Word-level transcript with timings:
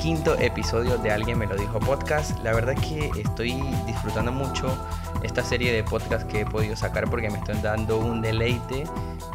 quinto 0.00 0.34
episodio 0.38 0.96
de 0.96 1.10
Alguien 1.10 1.38
me 1.38 1.46
lo 1.46 1.54
dijo 1.56 1.78
podcast. 1.78 2.42
La 2.42 2.54
verdad 2.54 2.74
que 2.74 3.10
estoy 3.20 3.52
disfrutando 3.86 4.32
mucho 4.32 4.66
esta 5.22 5.44
serie 5.44 5.72
de 5.72 5.84
podcast 5.84 6.26
que 6.26 6.40
he 6.40 6.46
podido 6.46 6.74
sacar 6.74 7.10
porque 7.10 7.28
me 7.28 7.36
están 7.36 7.60
dando 7.60 7.98
un 7.98 8.22
deleite 8.22 8.84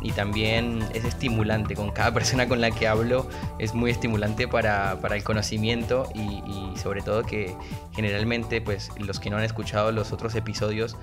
y 0.01 0.11
también 0.11 0.83
es 0.95 1.05
estimulante. 1.05 1.75
Con 1.75 1.91
cada 1.91 2.11
persona 2.15 2.47
con 2.47 2.61
la 2.61 2.71
que 2.71 2.87
hablo 2.87 3.29
es 3.59 3.75
muy 3.75 3.91
estimulante 3.91 4.47
para, 4.47 4.99
para 5.01 5.15
el 5.15 5.23
conocimiento 5.23 6.09
y, 6.15 6.19
y 6.19 6.73
sobre 6.77 7.03
todo 7.03 7.23
que 7.23 7.55
generalmente 7.93 8.59
pues 8.59 8.89
los 8.97 9.19
que 9.19 9.29
no 9.29 9.37
han 9.37 9.43
escuchado 9.43 9.91
los 9.91 10.11
otros 10.11 10.33
episodios 10.33 10.97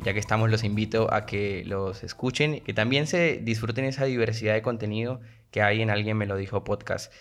ya 0.00 0.12
que 0.12 0.18
estamos 0.18 0.50
los 0.50 0.64
invito 0.64 1.12
a 1.14 1.24
que 1.24 1.62
los 1.64 2.02
escuchen, 2.02 2.60
que 2.60 2.74
también 2.74 3.06
se 3.06 3.40
disfruten 3.42 3.84
esa 3.84 4.04
diversidad 4.04 4.54
de 4.54 4.60
contenido 4.60 5.20
que 5.52 5.62
hay 5.62 5.82
en 5.82 5.90
Alguien 5.90 6.16
me 6.16 6.26
lo 6.26 6.36
dijo 6.36 6.64
podcast. 6.64 7.12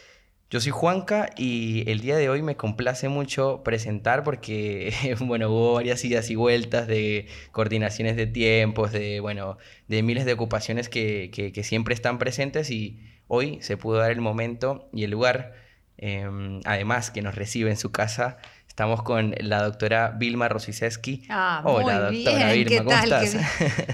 Yo 0.54 0.62
soy 0.62 0.72
Juanca 0.72 1.32
y 1.36 1.90
el 1.90 2.02
día 2.02 2.16
de 2.16 2.30
hoy 2.30 2.44
me 2.44 2.56
complace 2.56 3.10
mucho 3.10 3.64
presentar 3.64 4.24
porque, 4.24 4.94
bueno, 5.20 5.50
hubo 5.50 5.74
varias 5.74 6.06
idas 6.06 6.30
y 6.30 6.36
vueltas 6.36 6.86
de 6.86 7.26
coordinaciones 7.52 8.16
de 8.16 8.28
tiempos, 8.28 8.92
de, 8.92 9.20
bueno, 9.20 9.58
de 9.88 10.04
miles 10.04 10.26
de 10.26 10.34
ocupaciones 10.34 10.90
que, 10.90 11.32
que, 11.34 11.64
siempre 11.64 11.96
están 11.96 12.20
presentes 12.20 12.70
y 12.70 13.00
hoy 13.28 13.64
se 13.64 13.78
pudo 13.78 13.98
dar 13.98 14.12
el 14.12 14.22
momento 14.22 14.92
y 14.94 15.06
el 15.06 15.10
lugar, 15.10 15.56
em, 15.98 16.62
además 16.66 17.10
que 17.10 17.24
nos 17.24 17.34
recibe 17.34 17.72
en 17.72 17.78
su 17.78 17.92
casa 17.92 18.38
Estamos 18.74 19.04
con 19.04 19.36
la 19.38 19.62
doctora 19.62 20.16
Vilma 20.18 20.50
Rosiseski. 20.50 21.26
Ah, 21.30 21.62
Hola, 21.64 22.10
muy 22.10 22.24
doctora 22.24 22.54
bien. 22.54 22.68
Vilma, 22.68 23.02
¿Qué 23.04 23.10
tal? 23.10 23.30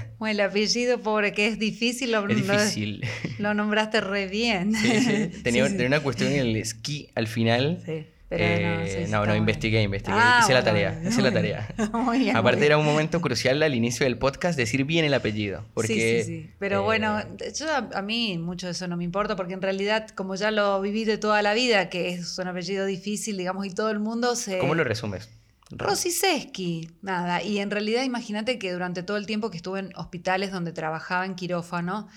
Bueno, 0.19 0.31
el 0.31 0.49
apellido, 0.49 1.01
pobre, 1.01 1.33
que 1.33 1.47
es 1.47 1.59
difícil. 1.59 2.13
Lo, 2.13 2.25
es 2.29 2.37
difícil. 2.37 3.05
Lo, 3.39 3.53
nombraste 3.53 3.99
re 3.99 4.27
bien. 4.27 4.73
Sí, 4.73 5.01
sí. 5.01 5.27
Tenía, 5.43 5.67
tenía 5.67 5.87
una 5.87 5.99
cuestión 5.99 6.31
en 6.31 6.39
el 6.39 6.55
esquí 6.55 7.09
al 7.15 7.27
final. 7.27 7.83
Sí 7.85 8.05
eh, 8.31 9.07
no, 9.09 9.25
no, 9.25 9.35
investigué, 9.35 9.81
investigué. 9.81 10.17
Ah, 10.19 10.41
hice 10.43 10.53
la 10.53 10.63
tarea, 10.63 11.01
hice 11.03 11.21
la 11.21 11.31
tarea. 11.31 11.67
Aparte 12.35 12.65
era 12.65 12.77
un 12.77 12.85
momento 12.85 13.21
crucial 13.21 13.61
al 13.63 13.73
inicio 13.73 14.05
del 14.05 14.17
podcast 14.17 14.57
decir 14.57 14.83
bien 14.85 15.03
el 15.03 15.13
apellido. 15.15 15.65
Porque, 15.73 16.23
sí, 16.23 16.23
sí, 16.23 16.41
sí. 16.43 16.49
Pero 16.59 16.83
bueno, 16.83 17.19
eh, 17.19 17.53
yo, 17.57 17.65
a 17.71 18.01
mí 18.01 18.37
mucho 18.37 18.67
de 18.67 18.73
eso 18.73 18.87
no 18.87 18.97
me 18.97 19.03
importa 19.03 19.35
porque 19.35 19.53
en 19.53 19.61
realidad 19.61 20.09
como 20.09 20.35
ya 20.35 20.51
lo 20.51 20.79
viví 20.81 21.05
de 21.05 21.17
toda 21.17 21.41
la 21.41 21.53
vida, 21.53 21.89
que 21.89 22.09
es 22.09 22.37
un 22.37 22.47
apellido 22.47 22.85
difícil, 22.85 23.35
digamos, 23.37 23.65
y 23.65 23.71
todo 23.71 23.89
el 23.89 23.99
mundo 23.99 24.35
se... 24.35 24.59
¿Cómo 24.59 24.75
lo 24.75 24.83
resumes? 24.83 25.29
Rosiseski, 25.71 26.89
nada. 27.01 27.43
Y 27.43 27.59
en 27.59 27.71
realidad 27.71 28.03
imagínate 28.03 28.57
que 28.59 28.71
durante 28.71 29.03
todo 29.03 29.17
el 29.17 29.25
tiempo 29.25 29.51
que 29.51 29.57
estuve 29.57 29.79
en 29.79 29.91
hospitales 29.95 30.51
donde 30.51 30.71
trabajaba 30.71 31.25
en 31.25 31.35
quirófano, 31.35 32.07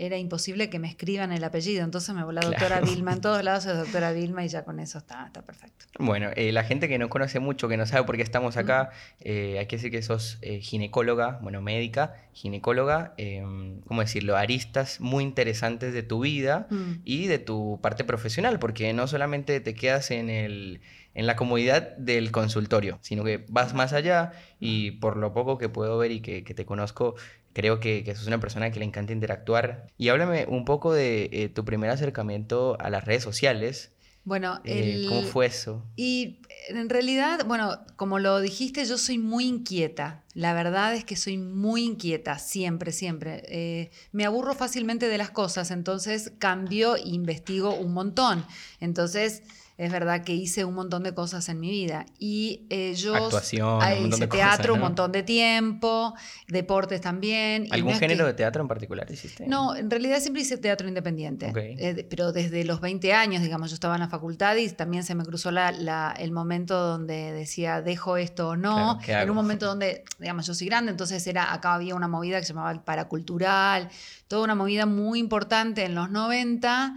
era 0.00 0.16
imposible 0.16 0.70
que 0.70 0.78
me 0.78 0.88
escriban 0.88 1.30
el 1.30 1.44
apellido. 1.44 1.84
Entonces 1.84 2.14
me 2.14 2.24
voló 2.24 2.40
la 2.40 2.48
doctora 2.48 2.80
Vilma. 2.80 3.12
En 3.12 3.20
todos 3.20 3.44
lados 3.44 3.66
es 3.66 3.76
doctora 3.76 4.12
Vilma 4.12 4.42
y 4.42 4.48
ya 4.48 4.64
con 4.64 4.80
eso 4.80 4.96
está, 4.96 5.26
está 5.26 5.42
perfecto. 5.42 5.84
Bueno, 5.98 6.30
eh, 6.36 6.52
la 6.52 6.64
gente 6.64 6.88
que 6.88 6.98
no 6.98 7.10
conoce 7.10 7.38
mucho, 7.38 7.68
que 7.68 7.76
no 7.76 7.84
sabe 7.84 8.04
por 8.04 8.16
qué 8.16 8.22
estamos 8.22 8.56
acá, 8.56 8.90
eh, 9.20 9.58
hay 9.58 9.66
que 9.66 9.76
decir 9.76 9.90
que 9.90 10.00
sos 10.00 10.38
eh, 10.40 10.60
ginecóloga, 10.60 11.38
bueno, 11.42 11.60
médica, 11.60 12.14
ginecóloga, 12.32 13.12
em, 13.18 13.82
¿cómo 13.82 14.00
decirlo? 14.00 14.38
Aristas 14.38 15.00
muy 15.00 15.22
interesantes 15.22 15.92
de 15.92 16.02
tu 16.02 16.20
vida 16.20 16.66
mm. 16.70 16.92
y 17.04 17.26
de 17.26 17.38
tu 17.38 17.78
parte 17.82 18.02
profesional, 18.02 18.58
porque 18.58 18.94
no 18.94 19.06
solamente 19.06 19.60
te 19.60 19.74
quedas 19.74 20.10
en 20.10 20.30
el 20.30 20.80
en 21.12 21.26
la 21.26 21.34
comodidad 21.36 21.96
del 21.96 22.30
consultorio, 22.30 22.98
sino 23.02 23.24
que 23.24 23.44
vas 23.48 23.74
más 23.74 23.92
allá 23.92 24.32
y 24.60 24.92
por 24.92 25.16
lo 25.16 25.32
poco 25.32 25.58
que 25.58 25.68
puedo 25.68 25.98
ver 25.98 26.12
y 26.12 26.20
que, 26.20 26.44
que 26.44 26.54
te 26.54 26.64
conozco, 26.64 27.16
Creo 27.52 27.80
que, 27.80 28.04
que 28.04 28.14
sos 28.14 28.26
una 28.26 28.40
persona 28.40 28.70
que 28.70 28.78
le 28.78 28.84
encanta 28.84 29.12
interactuar. 29.12 29.86
Y 29.98 30.08
háblame 30.08 30.46
un 30.46 30.64
poco 30.64 30.92
de 30.92 31.28
eh, 31.32 31.48
tu 31.48 31.64
primer 31.64 31.90
acercamiento 31.90 32.76
a 32.80 32.90
las 32.90 33.04
redes 33.04 33.22
sociales. 33.22 33.92
Bueno, 34.24 34.60
eh, 34.64 35.06
¿cómo 35.08 35.22
fue 35.22 35.46
eso? 35.46 35.82
Y 35.96 36.40
en 36.68 36.90
realidad, 36.90 37.46
bueno, 37.46 37.78
como 37.96 38.18
lo 38.18 38.40
dijiste, 38.40 38.84
yo 38.84 38.98
soy 38.98 39.18
muy 39.18 39.46
inquieta. 39.46 40.22
La 40.34 40.52
verdad 40.52 40.94
es 40.94 41.04
que 41.04 41.16
soy 41.16 41.38
muy 41.38 41.84
inquieta, 41.84 42.38
siempre, 42.38 42.92
siempre. 42.92 43.42
Eh, 43.48 43.90
me 44.12 44.26
aburro 44.26 44.54
fácilmente 44.54 45.08
de 45.08 45.16
las 45.18 45.30
cosas, 45.30 45.70
entonces 45.70 46.32
cambio 46.38 46.96
e 46.96 47.08
investigo 47.08 47.74
un 47.74 47.94
montón. 47.94 48.44
Entonces, 48.78 49.42
es 49.80 49.90
verdad 49.90 50.22
que 50.24 50.34
hice 50.34 50.66
un 50.66 50.74
montón 50.74 51.04
de 51.04 51.14
cosas 51.14 51.48
en 51.48 51.58
mi 51.58 51.70
vida. 51.70 52.04
Y 52.18 52.66
eh, 52.68 52.92
yo 52.94 53.14
Actuación, 53.14 53.80
hice 54.08 54.26
teatro 54.26 54.74
un 54.74 54.80
montón 54.80 55.10
de 55.10 55.22
tiempo, 55.22 56.14
deportes 56.48 57.00
también. 57.00 57.66
¿Algún 57.70 57.94
género 57.94 58.26
de 58.26 58.34
teatro 58.34 58.60
en 58.60 58.68
particular 58.68 59.10
hiciste? 59.10 59.46
No, 59.46 59.74
en 59.74 59.90
realidad 59.90 60.20
siempre 60.20 60.42
hice 60.42 60.58
teatro 60.58 60.86
independiente. 60.86 61.50
Eh, 61.56 62.06
pero 62.10 62.30
desde 62.30 62.62
los 62.64 62.82
20 62.82 63.14
años, 63.14 63.42
digamos, 63.42 63.70
yo 63.70 63.74
estaba 63.74 63.94
en 63.94 64.00
la 64.00 64.10
facultad 64.10 64.54
y 64.56 64.68
también 64.68 65.02
se 65.02 65.14
me 65.14 65.24
cruzó 65.24 65.50
la, 65.50 66.14
el 66.18 66.30
momento 66.30 66.78
donde 66.78 67.32
decía, 67.32 67.80
dejo 67.80 68.18
esto 68.18 68.50
o 68.50 68.56
no. 68.56 68.98
en 69.06 69.30
un 69.30 69.36
momento 69.36 69.64
donde, 69.64 70.04
digamos, 70.18 70.46
yo 70.46 70.52
soy 70.52 70.66
grande, 70.66 70.90
entonces 70.90 71.26
era, 71.26 71.54
acá 71.54 71.72
había 71.72 71.94
una 71.94 72.06
movida 72.06 72.38
que 72.38 72.44
se 72.44 72.52
llamaba 72.52 72.70
el 72.72 72.80
paracultural, 72.80 73.88
toda 74.28 74.44
una 74.44 74.54
movida 74.54 74.84
muy 74.84 75.20
importante 75.20 75.86
en 75.86 75.94
los 75.94 76.10
90 76.10 76.96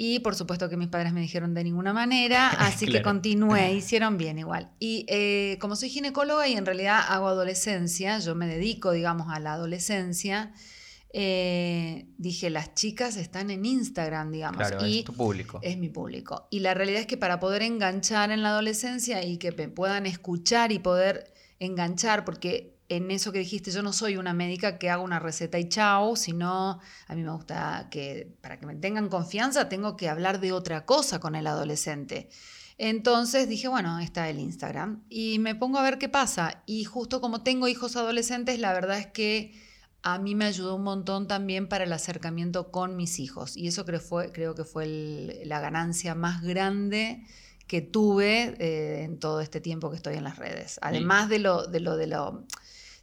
y 0.00 0.20
por 0.20 0.34
supuesto 0.34 0.70
que 0.70 0.78
mis 0.78 0.88
padres 0.88 1.12
me 1.12 1.20
dijeron 1.20 1.52
de 1.52 1.62
ninguna 1.62 1.92
manera, 1.92 2.48
así 2.58 2.86
que 2.86 3.02
continué, 3.02 3.74
hicieron 3.74 4.16
bien 4.16 4.38
igual. 4.38 4.70
Y 4.78 5.04
eh, 5.08 5.58
como 5.60 5.76
soy 5.76 5.90
ginecóloga 5.90 6.48
y 6.48 6.54
en 6.54 6.64
realidad 6.64 7.02
hago 7.06 7.28
adolescencia, 7.28 8.18
yo 8.18 8.34
me 8.34 8.46
dedico, 8.46 8.92
digamos, 8.92 9.26
a 9.30 9.38
la 9.40 9.52
adolescencia, 9.52 10.54
eh, 11.12 12.06
dije, 12.16 12.48
las 12.48 12.74
chicas 12.74 13.18
están 13.18 13.50
en 13.50 13.66
Instagram, 13.66 14.32
digamos. 14.32 14.66
Claro, 14.66 14.86
y 14.86 15.00
es 15.00 15.04
tu 15.04 15.12
público. 15.12 15.60
Es 15.60 15.76
mi 15.76 15.90
público. 15.90 16.48
Y 16.50 16.60
la 16.60 16.72
realidad 16.72 17.02
es 17.02 17.06
que 17.06 17.18
para 17.18 17.38
poder 17.38 17.60
enganchar 17.60 18.30
en 18.30 18.42
la 18.42 18.48
adolescencia 18.48 19.22
y 19.22 19.36
que 19.36 19.52
me 19.52 19.68
puedan 19.68 20.06
escuchar 20.06 20.72
y 20.72 20.78
poder 20.78 21.30
enganchar, 21.58 22.24
porque 22.24 22.79
en 22.90 23.12
eso 23.12 23.30
que 23.30 23.38
dijiste, 23.38 23.70
yo 23.70 23.82
no 23.82 23.92
soy 23.92 24.16
una 24.16 24.34
médica 24.34 24.76
que 24.76 24.90
haga 24.90 25.00
una 25.00 25.20
receta 25.20 25.60
y 25.60 25.68
chao, 25.68 26.16
sino 26.16 26.80
a 27.06 27.14
mí 27.14 27.22
me 27.22 27.30
gusta 27.30 27.86
que 27.88 28.36
para 28.40 28.58
que 28.58 28.66
me 28.66 28.74
tengan 28.74 29.08
confianza 29.08 29.68
tengo 29.68 29.96
que 29.96 30.08
hablar 30.08 30.40
de 30.40 30.50
otra 30.50 30.84
cosa 30.84 31.20
con 31.20 31.36
el 31.36 31.46
adolescente. 31.46 32.28
Entonces 32.78 33.48
dije, 33.48 33.68
bueno, 33.68 34.00
está 34.00 34.28
el 34.28 34.40
Instagram 34.40 35.04
y 35.08 35.38
me 35.38 35.54
pongo 35.54 35.78
a 35.78 35.82
ver 35.82 35.98
qué 35.98 36.08
pasa. 36.08 36.62
Y 36.66 36.82
justo 36.82 37.20
como 37.20 37.44
tengo 37.44 37.68
hijos 37.68 37.94
adolescentes, 37.94 38.58
la 38.58 38.72
verdad 38.72 38.98
es 38.98 39.06
que 39.06 39.54
a 40.02 40.18
mí 40.18 40.34
me 40.34 40.46
ayudó 40.46 40.74
un 40.74 40.82
montón 40.82 41.28
también 41.28 41.68
para 41.68 41.84
el 41.84 41.92
acercamiento 41.92 42.72
con 42.72 42.96
mis 42.96 43.20
hijos. 43.20 43.56
Y 43.56 43.68
eso 43.68 43.84
creo, 43.84 44.00
fue, 44.00 44.32
creo 44.32 44.56
que 44.56 44.64
fue 44.64 45.42
la 45.44 45.60
ganancia 45.60 46.16
más 46.16 46.42
grande 46.42 47.22
que 47.68 47.82
tuve 47.82 48.56
eh, 48.58 49.04
en 49.04 49.20
todo 49.20 49.40
este 49.40 49.60
tiempo 49.60 49.90
que 49.90 49.96
estoy 49.96 50.16
en 50.16 50.24
las 50.24 50.38
redes. 50.38 50.80
Además 50.82 51.28
de 51.28 51.38
lo, 51.38 51.68
de 51.68 51.78
lo, 51.78 51.96
de 51.96 52.08
lo 52.08 52.46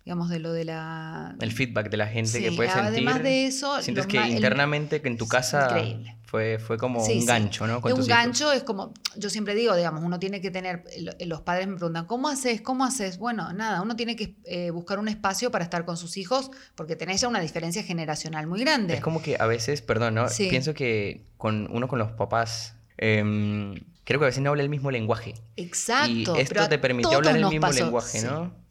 digamos, 0.07 0.29
de 0.29 0.39
lo 0.39 0.53
de 0.53 0.63
la... 0.63 1.35
El 1.41 1.51
feedback 1.51 1.89
de 1.89 1.97
la 1.97 2.07
gente 2.07 2.39
que 2.39 2.53
puede 2.53 2.69
sentir. 2.69 2.87
Además 2.87 3.21
de 3.21 3.45
eso... 3.45 3.81
Sientes 3.81 4.07
que 4.07 4.25
internamente 4.25 5.01
que 5.01 5.09
en 5.09 5.17
tu 5.17 5.27
casa 5.27 5.77
fue, 6.23 6.59
fue 6.59 6.77
como 6.77 7.03
un 7.03 7.25
gancho, 7.25 7.67
¿no? 7.67 7.81
Con 7.81 7.91
un 7.91 8.07
gancho 8.07 8.53
es 8.53 8.63
como, 8.63 8.93
yo 9.17 9.29
siempre 9.29 9.53
digo, 9.53 9.75
digamos, 9.75 10.01
uno 10.05 10.17
tiene 10.17 10.39
que 10.39 10.49
tener, 10.49 10.85
los 11.25 11.41
padres 11.41 11.67
me 11.67 11.75
preguntan, 11.75 12.05
¿cómo 12.05 12.29
haces? 12.29 12.61
¿Cómo 12.61 12.85
haces? 12.85 13.17
Bueno, 13.17 13.51
nada, 13.51 13.81
uno 13.81 13.97
tiene 13.97 14.15
que 14.15 14.37
eh, 14.45 14.71
buscar 14.71 14.97
un 14.97 15.09
espacio 15.09 15.51
para 15.51 15.65
estar 15.65 15.83
con 15.83 15.97
sus 15.97 16.15
hijos 16.15 16.51
porque 16.75 16.95
tenés 16.95 17.19
ya 17.19 17.27
una 17.27 17.41
diferencia 17.41 17.83
generacional 17.83 18.47
muy 18.47 18.61
grande. 18.61 18.93
Es 18.93 19.01
como 19.01 19.21
que 19.21 19.35
a 19.37 19.45
veces, 19.45 19.81
perdón, 19.81 20.15
¿no? 20.15 20.27
Pienso 20.37 20.73
que 20.73 21.25
con 21.35 21.67
uno 21.69 21.89
con 21.89 21.99
los 21.99 22.13
papás... 22.13 22.75
Em, 22.95 23.75
creo 24.05 24.21
que 24.21 24.25
a 24.25 24.27
veces 24.27 24.41
no 24.41 24.51
habla 24.51 24.63
el 24.63 24.69
mismo 24.69 24.89
lenguaje. 24.89 25.33
Exacto. 25.57 26.37
Y 26.37 26.39
esto 26.39 26.69
te 26.69 26.79
permitió 26.79 27.17
hablar 27.17 27.35
el 27.35 27.45
mismo 27.49 27.69
lenguaje, 27.69 28.21
¿no? 28.21 28.66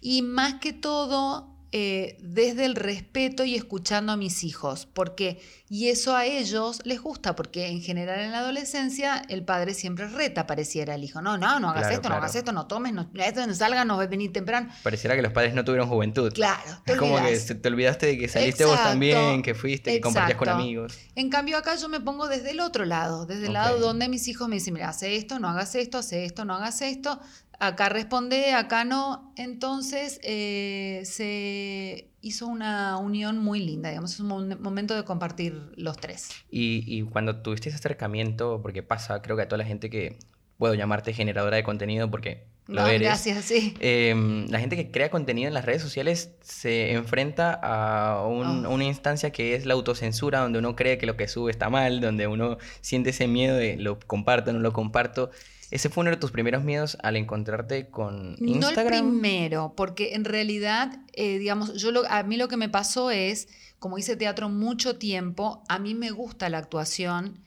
Y 0.00 0.22
más 0.22 0.54
que 0.54 0.72
todo 0.72 1.58
eh, 1.70 2.16
desde 2.20 2.64
el 2.64 2.74
respeto 2.74 3.44
y 3.44 3.54
escuchando 3.54 4.12
a 4.12 4.16
mis 4.16 4.42
hijos, 4.42 4.88
porque 4.90 5.38
y 5.68 5.88
eso 5.88 6.16
a 6.16 6.24
ellos 6.24 6.80
les 6.84 6.98
gusta, 6.98 7.36
porque 7.36 7.66
en 7.66 7.82
general 7.82 8.20
en 8.20 8.32
la 8.32 8.38
adolescencia 8.38 9.22
el 9.28 9.44
padre 9.44 9.74
siempre 9.74 10.08
reta, 10.08 10.46
pareciera 10.46 10.94
el 10.94 11.04
hijo, 11.04 11.20
no, 11.20 11.36
no, 11.36 11.60
no 11.60 11.68
hagas 11.68 11.92
esto, 11.92 12.08
no 12.08 12.14
hagas 12.14 12.34
esto, 12.34 12.52
no 12.52 12.66
tomes, 12.66 12.94
no, 12.94 13.10
esto 13.12 13.46
no 13.46 13.54
salga, 13.54 13.84
no 13.84 13.98
venir 14.08 14.32
temprano. 14.32 14.70
Pareciera 14.82 15.14
que 15.14 15.20
los 15.20 15.30
padres 15.32 15.52
no 15.52 15.62
tuvieron 15.62 15.90
juventud. 15.90 16.32
Claro. 16.32 16.80
es 16.86 16.96
como 16.96 17.18
que 17.18 17.36
te 17.36 17.68
olvidaste 17.68 18.06
de 18.06 18.18
que 18.18 18.28
saliste 18.28 18.64
vos 18.64 18.82
también, 18.82 19.42
que 19.42 19.54
fuiste, 19.54 19.92
que 19.92 20.00
compartías 20.00 20.38
con 20.38 20.48
amigos. 20.48 20.98
En 21.16 21.28
cambio 21.28 21.58
acá 21.58 21.76
yo 21.76 21.90
me 21.90 22.00
pongo 22.00 22.28
desde 22.28 22.52
el 22.52 22.60
otro 22.60 22.86
lado, 22.86 23.26
desde 23.26 23.48
el 23.48 23.52
lado 23.52 23.78
donde 23.78 24.08
mis 24.08 24.26
hijos 24.26 24.48
me 24.48 24.54
dicen, 24.54 24.72
mira, 24.72 24.88
hace 24.88 25.16
esto, 25.16 25.38
no 25.38 25.50
hagas 25.50 25.74
esto, 25.74 25.98
hace 25.98 26.24
esto, 26.24 26.46
no 26.46 26.54
hagas 26.54 26.80
esto, 26.80 27.20
acá 27.58 27.88
responde, 27.88 28.52
acá 28.52 28.84
no. 28.84 29.32
Entonces 29.36 30.20
eh, 30.22 31.02
se 31.04 32.08
hizo 32.20 32.46
una 32.46 32.96
unión 32.98 33.38
muy 33.38 33.60
linda, 33.60 33.88
digamos, 33.90 34.12
es 34.14 34.20
un 34.20 34.28
momento 34.60 34.94
de 34.94 35.04
compartir 35.04 35.72
los 35.76 35.96
tres. 35.98 36.30
Y, 36.50 37.02
cuando 37.02 37.36
tuviste 37.42 37.68
ese 37.68 37.78
acercamiento, 37.78 38.60
porque 38.62 38.82
pasa, 38.82 39.22
creo 39.22 39.36
que 39.36 39.42
a 39.42 39.48
toda 39.48 39.58
la 39.58 39.64
gente 39.64 39.90
que 39.90 40.18
puedo 40.56 40.74
llamarte 40.74 41.12
generadora 41.12 41.56
de 41.56 41.62
contenido, 41.62 42.10
porque 42.10 42.46
lo 42.66 42.82
No, 42.82 42.88
eres. 42.88 43.02
gracias, 43.02 43.44
sí. 43.44 43.74
Em, 43.80 44.46
la 44.48 44.58
gente 44.58 44.74
que 44.76 44.90
crea 44.90 45.08
contenido 45.10 45.46
en 45.48 45.54
las 45.54 45.64
redes 45.64 45.80
sociales 45.80 46.32
se 46.42 46.92
enfrenta 46.92 47.58
a 47.62 48.26
un- 48.26 48.66
Oh. 48.66 48.70
una 48.74 48.84
instancia 48.84 49.30
que 49.30 49.54
es 49.54 49.64
la 49.66 49.74
autocensura, 49.74 50.40
donde 50.40 50.58
uno 50.58 50.74
cree 50.74 50.98
que 50.98 51.06
lo 51.06 51.16
que 51.16 51.28
sube 51.28 51.50
está 51.52 51.70
mal, 51.70 52.00
donde 52.00 52.26
uno 52.26 52.58
siente 52.80 53.10
ese 53.10 53.28
miedo 53.28 53.56
de 53.56 53.76
lo 53.76 53.98
comparto, 54.00 54.52
no 54.52 54.58
lo 54.58 54.72
comparto. 54.72 55.30
¿Ese 55.70 55.88
fue 55.90 56.00
uno 56.02 56.10
de 56.10 56.16
tus 56.16 56.30
primeros 56.30 56.64
miedos 56.64 56.96
al 57.02 57.16
encontrarte 57.16 57.88
con 57.90 58.36
No 58.36 58.36
el 58.46 58.56
Instagram? 58.56 59.10
primero, 59.10 59.74
porque 59.76 60.14
en 60.14 60.24
realidad, 60.24 61.00
eh, 61.12 61.38
digamos, 61.38 61.74
yo 61.74 61.90
lo- 61.90 62.08
a 62.10 62.22
mí 62.22 62.36
lo 62.36 62.48
que 62.48 62.56
me 62.56 62.68
pasó 62.68 63.10
es, 63.10 63.48
como 63.78 63.98
hice 63.98 64.16
teatro 64.16 64.48
mucho 64.48 64.96
tiempo, 64.98 65.62
a 65.68 65.78
mí 65.78 65.94
me 65.94 66.10
gusta 66.10 66.48
la 66.48 66.58
actuación. 66.58 67.42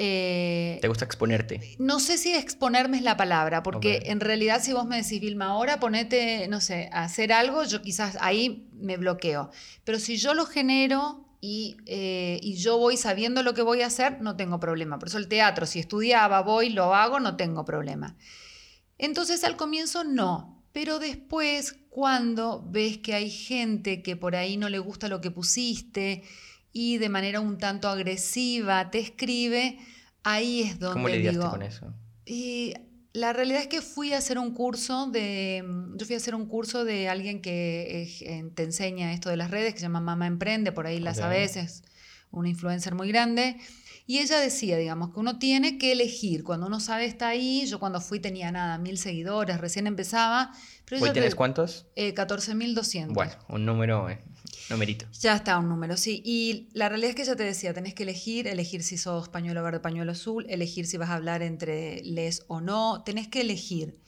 eh, 0.00 0.78
¿Te 0.80 0.86
gusta 0.88 1.04
exponerte? 1.04 1.74
no 1.80 1.98
sé 1.98 2.18
si 2.18 2.32
exponerme 2.32 2.98
es 2.98 3.02
la 3.02 3.16
palabra, 3.16 3.62
porque 3.64 4.02
en 4.06 4.20
realidad 4.20 4.62
si 4.62 4.72
vos 4.72 4.86
me 4.86 4.96
decís, 5.02 5.20
Vilma, 5.20 5.46
ahora 5.46 5.80
ponete, 5.80 6.46
no 6.48 6.60
sé, 6.60 6.88
a 6.92 7.02
hacer 7.04 7.32
algo, 7.32 7.64
yo 7.64 7.82
quizás 7.82 8.16
ahí 8.20 8.68
me 8.74 8.96
bloqueo. 8.96 9.50
Pero 9.84 9.98
si 9.98 10.16
yo 10.16 10.34
lo 10.34 10.46
genero 10.46 11.27
y, 11.40 11.76
eh, 11.86 12.40
y 12.42 12.54
yo 12.54 12.78
voy 12.78 12.96
sabiendo 12.96 13.42
lo 13.42 13.54
que 13.54 13.62
voy 13.62 13.82
a 13.82 13.86
hacer, 13.86 14.20
no 14.20 14.36
tengo 14.36 14.58
problema. 14.58 14.98
Por 14.98 15.08
eso 15.08 15.18
el 15.18 15.28
teatro, 15.28 15.66
si 15.66 15.78
estudiaba, 15.78 16.42
voy, 16.42 16.70
lo 16.70 16.94
hago, 16.94 17.20
no 17.20 17.36
tengo 17.36 17.64
problema. 17.64 18.16
Entonces 18.98 19.44
al 19.44 19.56
comienzo 19.56 20.02
no, 20.04 20.64
pero 20.72 20.98
después 20.98 21.76
cuando 21.90 22.64
ves 22.68 22.98
que 22.98 23.14
hay 23.14 23.30
gente 23.30 24.02
que 24.02 24.16
por 24.16 24.36
ahí 24.36 24.56
no 24.56 24.68
le 24.68 24.78
gusta 24.78 25.08
lo 25.08 25.20
que 25.20 25.30
pusiste 25.30 26.22
y 26.72 26.98
de 26.98 27.08
manera 27.08 27.40
un 27.40 27.58
tanto 27.58 27.88
agresiva 27.88 28.90
te 28.90 28.98
escribe, 28.98 29.78
ahí 30.22 30.62
es 30.62 30.78
donde 30.78 30.94
¿Cómo 30.94 31.08
lidiaste 31.08 31.38
digo, 31.38 31.50
con 31.50 31.62
eso? 31.62 31.94
y 32.26 32.74
la 33.12 33.32
realidad 33.32 33.60
es 33.62 33.68
que 33.68 33.80
fui 33.82 34.12
a 34.12 34.18
hacer 34.18 34.38
un 34.38 34.52
curso 34.52 35.06
de, 35.06 35.64
yo 35.96 36.06
fui 36.06 36.14
a 36.14 36.18
hacer 36.18 36.34
un 36.34 36.46
curso 36.46 36.84
de 36.84 37.08
alguien 37.08 37.40
que 37.40 38.08
eh, 38.20 38.50
te 38.54 38.62
enseña 38.62 39.12
esto 39.12 39.30
de 39.30 39.36
las 39.36 39.50
redes, 39.50 39.72
que 39.72 39.80
se 39.80 39.86
llama 39.86 40.00
Mama 40.00 40.26
Emprende, 40.26 40.72
por 40.72 40.86
ahí 40.86 41.00
la 41.00 41.10
Ok. 41.10 41.16
sabes, 41.16 41.56
es 41.56 41.82
una 42.30 42.48
influencer 42.48 42.94
muy 42.94 43.08
grande. 43.08 43.56
Y 44.08 44.20
ella 44.20 44.40
decía, 44.40 44.78
digamos, 44.78 45.12
que 45.12 45.20
uno 45.20 45.38
tiene 45.38 45.76
que 45.76 45.92
elegir. 45.92 46.42
Cuando 46.42 46.66
uno 46.66 46.80
sabe 46.80 47.04
está 47.04 47.28
ahí, 47.28 47.66
yo 47.66 47.78
cuando 47.78 48.00
fui 48.00 48.20
tenía 48.20 48.50
nada, 48.50 48.78
mil 48.78 48.96
seguidores, 48.96 49.60
recién 49.60 49.86
empezaba. 49.86 50.50
Pero 50.86 51.02
¿Hoy 51.02 51.10
tienes 51.10 51.32
te- 51.32 51.36
cuántos? 51.36 51.86
eh, 51.94 52.14
14.200. 52.14 53.12
Bueno, 53.12 53.32
un 53.50 53.66
número, 53.66 54.08
eh, 54.08 54.18
numerito. 54.70 55.04
Ya 55.20 55.36
está 55.36 55.58
un 55.58 55.68
número, 55.68 55.98
sí. 55.98 56.22
Y 56.24 56.68
la 56.72 56.88
realidad 56.88 57.10
es 57.10 57.16
que 57.16 57.22
ella 57.22 57.36
te 57.36 57.42
decía, 57.44 57.74
tenés 57.74 57.92
que 57.92 58.04
elegir, 58.04 58.46
elegir 58.48 58.82
si 58.82 58.96
sos 58.96 59.28
pañuelo 59.28 59.62
verde, 59.62 59.80
pañuelo 59.80 60.12
azul, 60.12 60.46
elegir 60.48 60.86
si 60.86 60.96
vas 60.96 61.10
a 61.10 61.14
hablar 61.16 61.42
entre 61.42 62.02
les 62.02 62.44
o 62.48 62.62
no, 62.62 63.02
tenés 63.04 63.28
que 63.28 63.42
elegir. 63.42 64.00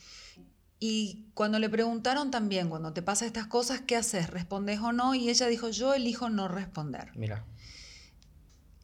Y 0.78 1.26
cuando 1.34 1.58
le 1.58 1.68
preguntaron 1.68 2.30
también, 2.30 2.70
cuando 2.70 2.94
te 2.94 3.02
pasa 3.02 3.26
estas 3.26 3.46
cosas, 3.48 3.82
¿qué 3.82 3.96
haces? 3.96 4.30
¿Respondes 4.30 4.80
o 4.80 4.92
no? 4.92 5.14
Y 5.14 5.28
ella 5.28 5.46
dijo, 5.46 5.68
yo 5.68 5.92
elijo 5.92 6.30
no 6.30 6.48
responder. 6.48 7.10
Mira, 7.16 7.44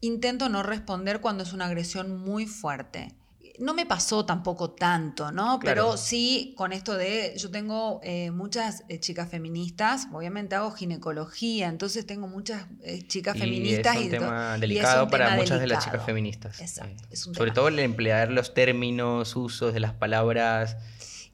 Intento 0.01 0.49
no 0.49 0.61
responder 0.63 1.21
cuando 1.21 1.43
es 1.43 1.53
una 1.53 1.65
agresión 1.65 2.17
muy 2.19 2.45
fuerte. 2.45 3.13
No 3.59 3.73
me 3.73 3.87
pasó 3.87 4.23
tampoco 4.23 4.69
tanto, 4.69 5.31
¿no? 5.31 5.57
Claro. 5.57 5.59
Pero 5.61 5.97
sí 5.97 6.53
con 6.55 6.71
esto 6.73 6.93
de, 6.95 7.33
yo 7.37 7.49
tengo 7.49 7.99
eh, 8.03 8.29
muchas 8.29 8.83
eh, 8.87 8.99
chicas 8.99 9.29
feministas, 9.29 10.07
obviamente 10.13 10.53
hago 10.53 10.69
ginecología, 10.71 11.67
entonces 11.67 12.05
tengo 12.05 12.27
muchas 12.27 12.67
eh, 12.83 13.01
chicas 13.07 13.35
y 13.35 13.39
feministas. 13.39 13.95
es 13.95 14.01
un 14.01 14.05
y 14.05 14.09
tema 14.11 14.53
y 14.57 14.61
delicado 14.61 15.05
un 15.05 15.09
para 15.09 15.25
tema 15.25 15.37
muchas 15.37 15.59
de 15.59 15.65
las 15.65 15.79
delicado. 15.79 15.85
chicas 15.85 16.05
feministas. 16.05 16.61
Exacto, 16.61 17.03
eh, 17.05 17.07
es 17.09 17.25
un 17.25 17.33
Sobre 17.33 17.49
tema. 17.49 17.55
todo 17.55 17.67
el 17.69 17.79
emplear 17.79 18.31
los 18.31 18.53
términos, 18.53 19.35
usos 19.35 19.73
de 19.73 19.79
las 19.79 19.93
palabras. 19.93 20.77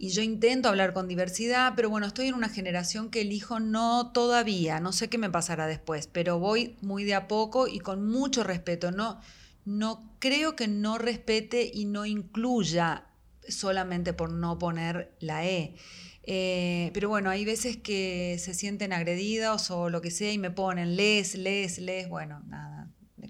Y 0.03 0.09
yo 0.09 0.21
intento 0.21 0.67
hablar 0.67 0.91
con 0.91 1.07
diversidad, 1.07 1.75
pero 1.77 1.89
bueno, 1.89 2.05
estoy 2.07 2.27
en 2.27 2.33
una 2.33 2.49
generación 2.49 3.09
que 3.09 3.21
elijo 3.21 3.61
no 3.61 4.11
todavía, 4.11 4.81
no 4.81 4.91
sé 4.91 5.07
qué 5.07 5.17
me 5.17 5.29
pasará 5.29 5.65
después, 5.65 6.07
pero 6.07 6.39
voy 6.39 6.75
muy 6.81 7.05
de 7.05 7.13
a 7.13 7.29
poco 7.29 7.69
y 7.69 7.79
con 7.79 8.05
mucho 8.05 8.43
respeto. 8.43 8.91
No, 8.91 9.21
no 9.63 10.13
creo 10.19 10.57
que 10.57 10.67
no 10.67 10.97
respete 10.97 11.71
y 11.73 11.85
no 11.85 12.05
incluya 12.05 13.05
solamente 13.47 14.11
por 14.11 14.29
no 14.29 14.59
poner 14.59 15.15
la 15.21 15.45
E. 15.47 15.75
Eh, 16.23 16.91
pero 16.93 17.07
bueno, 17.07 17.29
hay 17.29 17.45
veces 17.45 17.77
que 17.77 18.35
se 18.39 18.53
sienten 18.53 18.91
agredidos 18.91 19.71
o 19.71 19.89
lo 19.89 20.01
que 20.01 20.11
sea 20.11 20.33
y 20.33 20.37
me 20.37 20.51
ponen 20.51 20.97
les, 20.97 21.35
les, 21.35 21.79
les. 21.79 22.09
Bueno, 22.09 22.43
nada, 22.47 22.82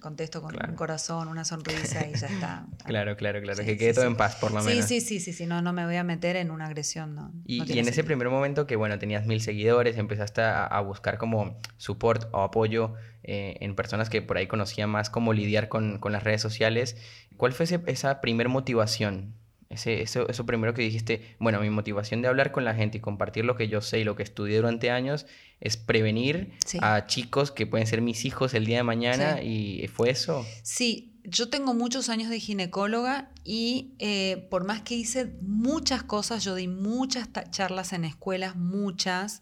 contesto 0.03 0.41
con 0.44 0.51
Claro. 0.51 0.69
un 0.69 0.75
corazón, 0.75 1.27
una 1.27 1.44
sonrisa 1.45 2.05
y 2.07 2.13
ya 2.13 2.27
está. 2.27 2.67
Claro, 2.85 3.15
claro, 3.15 3.41
claro. 3.41 3.57
Sí, 3.59 3.65
que 3.65 3.71
sí, 3.71 3.77
quede 3.79 3.94
todo 3.94 4.03
sí. 4.05 4.11
en 4.11 4.17
paz, 4.17 4.35
por 4.35 4.51
lo 4.51 4.59
Sí, 4.59 4.67
menos. 4.67 4.85
sí, 4.85 5.01
sí, 5.01 5.19
sí, 5.19 5.33
sí, 5.33 5.45
no, 5.47 5.61
no 5.63 5.73
me 5.73 5.85
voy 5.85 5.95
a 5.95 6.03
meter 6.03 6.35
en 6.35 6.51
una 6.51 6.67
agresión, 6.67 7.15
no. 7.15 7.31
Y, 7.45 7.57
no 7.59 7.63
y 7.63 7.67
tiene 7.67 7.81
en 7.81 7.88
ese 7.88 8.03
primer 8.03 8.29
momento 8.29 8.67
que, 8.67 8.75
bueno, 8.75 9.00
tenías 9.00 9.25
mil 9.25 9.41
seguidores, 9.41 9.97
empezaste 9.97 10.41
a, 10.41 10.65
a 10.65 10.81
buscar 10.81 11.17
como 11.17 11.57
support 11.77 12.27
o 12.33 12.41
apoyo 12.44 12.94
eh, 13.23 13.55
en 13.61 13.75
personas 13.75 14.09
que 14.09 14.21
por 14.21 14.38
ahí 14.38 14.45
conocían 14.47 14.89
más 14.89 15.09
cómo 15.09 15.33
lidiar 15.33 15.69
con, 15.69 15.97
con 15.97 16.11
las 16.11 16.23
redes 16.23 16.41
sociales. 16.41 16.97
¿Cuál 17.38 17.53
fue 17.53 17.63
ese- 17.63 17.81
esa 17.88 18.21
primer 18.21 18.50
motivación? 18.50 19.33
Ese, 19.74 20.02
eso, 20.02 20.28
eso 20.30 20.46
primero 20.46 20.74
que 20.74 20.81
dijiste, 20.81 21.36
bueno, 21.40 21.60
mi 21.60 21.70
motivación 21.70 22.22
de 22.22 22.28
hablar 22.28 22.52
con 22.52 22.64
la 22.66 22.74
gente 22.75 22.98
y 22.98 23.02
compartir 23.02 23.46
lo 23.46 23.56
que 23.56 23.68
yo 23.68 23.81
sé 23.81 24.00
y 24.00 24.04
lo 24.04 24.16
que 24.16 24.24
estudié 24.24 24.58
durante 24.58 24.92
años 24.92 25.25
es 25.60 25.78
prevenir 25.78 26.52
Sí. 26.66 26.78
a 26.81 27.06
chicos 27.08 27.52
que 27.52 27.66
pueden 27.68 27.88
ser 27.88 28.02
mis 28.02 28.25
hijos 28.25 28.54
el 28.54 28.66
día 28.66 28.78
de 28.78 28.84
mañana 28.84 29.38
Sí. 29.42 29.81
y 29.84 29.88
fue 29.88 30.10
eso. 30.12 30.46
Sí, 30.62 31.10
yo 31.24 31.50
tengo 31.50 31.74
muchos 31.74 32.10
años 32.10 32.30
de 32.30 32.40
ginecóloga 32.40 33.31
y 33.46 33.94
eh, 34.00 34.48
por 34.50 34.66
más 34.66 34.81
que 34.81 34.96
hice 34.96 35.31
muchas 35.42 36.04
cosas, 36.04 36.44
yo 36.44 36.54
di 36.56 36.68
muchas 36.68 37.30
charlas 37.52 37.94
en 37.94 38.04
escuelas, 38.06 38.56
muchas, 38.58 39.42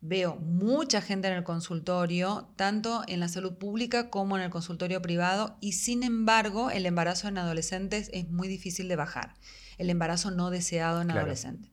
veo 0.00 0.36
mucha 0.36 1.02
gente 1.02 1.28
en 1.28 1.34
el 1.34 1.42
consultorio, 1.44 2.48
tanto 2.56 3.02
en 3.08 3.20
la 3.20 3.28
salud 3.28 3.54
pública 3.58 4.10
como 4.10 4.36
en 4.36 4.44
el 4.44 4.50
consultorio 4.50 5.02
privado, 5.02 5.56
y 5.60 5.72
sin 5.72 6.02
embargo 6.02 6.70
el 6.70 6.86
embarazo 6.86 7.28
en 7.28 7.36
adolescentes 7.36 8.08
es 8.14 8.28
muy 8.30 8.48
difícil 8.48 8.88
de 8.88 8.96
bajar, 8.96 9.34
el 9.78 9.90
embarazo 9.90 10.30
no 10.30 10.50
deseado 10.50 11.00
en 11.00 11.08
Claro. 11.08 11.20
adolescentes. 11.20 11.70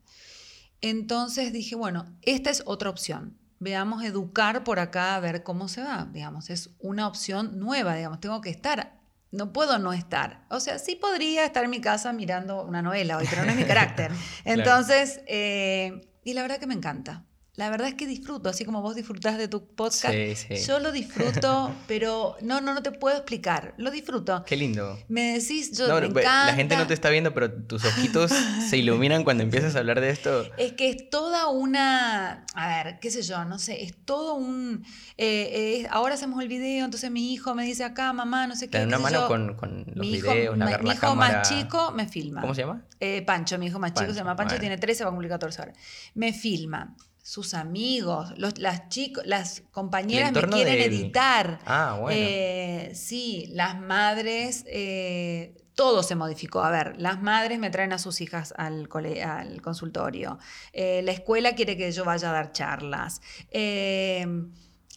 Entonces 0.81 1.51
dije, 1.51 1.75
bueno, 1.75 2.05
esta 2.21 2.49
es 2.49 2.63
otra 2.65 2.89
opción. 2.89 3.37
Veamos 3.59 4.03
educar 4.03 4.63
por 4.63 4.79
acá 4.79 5.15
a 5.15 5.19
ver 5.19 5.43
cómo 5.43 5.67
se 5.67 5.81
va, 5.81 6.07
digamos, 6.11 6.49
es 6.49 6.71
una 6.79 7.07
opción 7.07 7.57
nueva, 7.59 7.95
digamos, 7.95 8.19
tengo 8.19 8.41
que 8.41 8.49
estar, 8.49 8.99
no 9.31 9.53
puedo 9.53 9.79
no 9.79 9.93
estar. 9.93 10.45
O 10.49 10.59
sea, 10.59 10.77
sí 10.77 10.95
podría 10.95 11.45
estar 11.45 11.63
en 11.63 11.69
mi 11.69 11.81
casa 11.81 12.11
mirando 12.13 12.63
una 12.63 12.81
novela 12.81 13.17
hoy, 13.17 13.25
pero 13.29 13.43
no 13.43 13.51
es 13.51 13.57
mi 13.57 13.63
carácter. 13.63 14.11
Entonces, 14.45 15.21
eh, 15.27 16.11
y 16.23 16.33
la 16.33 16.41
verdad 16.41 16.57
que 16.57 16.67
me 16.67 16.73
encanta. 16.73 17.23
La 17.57 17.69
verdad 17.69 17.87
es 17.87 17.93
que 17.93 18.05
disfruto, 18.05 18.49
así 18.49 18.65
como 18.65 18.81
vos 18.81 18.95
disfrutás 18.95 19.37
de 19.37 19.47
tu 19.47 19.65
podcast, 19.65 20.13
Sí, 20.13 20.35
sí. 20.35 20.55
yo 20.67 20.79
lo 20.79 20.91
disfruto, 20.91 21.73
pero 21.87 22.35
no, 22.41 22.59
no, 22.59 22.73
no 22.73 22.83
te 22.83 22.91
puedo 22.91 23.15
explicar, 23.15 23.73
lo 23.77 23.91
disfruto. 23.91 24.43
Qué 24.45 24.57
lindo. 24.57 24.99
Me 25.07 25.33
decís, 25.39 25.71
yo 25.77 25.87
No, 25.87 26.01
me 26.01 26.07
encanta. 26.07 26.47
la 26.47 26.53
gente 26.53 26.75
no 26.75 26.85
te 26.85 26.93
está 26.93 27.09
viendo, 27.09 27.33
pero 27.33 27.49
tus 27.53 27.85
ojitos 27.85 28.29
se 28.69 28.75
iluminan 28.77 29.23
cuando 29.23 29.43
empiezas 29.43 29.75
a 29.75 29.79
hablar 29.79 30.01
de 30.01 30.09
esto. 30.09 30.43
Es 30.57 30.73
que 30.73 30.89
es 30.89 31.09
toda 31.09 31.47
una, 31.47 32.45
a 32.55 32.67
ver, 32.83 32.99
qué 32.99 33.09
sé 33.09 33.21
yo, 33.21 33.45
no 33.45 33.57
sé, 33.57 33.83
es 33.83 33.95
todo 34.03 34.35
un, 34.35 34.83
eh, 35.17 35.81
eh, 35.83 35.87
ahora 35.91 36.15
hacemos 36.15 36.41
el 36.41 36.49
video, 36.49 36.83
entonces 36.83 37.09
mi 37.09 37.33
hijo 37.33 37.55
me 37.55 37.63
dice 37.63 37.85
acá, 37.85 38.11
mamá, 38.11 38.47
no 38.47 38.55
sé 38.57 38.69
qué. 38.69 38.79
Te 38.79 38.85
una 38.85 38.99
mano 38.99 39.21
yo. 39.21 39.27
con, 39.29 39.55
con 39.55 39.85
los 39.87 39.95
mi 39.95 40.11
hijo, 40.15 40.29
videos, 40.33 40.55
agarrar 40.55 40.81
mi 40.83 40.89
la 40.89 40.93
hijo 40.95 41.01
cámara. 41.07 41.37
más 41.39 41.49
chico 41.49 41.91
me 41.93 42.05
filma. 42.07 42.41
¿Cómo 42.41 42.53
se 42.53 42.61
llama? 42.61 42.83
Eh, 42.99 43.21
Pancho, 43.21 43.57
mi 43.57 43.67
hijo 43.67 43.79
más 43.79 43.93
chico 43.93 44.11
se 44.11 44.17
llama 44.19 44.35
Pancho, 44.35 44.59
tiene 44.59 44.77
13, 44.77 45.03
va 45.05 45.09
a 45.09 45.11
cumplir 45.13 45.29
14 45.31 45.61
ahora. 45.61 45.73
Me 46.15 46.33
filma. 46.33 46.95
Sus 47.27 47.55
amigos, 47.55 48.37
los, 48.37 48.59
las 48.59 48.87
chicos, 48.89 49.25
las 49.25 49.63
compañeras 49.71 50.31
me 50.31 50.43
quieren 50.43 50.77
del- 50.77 50.93
editar. 50.93 51.59
Ah, 51.65 51.97
bueno. 51.99 52.19
Eh, 52.21 52.91
sí, 52.93 53.47
las 53.51 53.81
madres, 53.81 54.63
eh, 54.67 55.55
todo 55.73 56.03
se 56.03 56.13
modificó. 56.13 56.61
A 56.63 56.69
ver, 56.69 56.93
las 56.99 57.19
madres 57.23 57.57
me 57.57 57.71
traen 57.71 57.93
a 57.93 57.97
sus 57.97 58.21
hijas 58.21 58.53
al, 58.57 58.87
cole- 58.89 59.23
al 59.23 59.59
consultorio. 59.63 60.37
Eh, 60.71 61.01
la 61.03 61.13
escuela 61.13 61.55
quiere 61.55 61.75
que 61.75 61.91
yo 61.91 62.05
vaya 62.05 62.29
a 62.29 62.31
dar 62.31 62.51
charlas. 62.51 63.21
Eh, 63.49 64.21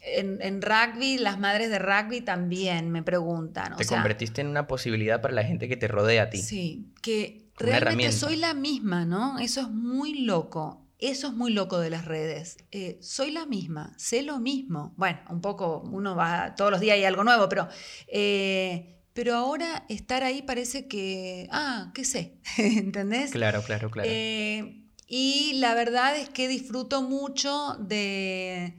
en, 0.02 0.38
en 0.42 0.61
rugby, 0.61 1.16
las 1.16 1.38
madres 1.40 1.70
de 1.70 1.78
rugby 1.78 2.20
también 2.20 2.90
me 2.90 3.02
preguntan. 3.02 3.73
o 3.73 3.76
te 3.76 3.85
sea, 3.85 3.97
convertiste 3.97 4.42
en 4.42 4.49
una 4.49 4.66
posibilidad 4.66 5.23
para 5.23 5.32
la 5.32 5.44
gente 5.44 5.66
que 5.66 5.78
te 5.78 5.88
rodea 5.88 6.25
a 6.25 6.28
ti. 6.30 6.42
Sí, 6.42 6.92
que 7.00 7.49
realmente 7.56 8.12
soy 8.12 8.37
la 8.37 8.52
misma, 8.52 9.06
¿no? 9.06 9.38
Eso 9.38 9.62
es 9.62 9.68
muy 9.70 10.20
loco. 10.26 10.85
Eso 10.99 11.28
es 11.28 11.33
muy 11.35 11.52
loco 11.52 11.78
de 11.78 11.90
las 11.90 12.05
redes. 12.05 12.57
Eh, 12.73 12.99
soy 13.00 13.31
la 13.31 13.47
misma, 13.47 13.95
sé 13.97 14.23
lo 14.23 14.40
mismo. 14.40 14.95
Bueno, 14.97 15.21
un 15.31 15.40
poco, 15.40 15.83
uno 15.93 16.17
va, 16.17 16.57
todos 16.57 16.73
los 16.73 16.81
días 16.81 16.95
hay 16.95 17.05
algo 17.05 17.23
nuevo, 17.23 17.49
pero, 17.49 17.69
eh, 18.09 18.99
pero 19.12 19.37
ahora 19.37 19.85
estar 19.88 20.25
ahí 20.25 20.43
parece 20.43 20.88
que, 20.88 21.49
ah, 21.52 21.93
¿qué 21.95 22.05
sé? 22.05 22.38
¿Entendés? 22.59 23.31
Claro, 23.31 23.62
claro, 23.62 23.90
claro. 23.93 24.09
Eh, 24.11 24.88
y 25.07 25.52
la 25.55 25.75
verdad 25.75 26.17
es 26.17 26.28
que 26.31 26.49
disfruto 26.49 27.02
mucho 27.02 27.76
de... 27.78 28.75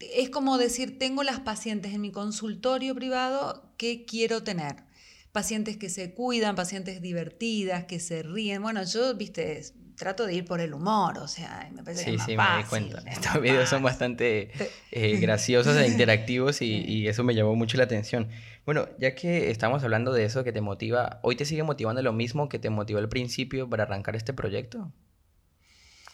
Es 0.00 0.30
como 0.30 0.58
decir, 0.58 0.98
tengo 0.98 1.22
las 1.24 1.40
pacientes 1.40 1.94
en 1.94 2.02
mi 2.02 2.12
consultorio 2.12 2.94
privado 2.94 3.72
que 3.78 4.04
quiero 4.04 4.44
tener. 4.44 4.84
Pacientes 5.32 5.76
que 5.76 5.88
se 5.88 6.14
cuidan, 6.14 6.54
pacientes 6.54 7.00
divertidas, 7.00 7.84
que 7.84 7.98
se 7.98 8.22
ríen. 8.22 8.62
Bueno, 8.62 8.84
yo, 8.84 9.14
viste, 9.16 9.64
trato 9.98 10.26
de 10.26 10.34
ir 10.34 10.44
por 10.44 10.60
el 10.60 10.72
humor, 10.72 11.18
o 11.18 11.28
sea, 11.28 11.68
me 11.74 11.82
parece 11.82 12.04
sí, 12.04 12.10
que 12.10 12.16
es 12.16 12.18
más 12.18 12.26
sí, 12.26 12.36
fácil, 12.36 12.50
me 12.52 12.62
di 12.62 12.64
cuenta. 12.64 13.10
es 13.10 13.18
Estos 13.18 13.42
videos 13.42 13.68
son 13.68 13.82
bastante 13.82 14.50
eh, 14.90 15.18
graciosos 15.18 15.76
e 15.76 15.86
interactivos 15.86 16.62
y, 16.62 17.06
eso 17.08 17.24
me 17.24 17.34
llamó 17.34 17.54
mucho 17.54 17.76
la 17.76 17.84
atención. 17.84 18.28
Bueno, 18.64 18.88
ya 18.98 19.14
que 19.14 19.50
estamos 19.50 19.82
hablando 19.82 20.12
de 20.12 20.24
eso 20.24 20.44
que 20.44 20.52
te 20.52 20.60
motiva, 20.60 21.20
¿hoy 21.22 21.36
te 21.36 21.44
sigue 21.44 21.62
motivando 21.62 22.00
lo 22.02 22.12
mismo 22.12 22.48
que 22.48 22.58
te 22.58 22.70
motivó 22.70 23.00
al 23.00 23.08
principio 23.08 23.68
para 23.68 23.82
arrancar 23.84 24.14
este 24.16 24.32
proyecto? 24.32 24.92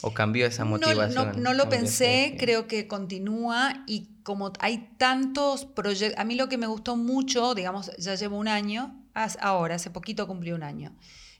¿O 0.02 0.12
cambió 0.12 0.46
esa 0.46 0.64
motivación? 0.64 1.32
No, 1.36 1.40
no 1.40 1.54
lo 1.54 1.68
pensé, 1.68 2.26
ese- 2.26 2.36
creo 2.38 2.66
que 2.66 2.86
continúa 2.88 3.84
y 3.86 4.08
como 4.22 4.52
hay 4.60 4.90
tantos 4.98 5.64
proyectos, 5.64 6.18
a 6.18 6.24
mí 6.24 6.34
lo 6.34 6.48
que 6.48 6.58
me 6.58 6.66
gustó 6.66 6.96
mucho, 6.96 7.54
digamos, 7.54 7.90
ya 7.98 8.14
llevo 8.14 8.38
un 8.38 8.48
año, 8.48 9.02
ahora, 9.40 9.76
hace 9.76 9.90
poquito 9.90 10.26
cumplí 10.26 10.52
un 10.52 10.62
año. 10.62 10.94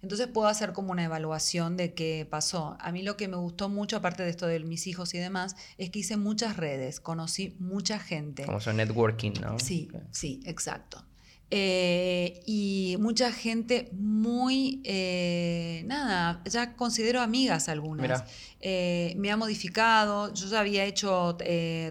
Entonces 0.05 0.27
puedo 0.27 0.49
hacer 0.49 0.75
como 0.75 0.93
una 0.93 1.03
evaluación 1.03 1.79
de 1.79 1.95
qué 1.95 2.27
pasó. 2.29 2.77
A 2.79 2.93
mí 2.93 3.03
lo 3.03 3.17
que 3.17 3.27
me 3.27 3.39
gustó 3.39 3.71
mucho, 3.71 3.97
aparte 3.97 4.23
de 4.23 4.29
esto 4.29 4.47
de 4.47 4.61
mis 4.61 4.87
hijos 4.87 5.15
y 5.15 5.19
demás, 5.19 5.57
es 5.79 5.89
que 5.89 6.01
hice 6.01 6.19
muchas 6.19 6.59
redes, 6.59 7.01
conocí 7.01 7.57
mucha 7.59 7.99
gente. 7.99 8.45
Como 8.45 8.61
son 8.61 8.77
networking, 8.77 9.33
¿no? 9.41 9.59
Sí, 9.59 9.89
sí, 10.11 10.41
exacto. 10.45 11.03
Eh, 11.51 12.43
y 12.47 12.97
mucha 12.99 13.31
gente 13.31 13.89
muy, 13.93 14.81
eh, 14.85 15.83
nada, 15.87 16.43
ya 16.47 16.75
considero 16.75 17.21
amigas 17.21 17.69
algunas. 17.69 18.25
Eh, 18.61 19.15
me 19.19 19.31
ha 19.31 19.37
modificado, 19.37 20.33
yo 20.33 20.49
ya 20.49 20.61
había 20.61 20.85
hecho 20.85 21.37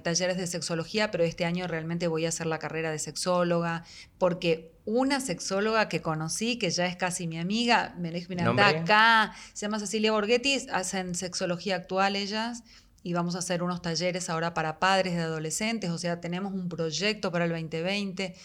talleres 0.03 0.38
de 0.38 0.48
sexología, 0.48 1.12
pero 1.12 1.24
este 1.24 1.45
año 1.45 1.67
realmente 1.67 2.07
voy 2.07 2.25
a 2.25 2.29
hacer 2.29 2.48
la 2.48 2.60
carrera 2.60 2.91
de 2.91 3.00
sexóloga, 3.00 3.86
porque 4.17 4.72
una 4.86 5.22
sexóloga 5.22 5.88
que 5.88 6.01
conocí, 6.01 6.57
que 6.57 6.69
ya 6.69 6.88
es 6.88 6.98
casi 6.98 7.27
mi 7.27 7.38
amiga, 7.38 7.95
me 7.98 8.12
¿Nombre? 8.43 8.65
acá, 8.65 9.33
se 9.53 9.65
llama 9.65 9.79
Cecilia 9.79 10.12
Borghetti, 10.12 10.67
hacen 10.74 11.15
sexología 11.15 11.77
actual 11.77 12.15
ellas, 12.15 12.63
y 13.03 13.13
vamos 13.13 13.36
a 13.36 13.39
hacer 13.39 13.63
unos 13.63 13.81
talleres 13.81 14.29
ahora 14.29 14.53
para 14.53 14.79
padres 14.79 15.13
de 15.13 15.22
adolescentes, 15.22 15.89
o 15.89 15.98
sea, 15.98 16.19
tenemos 16.19 16.53
un 16.53 16.69
proyecto 16.69 17.31
para 17.31 17.45
el 17.45 17.51
2020. 17.51 18.36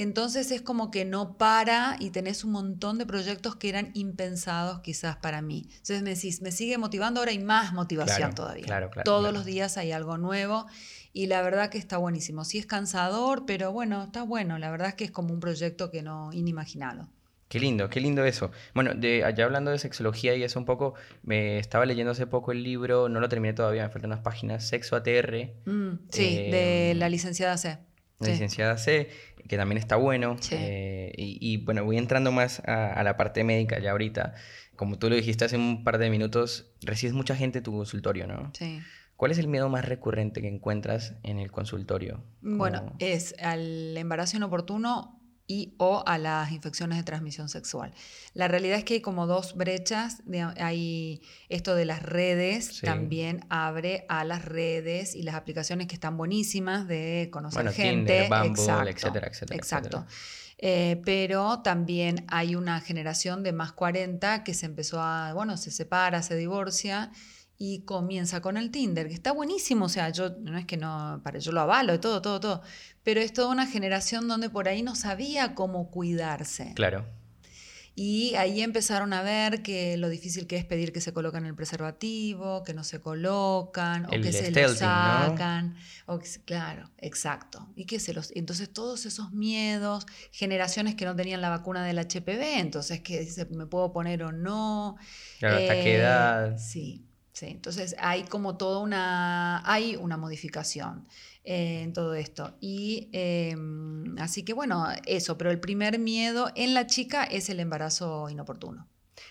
Entonces 0.00 0.52
es 0.52 0.62
como 0.62 0.92
que 0.92 1.04
no 1.04 1.36
para 1.38 1.96
y 1.98 2.10
tenés 2.10 2.44
un 2.44 2.52
montón 2.52 2.98
de 2.98 3.04
proyectos 3.04 3.56
que 3.56 3.68
eran 3.68 3.90
impensados 3.94 4.78
quizás 4.78 5.16
para 5.16 5.42
mí. 5.42 5.64
Entonces 5.72 6.02
me 6.02 6.14
decís, 6.14 6.40
me 6.40 6.52
sigue 6.52 6.78
motivando, 6.78 7.18
ahora 7.18 7.32
hay 7.32 7.40
más 7.40 7.72
motivación 7.72 8.16
Claro, 8.30 8.34
todavía. 8.34 8.64
claro, 8.64 8.90
claro, 8.90 9.04
Todos 9.04 9.32
los 9.32 9.44
días 9.44 9.76
hay 9.76 9.90
algo 9.90 10.16
nuevo 10.16 10.66
y 11.12 11.26
la 11.26 11.42
verdad 11.42 11.68
que 11.68 11.78
está 11.78 11.96
buenísimo. 11.96 12.44
Sí 12.44 12.58
es 12.58 12.66
cansador, 12.66 13.44
pero 13.44 13.72
bueno, 13.72 14.04
está 14.04 14.22
bueno. 14.22 14.56
La 14.58 14.70
verdad 14.70 14.86
es 14.90 14.94
que 14.94 15.02
es 15.04 15.10
como 15.10 15.34
un 15.34 15.40
proyecto 15.40 15.90
que 15.90 16.02
no 16.04 16.32
inimaginado. 16.32 17.08
Qué 17.48 17.58
lindo, 17.58 17.88
qué 17.90 18.00
lindo 18.00 18.24
eso. 18.24 18.52
Bueno, 18.74 18.92
de 18.94 19.24
allá 19.24 19.46
hablando 19.46 19.72
de 19.72 19.78
sexología 19.80 20.36
y 20.36 20.44
eso 20.44 20.60
un 20.60 20.64
poco, 20.64 20.94
me 21.24 21.58
estaba 21.58 21.86
leyendo 21.86 22.12
hace 22.12 22.28
poco 22.28 22.52
el 22.52 22.62
libro, 22.62 23.08
no 23.08 23.18
lo 23.18 23.28
terminé 23.28 23.52
todavía, 23.52 23.82
me 23.84 23.88
faltan 23.90 24.12
unas 24.12 24.22
páginas, 24.22 24.68
Sexo 24.68 24.94
ATR, 24.94 25.54
Mm, 25.64 25.94
sí, 26.10 26.22
de 26.50 26.90
Eh, 26.92 26.94
la 26.94 27.08
licenciada 27.08 27.56
C. 27.56 27.78
Sí. 28.20 28.32
licenciada 28.32 28.76
C, 28.78 29.10
que 29.48 29.56
también 29.56 29.78
está 29.78 29.96
bueno. 29.96 30.36
Sí. 30.40 30.54
eh, 30.58 31.12
y, 31.16 31.38
y, 31.40 31.56
bueno, 31.58 31.84
voy 31.84 31.98
entrando 31.98 32.32
más 32.32 32.60
a, 32.66 32.92
a 32.92 33.02
la 33.04 33.16
parte 33.16 33.44
médica 33.44 33.78
ya 33.78 33.92
ahorita. 33.92 34.34
Como 34.76 34.98
tú 34.98 35.08
lo 35.08 35.16
dijiste 35.16 35.44
hace 35.44 35.56
un 35.56 35.84
par 35.84 35.98
de 35.98 36.10
minutos, 36.10 36.70
recibes 36.82 37.14
mucha 37.14 37.34
gente 37.36 37.58
en 37.58 37.64
tu 37.64 37.72
consultorio, 37.72 38.26
¿no? 38.26 38.50
Sí. 38.54 38.80
¿Cuál 39.16 39.32
es 39.32 39.38
el 39.38 39.48
miedo 39.48 39.68
más 39.68 39.84
recurrente 39.84 40.40
que 40.40 40.46
encuentras 40.46 41.14
en 41.24 41.40
el 41.40 41.50
consultorio? 41.50 42.22
Bueno, 42.40 42.94
es 43.00 43.34
al 43.40 43.96
embarazo 43.96 44.36
inoportuno 44.36 45.17
y 45.50 45.74
o 45.78 46.04
a 46.06 46.18
las 46.18 46.52
infecciones 46.52 46.98
de 46.98 47.02
transmisión 47.04 47.48
sexual. 47.48 47.92
La 48.34 48.46
realidad 48.46 48.78
es 48.78 48.84
que 48.84 48.94
hay 48.94 49.00
como 49.00 49.26
dos 49.26 49.56
brechas. 49.56 50.22
de- 50.26 50.42
hay 50.42 51.22
esto 51.48 51.74
de 51.74 51.84
las 51.86 52.02
redes, 52.02 52.66
Sí. 52.66 52.86
también 52.86 53.44
abre 53.48 54.04
a 54.08 54.24
las 54.24 54.44
redes 54.44 55.14
y 55.16 55.22
las 55.22 55.34
aplicaciones 55.34 55.86
que 55.88 55.94
están 55.94 56.16
buenísimas 56.16 56.86
de 56.86 57.30
conocer 57.32 57.62
Bueno, 57.64 57.72
gente. 57.72 58.20
Tinder, 58.24 58.28
Bumble, 58.28 58.48
exacto, 58.62 58.88
etcétera, 58.90 59.26
etcétera, 59.28 59.56
Exacto. 59.56 59.88
etcétera. 59.98 60.06
Eh, 60.60 61.00
pero 61.04 61.60
también 61.62 62.24
hay 62.28 62.54
una 62.56 62.80
generación 62.80 63.42
de 63.44 63.52
más 63.52 63.72
40 63.72 64.42
que 64.44 64.54
se 64.54 64.66
empezó 64.66 65.00
a, 65.00 65.32
bueno, 65.32 65.56
se 65.56 65.70
separa, 65.70 66.20
se 66.22 66.34
divorcia 66.36 67.10
y 67.58 67.80
comienza 67.80 68.40
con 68.40 68.56
el 68.56 68.70
Tinder, 68.70 69.08
que 69.08 69.14
está 69.14 69.32
buenísimo, 69.32 69.86
o 69.86 69.88
sea, 69.88 70.10
yo 70.10 70.30
no 70.40 70.56
es 70.56 70.64
que 70.64 70.76
no, 70.76 71.20
para 71.24 71.40
yo 71.40 71.50
lo 71.50 71.60
avalo, 71.60 71.98
todo, 71.98 72.22
todo, 72.22 72.38
todo, 72.38 72.62
pero 73.02 73.20
es 73.20 73.32
toda 73.32 73.48
una 73.48 73.66
generación 73.66 74.28
donde 74.28 74.48
por 74.48 74.68
ahí 74.68 74.82
no 74.82 74.94
sabía 74.94 75.54
cómo 75.56 75.90
cuidarse. 75.90 76.72
Claro. 76.74 77.04
Y 78.00 78.36
ahí 78.36 78.62
empezaron 78.62 79.12
a 79.12 79.22
ver 79.22 79.60
que 79.60 79.96
lo 79.96 80.08
difícil 80.08 80.46
que 80.46 80.56
es 80.56 80.64
pedir 80.64 80.92
que 80.92 81.00
se 81.00 81.12
colocan 81.12 81.44
el 81.46 81.56
preservativo, 81.56 82.62
que 82.62 82.72
no 82.72 82.84
se 82.84 83.00
colocan, 83.00 84.06
o 84.06 84.10
El 84.12 84.22
que 84.22 84.30
se 84.30 84.52
lo 84.52 84.68
stealthing, 84.68 84.86
¿no? 84.86 85.28
sacan. 85.30 85.74
O 86.06 86.20
que 86.20 86.28
claro, 86.44 86.92
exacto. 86.98 87.68
Y 87.74 87.86
que 87.86 87.98
se 87.98 88.12
los. 88.12 88.30
Entonces, 88.36 88.72
todos 88.72 89.04
esos 89.04 89.32
miedos, 89.32 90.06
generaciones 90.30 90.94
que 90.94 91.06
no 91.06 91.16
tenían 91.16 91.40
la 91.40 91.48
vacuna 91.48 91.84
del 91.84 91.98
HPV, 91.98 92.60
entonces 92.60 93.00
que 93.00 93.26
¿me 93.50 93.66
puedo 93.66 93.92
poner 93.92 94.22
o 94.22 94.30
no? 94.30 94.96
Claro, 95.40 95.56
¿hasta 95.56 95.74
qué 95.74 95.96
Eh, 95.96 95.96
edad? 95.96 96.56
Sí, 96.56 97.07
sí. 97.38 97.46
Entonces 97.46 97.94
hay 97.98 98.24
como 98.24 98.56
toda 98.56 98.80
una, 98.80 99.62
hay 99.70 99.96
una 99.96 100.16
modificación 100.16 101.06
eh, 101.44 101.82
en 101.82 101.92
todo 101.92 102.14
esto. 102.14 102.56
Y 102.60 103.08
eh, 103.12 103.56
así 104.18 104.44
que 104.44 104.52
bueno, 104.52 104.86
eso, 105.06 105.36
pero 105.38 105.50
el 105.50 105.60
primer 105.60 105.98
miedo 105.98 106.50
en 106.56 106.74
la 106.74 106.86
chica 106.86 107.24
es 107.24 107.48
el 107.48 107.60
embarazo 107.60 108.28
inoportuno. 108.30 108.86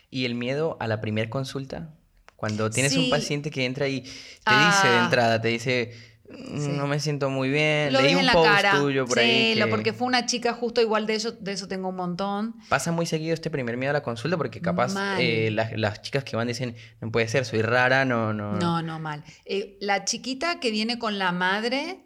¿Y 0.09 0.25
el 0.25 0.35
miedo 0.35 0.77
a 0.79 0.87
la 0.87 0.99
primera 1.01 1.29
consulta? 1.29 1.93
Cuando 2.35 2.69
tienes 2.69 2.95
un 2.97 3.09
paciente 3.09 3.49
que 3.49 3.65
entra 3.65 3.87
y 3.87 4.01
te 4.01 4.09
dice 4.57 4.87
de 4.87 4.97
Ah. 4.99 5.03
entrada, 5.05 5.41
te 5.41 5.47
dice, 5.47 5.91
"Mm, 6.16 6.16
Sí. 6.29 6.67
no 6.75 6.88
me 6.88 7.00
siento 7.00 7.29
muy 7.29 7.50
bien, 7.50 7.93
Lo 7.93 8.01
leí 8.01 8.13
un 8.15 8.27
post 8.31 8.50
cara. 8.50 8.79
tuyo 8.79 9.05
por 9.05 9.17
sí, 9.17 9.24
ahí 9.24 9.55
lo- 9.55 9.65
que 9.65 9.72
porque 9.72 9.93
fue 9.93 10.07
una 10.07 10.25
chica 10.25 10.53
justo 10.53 10.81
igual 10.81 11.07
de 11.07 11.15
eso, 11.15 11.31
de 11.31 11.53
eso 11.53 11.67
tengo 11.67 11.88
un 11.89 11.96
montón. 11.96 12.55
pasa 12.67 12.91
muy 12.91 13.05
seguido 13.05 13.34
este 13.34 13.50
primer 13.50 13.77
miedo 13.77 13.91
a 13.91 13.93
la 13.93 14.03
consulta 14.03 14.36
porque 14.38 14.60
capaz 14.62 14.93
eh, 15.19 15.51
las, 15.51 15.72
las 15.77 16.01
chicas 16.01 16.24
que 16.25 16.36
van 16.36 16.48
dicen, 16.48 16.75
no 17.00 17.12
puede 17.12 17.27
ser, 17.29 17.46
soy 17.46 17.62
rara, 17.62 18.03
no, 18.03 18.34
no. 18.34 18.53
No, 18.53 18.81
no, 18.81 19.00
mal. 19.00 19.24
Eh, 19.46 19.77
la 19.79 20.03
chiquita 20.03 20.60
que 20.60 20.69
viene 20.72 21.00
con 21.00 21.17
la 21.17 21.31
madre, 21.31 22.03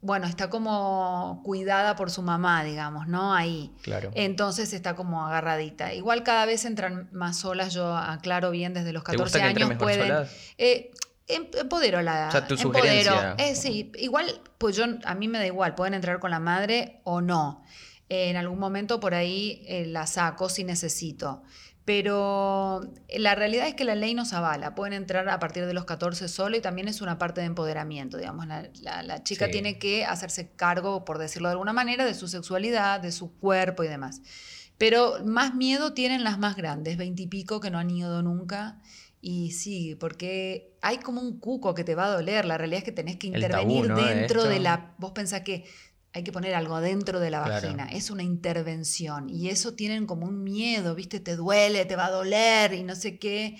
bueno, 0.00 0.26
está 0.26 0.50
como 0.50 1.40
cuidada 1.44 1.96
por 1.96 2.10
su 2.10 2.22
mamá, 2.22 2.62
digamos, 2.62 3.08
¿no? 3.08 3.34
Ahí. 3.34 3.72
Claro. 3.82 4.10
Entonces 4.14 4.72
está 4.72 4.94
como 4.94 5.26
agarradita. 5.26 5.94
Igual 5.94 6.22
cada 6.22 6.44
vez 6.46 6.64
entran 6.64 7.08
más 7.12 7.38
solas, 7.38 7.72
yo 7.74 7.96
aclaro 7.96 8.50
bien 8.50 8.74
desde 8.74 8.92
los 8.92 9.02
¿Te 9.02 9.12
14 9.16 9.22
gusta 9.22 9.38
que 9.40 9.46
entren 9.48 9.66
años 9.66 9.68
mejor 9.80 9.84
pueden. 9.84 10.06
solas? 10.08 10.36
Eh, 10.58 10.90
empodero 11.28 12.02
la 12.02 12.28
O 12.28 12.30
sea, 12.32 12.46
tu 12.46 12.54
empodero. 12.54 12.82
sugerencia. 12.82 13.34
Eh, 13.38 13.54
sí, 13.54 13.90
igual, 13.98 14.40
pues 14.58 14.76
yo 14.76 14.84
a 15.04 15.14
mí 15.14 15.28
me 15.28 15.38
da 15.38 15.46
igual, 15.46 15.74
pueden 15.74 15.94
entrar 15.94 16.20
con 16.20 16.30
la 16.30 16.40
madre 16.40 17.00
o 17.04 17.20
no. 17.20 17.62
Eh, 18.08 18.28
en 18.30 18.36
algún 18.36 18.58
momento 18.58 19.00
por 19.00 19.14
ahí 19.14 19.62
eh, 19.66 19.86
la 19.86 20.06
saco 20.06 20.48
si 20.48 20.64
necesito. 20.64 21.42
Pero 21.86 22.80
la 23.18 23.34
realidad 23.34 23.66
es 23.68 23.74
que 23.74 23.84
la 23.84 23.94
ley 23.94 24.14
nos 24.14 24.32
avala. 24.32 24.74
Pueden 24.74 24.94
entrar 24.94 25.28
a 25.28 25.38
partir 25.38 25.66
de 25.66 25.74
los 25.74 25.84
14 25.84 26.28
solo 26.28 26.56
y 26.56 26.60
también 26.60 26.88
es 26.88 27.00
una 27.02 27.18
parte 27.18 27.40
de 27.42 27.46
empoderamiento. 27.46 28.16
Digamos, 28.16 28.46
la, 28.46 28.68
la- 28.80 29.02
la 29.02 29.22
chica 29.22 29.46
Sí. 29.46 29.52
tiene 29.52 29.78
que 29.78 30.04
hacerse 30.06 30.50
cargo, 30.56 31.04
por 31.04 31.18
decirlo 31.18 31.48
de 31.48 31.52
alguna 31.52 31.72
manera, 31.74 32.04
de 32.06 32.14
su 32.14 32.26
sexualidad, 32.26 33.00
de 33.00 33.12
su 33.12 33.36
cuerpo 33.38 33.84
y 33.84 33.88
demás. 33.88 34.22
Pero 34.78 35.16
más 35.24 35.54
miedo 35.54 35.92
tienen 35.92 36.24
las 36.24 36.38
más 36.38 36.56
grandes, 36.56 36.96
veintipico 36.96 37.60
que 37.60 37.70
no 37.70 37.78
han 37.78 37.90
ido 37.90 38.22
nunca. 38.22 38.80
Y 39.26 39.52
sí, 39.52 39.94
porque 39.94 40.76
hay 40.82 40.98
como 40.98 41.22
un 41.22 41.40
cuco 41.40 41.72
que 41.74 41.82
te 41.82 41.94
va 41.94 42.04
a 42.04 42.10
doler. 42.10 42.44
La 42.44 42.58
realidad 42.58 42.80
es 42.80 42.84
que 42.84 42.92
tenés 42.92 43.16
que 43.16 43.30
tabú, 43.30 43.72
intervenir 43.72 43.94
dentro 43.94 44.44
de 44.44 44.60
la... 44.60 44.94
Vos 44.98 45.12
pensás 45.12 45.40
que 45.40 45.64
hay 46.12 46.22
que 46.24 46.30
poner 46.30 46.54
algo 46.54 46.78
dentro 46.82 47.20
de 47.20 47.30
la 47.30 47.42
Claro. 47.42 47.62
vagina. 47.68 47.88
Es 47.90 48.10
una 48.10 48.22
intervención. 48.22 49.30
Y 49.30 49.48
eso 49.48 49.72
tienen 49.72 50.04
como 50.04 50.26
un 50.26 50.44
miedo, 50.44 50.94
¿viste? 50.94 51.20
Te 51.20 51.36
duele, 51.36 51.86
te 51.86 51.96
va 51.96 52.08
a 52.08 52.10
doler 52.10 52.74
y 52.74 52.82
no 52.82 52.94
sé 52.94 53.18
qué. 53.18 53.56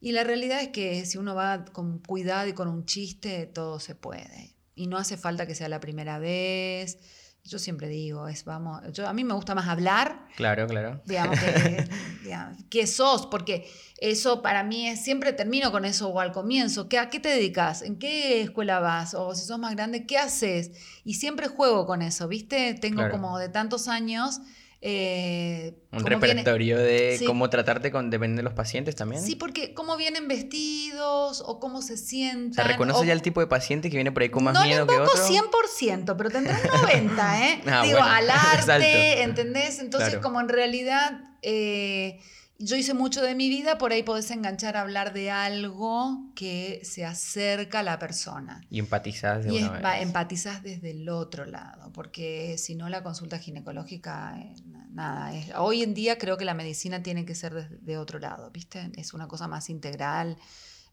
Y 0.00 0.10
la 0.10 0.24
realidad 0.24 0.60
es 0.60 0.70
que 0.70 1.06
si 1.06 1.18
uno 1.18 1.36
va 1.36 1.64
con 1.66 2.00
cuidado 2.00 2.48
y 2.48 2.52
con 2.52 2.66
un 2.66 2.84
chiste, 2.84 3.46
todo 3.46 3.78
se 3.78 3.94
puede. 3.94 4.56
Y 4.74 4.88
no 4.88 4.96
hace 4.98 5.16
falta 5.16 5.46
que 5.46 5.54
sea 5.54 5.68
la 5.68 5.78
primera 5.78 6.18
vez. 6.18 6.98
Yo 7.46 7.58
siempre 7.58 7.88
digo, 7.88 8.28
es 8.28 8.44
vamos, 8.44 8.82
yo, 8.92 9.08
a 9.08 9.12
mí 9.12 9.24
me 9.24 9.34
gusta 9.34 9.54
más 9.54 9.68
hablar 9.68 10.26
Claro, 10.36 10.66
claro. 10.66 11.00
digamos, 11.04 11.38
que, 11.38 11.88
digamos, 12.24 12.56
sos, 12.86 13.26
porque 13.26 13.70
eso 13.98 14.42
para 14.42 14.62
mí 14.64 14.88
es, 14.88 15.02
siempre 15.02 15.32
termino 15.32 15.70
con 15.72 15.84
eso 15.84 16.08
o 16.08 16.20
al 16.20 16.32
comienzo, 16.32 16.88
¿qué, 16.88 16.98
¿a 16.98 17.08
qué 17.08 17.20
te 17.20 17.28
dedicas? 17.28 17.82
¿En 17.82 17.98
qué 17.98 18.42
escuela 18.42 18.80
vas? 18.80 19.14
O 19.14 19.34
si 19.34 19.44
sos 19.44 19.58
más 19.58 19.74
grande, 19.74 20.06
¿qué 20.06 20.18
haces? 20.18 20.72
Y 21.04 21.14
siempre 21.14 21.48
juego 21.48 21.86
con 21.86 22.02
eso, 22.02 22.28
¿viste? 22.28 22.74
Tengo 22.74 22.96
Claro. 22.96 23.12
como 23.12 23.38
de 23.38 23.48
tantos 23.48 23.88
años... 23.88 24.40
eh, 24.88 25.74
Un 25.92 26.04
viene- 26.04 26.16
repertorio 26.16 26.78
de 26.78 27.16
Sí. 27.18 27.24
cómo 27.24 27.50
tratarte 27.50 27.90
con 27.90 28.08
dependiendo 28.10 28.40
de 28.40 28.44
los 28.44 28.52
pacientes 28.54 28.94
también. 28.94 29.22
Sí, 29.22 29.34
porque 29.36 29.74
cómo 29.74 29.96
vienen 29.96 30.28
vestidos 30.28 31.42
o 31.44 31.58
cómo 31.58 31.82
se 31.82 31.96
sientan. 31.96 32.50
o 32.52 32.54
sea, 32.54 32.64
¿reconoces 32.64 33.02
o- 33.02 33.04
ya 33.04 33.12
el 33.12 33.22
tipo 33.22 33.40
de 33.40 33.46
paciente 33.46 33.90
que 33.90 33.96
viene 33.96 34.12
por 34.12 34.22
ahí 34.22 34.28
con 34.28 34.44
más 34.44 34.54
no 34.54 34.62
miedo 34.64 34.86
que 34.86 34.94
otro? 34.96 35.26
100%, 35.26 36.16
pero 36.16 36.30
tendrá 36.30 36.58
un 36.62 36.80
90, 36.82 37.48
¿eh? 37.48 37.60
Ah, 37.66 37.82
Digo, 37.82 37.98
bueno, 37.98 38.14
al 38.14 38.26
arte, 38.30 39.22
¿entendés? 39.22 39.78
Entonces, 39.80 40.10
Claro. 40.10 40.22
como 40.22 40.40
en 40.40 40.48
realidad, 40.48 41.20
eh, 41.42 42.20
yo 42.58 42.74
hice 42.76 42.94
mucho 42.94 43.20
de 43.20 43.34
mi 43.34 43.50
vida, 43.50 43.76
por 43.76 43.92
ahí 43.92 44.02
podés 44.02 44.30
enganchar 44.30 44.78
a 44.78 44.80
hablar 44.80 45.12
de 45.12 45.30
algo 45.30 46.30
que 46.34 46.80
se 46.84 47.04
acerca 47.04 47.80
a 47.80 47.82
la 47.82 47.98
persona. 47.98 48.62
Y 48.70 48.78
empatizás 48.78 49.44
de 49.44 49.52
y 49.54 49.62
una 49.62 49.72
vez. 49.72 50.02
empatizás 50.02 50.62
desde 50.62 50.92
el 50.92 51.08
otro 51.10 51.44
lado, 51.44 51.92
porque 51.92 52.56
si 52.56 52.74
no 52.74 52.88
la 52.88 53.02
consulta 53.02 53.38
ginecológica, 53.38 54.38
eh, 54.40 54.54
nada, 54.96 55.34
es, 55.34 55.52
hoy 55.56 55.82
en 55.82 55.92
día 55.92 56.16
creo 56.16 56.38
que 56.38 56.46
la 56.46 56.54
medicina 56.54 57.02
tiene 57.02 57.26
que 57.26 57.34
ser 57.34 57.68
de, 57.80 57.98
otro 57.98 58.18
lado, 58.18 58.50
¿viste? 58.50 58.90
Es 58.96 59.12
una 59.12 59.28
cosa 59.28 59.46
más 59.46 59.68
integral, 59.70 60.38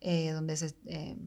eh, 0.01 0.31
donde 0.31 0.57
se... 0.57 0.75
Eh, 0.87 1.17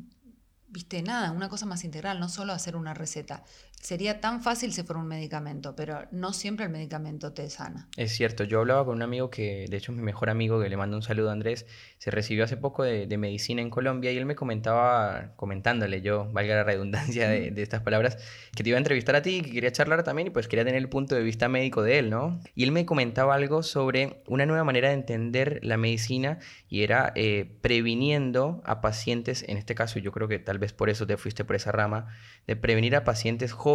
viste, 0.68 1.00
nada, 1.02 1.30
una 1.32 1.48
cosa 1.48 1.64
más 1.64 1.84
integral, 1.84 2.20
no 2.20 2.28
solo 2.28 2.52
hacer 2.52 2.76
una 2.76 2.92
receta. 2.92 3.42
Sería 3.80 4.20
tan 4.20 4.42
fácil 4.42 4.72
si 4.72 4.82
fuera 4.82 5.00
un 5.00 5.06
medicamento, 5.06 5.76
pero 5.76 6.06
no 6.10 6.32
siempre 6.32 6.64
el 6.64 6.72
medicamento 6.72 7.32
te 7.32 7.48
sana. 7.48 7.88
Es 7.96 8.12
cierto, 8.12 8.42
yo 8.42 8.58
hablaba 8.58 8.84
con 8.84 8.96
un 8.96 9.02
amigo 9.02 9.30
que, 9.30 9.66
de 9.68 9.76
hecho 9.76 9.92
es 9.92 9.98
mi 9.98 10.02
mejor 10.02 10.28
amigo, 10.28 10.60
que 10.60 10.68
le 10.68 10.76
mando 10.76 10.96
un 10.96 11.04
saludo 11.04 11.28
a 11.30 11.32
Andrés, 11.32 11.66
se 11.98 12.10
recibió 12.10 12.42
hace 12.44 12.56
poco 12.56 12.82
de, 12.82 13.06
de 13.06 13.16
medicina 13.16 13.62
en 13.62 13.70
Colombia 13.70 14.10
y 14.10 14.16
él 14.16 14.26
me 14.26 14.34
comentaba, 14.34 15.34
comentándole 15.36 16.02
yo, 16.02 16.28
valga 16.32 16.56
la 16.56 16.64
redundancia 16.64 17.28
de, 17.28 17.52
de, 17.52 17.62
estas 17.62 17.82
palabras, 17.82 18.18
que 18.56 18.64
te 18.64 18.70
iba 18.70 18.76
a 18.76 18.78
entrevistar 18.78 19.14
a 19.14 19.22
ti, 19.22 19.40
que 19.40 19.52
quería 19.52 19.70
charlar 19.70 20.02
también 20.02 20.28
y 20.28 20.30
pues 20.30 20.48
quería 20.48 20.64
tener 20.64 20.80
el 20.80 20.88
punto 20.88 21.14
de 21.14 21.22
vista 21.22 21.48
médico 21.48 21.82
de 21.82 22.00
él, 22.00 22.10
¿no? 22.10 22.40
Y 22.56 22.64
él 22.64 22.72
me 22.72 22.86
comentaba 22.86 23.36
algo 23.36 23.62
sobre 23.62 24.22
una 24.26 24.46
nueva 24.46 24.64
manera 24.64 24.88
de 24.88 24.94
entender 24.94 25.60
la 25.62 25.76
medicina 25.76 26.38
y 26.68 26.82
era 26.82 27.12
eh, 27.14 27.56
previniendo 27.60 28.62
a 28.64 28.80
pacientes, 28.80 29.44
en 29.46 29.58
este 29.58 29.76
caso 29.76 30.00
yo 30.00 30.10
creo 30.10 30.26
que 30.26 30.40
tal 30.40 30.58
vez 30.58 30.72
por 30.72 30.90
eso 30.90 31.06
te 31.06 31.16
fuiste 31.16 31.44
por 31.44 31.54
esa 31.54 31.70
rama, 31.70 32.08
de 32.48 32.56
prevenir 32.56 32.96
a 32.96 33.04
pacientes 33.04 33.52
jóvenes, 33.52 33.65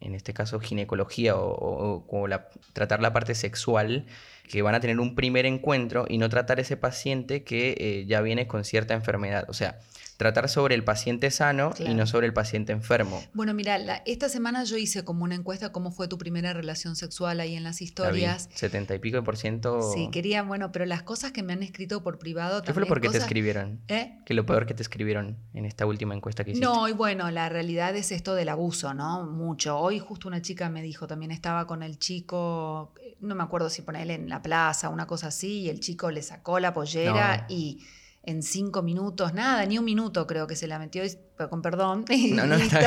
en 0.00 0.14
este 0.14 0.32
caso 0.32 0.60
ginecología 0.60 1.36
o 1.36 2.26
la, 2.26 2.48
tratar 2.72 3.02
la 3.02 3.12
parte 3.12 3.34
sexual, 3.34 4.06
que 4.50 4.62
van 4.62 4.74
a 4.74 4.80
tener 4.80 4.98
un 4.98 5.14
primer 5.14 5.46
encuentro 5.46 6.06
y 6.08 6.18
no 6.18 6.28
tratar 6.28 6.58
ese 6.58 6.76
paciente 6.76 7.44
que 7.44 7.76
eh, 7.78 8.04
ya 8.06 8.20
viene 8.20 8.48
con 8.48 8.64
cierta 8.64 8.94
enfermedad. 8.94 9.44
O 9.48 9.52
sea, 9.52 9.78
tratar 10.20 10.50
sobre 10.50 10.74
el 10.74 10.84
paciente 10.84 11.30
sano 11.30 11.70
claro. 11.70 11.90
y 11.90 11.94
no 11.94 12.06
sobre 12.06 12.26
el 12.26 12.34
paciente 12.34 12.72
enfermo. 12.72 13.24
Bueno, 13.32 13.54
mira, 13.54 13.78
la, 13.78 14.02
esta 14.04 14.28
semana 14.28 14.64
yo 14.64 14.76
hice 14.76 15.02
como 15.02 15.24
una 15.24 15.34
encuesta 15.34 15.72
cómo 15.72 15.90
fue 15.92 16.08
tu 16.08 16.18
primera 16.18 16.52
relación 16.52 16.94
sexual 16.94 17.40
ahí 17.40 17.56
en 17.56 17.64
las 17.64 17.80
historias. 17.80 18.50
Setenta 18.52 18.94
y 18.94 18.98
pico 18.98 19.24
por 19.24 19.38
ciento. 19.38 19.80
Sí, 19.94 20.10
quería, 20.12 20.42
bueno, 20.42 20.72
pero 20.72 20.84
las 20.84 21.02
cosas 21.02 21.32
que 21.32 21.42
me 21.42 21.54
han 21.54 21.62
escrito 21.62 22.02
por 22.02 22.18
privado. 22.18 22.60
¿Qué 22.60 22.74
fue 22.74 22.82
lo 22.82 22.86
peor 22.86 23.00
cosas... 23.00 23.12
que 23.12 23.18
te 23.18 23.24
escribieron? 23.24 23.80
¿Eh? 23.88 24.18
¿Qué 24.26 24.34
lo 24.34 24.44
peor 24.44 24.66
que 24.66 24.74
te 24.74 24.82
escribieron 24.82 25.38
en 25.54 25.64
esta 25.64 25.86
última 25.86 26.14
encuesta 26.14 26.44
que 26.44 26.50
hiciste? 26.50 26.66
No, 26.66 26.86
y 26.86 26.92
bueno, 26.92 27.30
la 27.30 27.48
realidad 27.48 27.96
es 27.96 28.12
esto 28.12 28.34
del 28.34 28.50
abuso, 28.50 28.92
¿no? 28.92 29.24
Mucho. 29.24 29.78
Hoy 29.78 30.00
justo 30.00 30.28
una 30.28 30.42
chica 30.42 30.68
me 30.68 30.82
dijo, 30.82 31.06
también 31.06 31.30
estaba 31.30 31.66
con 31.66 31.82
el 31.82 31.98
chico, 31.98 32.92
no 33.20 33.34
me 33.34 33.42
acuerdo 33.42 33.70
si 33.70 33.80
ponerle 33.80 34.16
en 34.16 34.28
la 34.28 34.42
plaza, 34.42 34.90
una 34.90 35.06
cosa 35.06 35.28
así, 35.28 35.60
y 35.60 35.70
el 35.70 35.80
chico 35.80 36.10
le 36.10 36.20
sacó 36.20 36.60
la 36.60 36.74
pollera 36.74 37.46
no. 37.48 37.54
y 37.54 37.86
en 38.22 38.42
cinco 38.42 38.82
minutos, 38.82 39.32
nada, 39.32 39.64
ni 39.66 39.78
un 39.78 39.84
minuto 39.84 40.26
creo 40.26 40.46
que 40.46 40.56
se 40.56 40.66
la 40.66 40.78
metió, 40.78 41.02
con 41.48 41.62
perdón, 41.62 42.04
y 42.10 42.32
no, 42.32 42.46
no, 42.46 42.56
listo. 42.58 42.78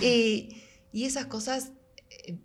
Y, 0.00 0.56
y, 0.92 1.04
esas 1.04 1.26
cosas 1.26 1.72
eh, 2.10 2.38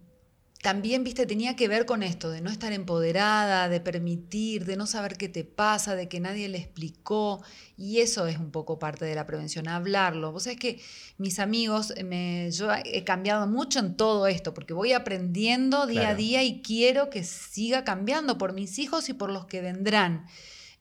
también, 0.61 1.03
viste, 1.05 1.25
tenía 1.25 1.55
que 1.55 1.69
ver 1.69 1.85
con 1.85 2.03
esto, 2.03 2.29
de 2.29 2.41
no 2.41 2.49
estar 2.49 2.73
empoderada, 2.73 3.69
de 3.69 3.79
permitir, 3.79 4.65
de 4.65 4.75
no 4.75 4.87
saber 4.87 5.15
qué 5.15 5.29
te 5.29 5.45
pasa, 5.45 5.95
de 5.95 6.09
que 6.09 6.19
nadie 6.19 6.49
le 6.49 6.57
explicó, 6.57 7.41
y 7.77 7.99
eso 7.99 8.27
es 8.27 8.37
un 8.37 8.51
poco 8.51 8.77
parte 8.77 9.05
de 9.05 9.15
la 9.15 9.25
prevención, 9.25 9.69
hablarlo. 9.69 10.33
Vos 10.33 10.43
sabés 10.43 10.59
que 10.59 10.81
mis 11.17 11.39
amigos, 11.39 11.93
me, 12.03 12.51
yo 12.51 12.69
he 12.83 13.03
cambiado 13.05 13.47
mucho 13.47 13.79
en 13.79 13.95
todo 13.95 14.27
esto, 14.27 14.53
porque 14.53 14.73
voy 14.73 14.91
aprendiendo 14.91 15.87
día 15.87 16.01
claro. 16.01 16.15
a 16.15 16.17
día 16.17 16.43
y 16.43 16.61
quiero 16.61 17.09
que 17.09 17.23
siga 17.23 17.85
cambiando 17.85 18.37
por 18.37 18.51
mis 18.53 18.79
hijos 18.79 19.07
y 19.07 19.13
por 19.13 19.31
los 19.31 19.45
que 19.45 19.61
vendrán. 19.61 20.25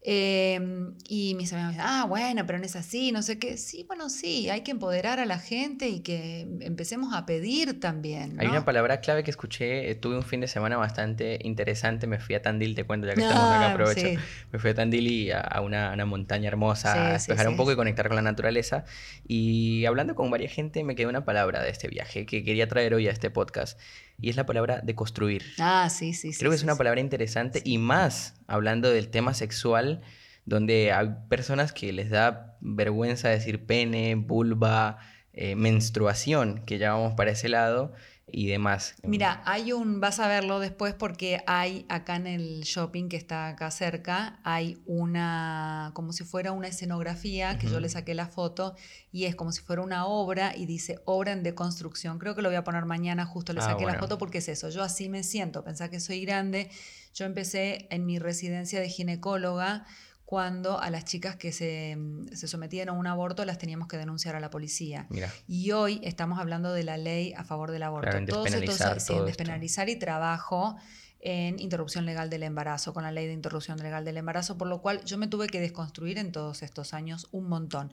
Eh, 0.09 0.61
y 1.09 1.35
mis 1.35 1.53
amigos 1.53 1.73
me 1.73 1.79
dicen, 1.79 1.85
ah, 1.85 2.07
bueno, 2.09 2.47
pero 2.47 2.61
no 2.61 2.65
es 2.65 2.77
así, 2.77 3.11
no 3.11 3.23
sé 3.23 3.41
qué. 3.41 3.57
Sí, 3.57 3.85
bueno, 3.89 4.09
sí, 4.09 4.49
hay 4.49 4.61
que 4.61 4.71
empoderar 4.71 5.19
a 5.19 5.27
la 5.27 5.41
gente 5.41 5.89
y 5.89 5.99
que 5.99 6.47
empecemos 6.61 7.13
a 7.13 7.27
pedir 7.27 7.81
también. 7.81 8.37
¿no? 8.37 8.43
Hay 8.43 8.47
una 8.47 8.65
palabra 8.65 9.01
clave 9.01 9.25
que 9.25 9.33
escuché, 9.33 9.91
eh, 9.91 9.97
tuve 9.97 10.17
un 10.17 10.23
fin 10.23 10.41
de 10.41 10.47
semana 10.47 10.77
bastante 10.77 11.41
interesante, 11.43 12.07
me 12.07 12.21
fui 12.21 12.37
a 12.37 12.43
Tandil, 12.43 12.77
te 12.77 12.85
cuento, 12.85 13.09
ya 13.09 13.15
que 13.15 13.23
estamos 13.23 13.51
acá, 13.51 13.73
aprovecho. 13.73 14.07
Sí. 14.07 14.17
Me 14.53 14.59
fui 14.59 14.71
a 14.71 14.75
Tandil 14.75 15.07
y 15.07 15.31
a, 15.31 15.41
a 15.41 15.61
una, 15.61 15.93
una, 15.93 16.07
montaña 16.07 16.49
hermosa, 16.49 16.93
sí, 16.93 16.99
a 16.99 17.13
despejar 17.13 17.47
sí, 17.47 17.51
un 17.51 17.57
poco 17.57 17.73
y 17.73 17.77
conectar 17.77 18.09
con 18.09 18.17
la 18.17 18.23
naturaleza. 18.23 18.85
Y 19.27 19.85
hablando 19.87 20.15
con 20.15 20.31
varias 20.31 20.53
gente, 20.53 20.85
me 20.85 20.95
quedó 20.95 21.09
una 21.09 21.25
palabra 21.25 21.63
de 21.63 21.71
este 21.71 21.89
viaje 21.89 22.27
que 22.27 22.45
quería 22.45 22.69
traer 22.69 22.95
hoy 22.95 23.09
a 23.09 23.11
este 23.11 23.31
podcast 23.31 23.79
y 24.21 24.31
es 24.31 24.37
la 24.37 24.47
palabra 24.47 24.81
de 24.83 24.95
construir. 24.95 25.43
Ah, 25.59 25.89
sí, 25.91 26.13
sí, 26.13 26.33
sí. 26.33 26.39
Creo 26.39 26.51
que 26.51 26.57
es 26.57 26.63
una 26.63 26.77
palabra 26.77 27.01
interesante 27.01 27.61
y 27.65 27.79
más 27.79 28.35
hablando 28.47 28.91
del 28.91 29.09
tema 29.09 29.35
sexual, 29.35 30.03
donde 30.45 30.93
hay 30.93 31.11
personas 31.29 31.73
que 31.73 31.93
les 31.93 32.11
da 32.11 32.57
vergüenza 32.61 33.29
decir 33.29 33.67
pene, 33.67 34.15
vulva, 34.15 34.99
eh, 35.33 35.55
menstruación, 35.57 36.65
que 36.65 36.79
ya 36.79 36.93
vamos 36.93 37.15
para 37.15 37.33
ese 37.33 37.49
lado 37.49 37.93
y 38.31 38.49
demás. 38.49 38.97
Mira, 39.05 39.41
hay 39.45 39.73
un, 39.73 40.01
vas 40.01 40.19
a 40.19 40.27
verlo 40.27 40.59
después 40.59 40.95
porque 40.95 41.43
hay 41.47 41.87
acá 41.89 42.17
en 42.17 42.27
el 42.27 42.63
shopping 42.63 43.09
que 43.09 43.17
está 43.17 43.49
acá 43.49 43.71
cerca, 43.71 44.41
hay 44.43 44.83
una, 44.85 45.93
como 45.95 46.13
si 46.13 46.25
fuera 46.25 46.51
una 46.51 46.67
escenografía, 46.69 47.57
que 47.59 47.67
uh 47.67 47.71
-huh. 47.71 47.73
yo 47.75 47.81
le 47.81 47.89
saqué 47.89 48.15
la 48.15 48.27
foto, 48.27 48.75
y 49.13 49.27
es 49.27 49.37
como 49.37 49.53
si 49.53 49.63
fuera 49.63 49.83
una 49.83 50.07
obra 50.07 50.57
y 50.57 50.67
dice 50.67 50.99
obra 51.05 51.33
en 51.33 51.45
deconstrucción. 51.45 52.19
Creo 52.19 52.35
que 52.35 52.43
lo 52.43 52.49
voy 52.49 52.57
a 52.57 52.65
poner 52.65 52.85
mañana, 52.85 53.27
justo 53.27 53.53
le 53.53 53.61
saqué 53.61 53.73
ah, 53.73 53.77
bueno. 53.77 53.93
la 53.93 53.99
foto 54.01 54.19
porque 54.19 54.39
es 54.39 54.49
eso, 54.49 54.71
yo 54.71 54.83
así 54.83 55.09
me 55.09 55.23
siento, 55.23 55.63
pensá 55.63 55.89
que 55.89 56.01
soy 56.01 56.25
grande. 56.25 56.69
Yo 57.15 57.25
empecé 57.25 57.87
en 57.91 58.05
mi 58.05 58.19
residencia 58.19 58.79
de 58.79 58.91
ginecóloga 58.91 59.87
cuando 60.27 60.81
a 60.81 60.91
las 60.91 61.05
chicas 61.05 61.37
que 61.37 61.53
se, 61.53 61.97
se, 62.33 62.49
sometían 62.49 62.89
a 62.89 62.93
un 62.93 63.07
aborto 63.07 63.45
las 63.45 63.59
teníamos 63.59 63.87
que 63.87 63.97
denunciar 63.97 64.35
a 64.35 64.41
la 64.41 64.51
policía. 64.51 65.07
Mira. 65.09 65.33
Y 65.47 65.71
hoy 65.71 66.01
estamos 66.03 66.41
hablando 66.41 66.73
de 66.73 66.83
la 66.83 66.99
ley 66.99 67.33
a 67.35 67.45
favor 67.45 67.71
del 67.71 67.85
aborto. 67.85 68.11
Claro, 68.11 68.19
en 68.21 68.27
despenalizar, 68.27 69.01
sí, 69.01 69.13
en 69.15 69.25
despenalizar 69.25 69.89
y 69.89 69.97
trabajo 69.97 70.77
en 71.21 71.59
interrupción 71.61 72.07
legal 72.07 72.29
del 72.29 72.43
embarazo, 72.43 72.93
con 72.93 73.05
la 73.05 73.13
ley 73.13 73.27
de 73.27 73.33
interrupción 73.33 73.79
legal 73.79 74.05
del 74.05 74.17
embarazo, 74.17 74.59
por 74.59 74.69
lo 74.69 74.83
cual 74.83 75.05
yo 75.05 75.17
me 75.17 75.29
tuve 75.29 75.47
que 75.47 75.61
desconstruir 75.61 76.19
en 76.19 76.33
todos 76.33 76.63
estos 76.63 76.93
años 76.93 77.29
un 77.31 77.49
montón. 77.49 77.93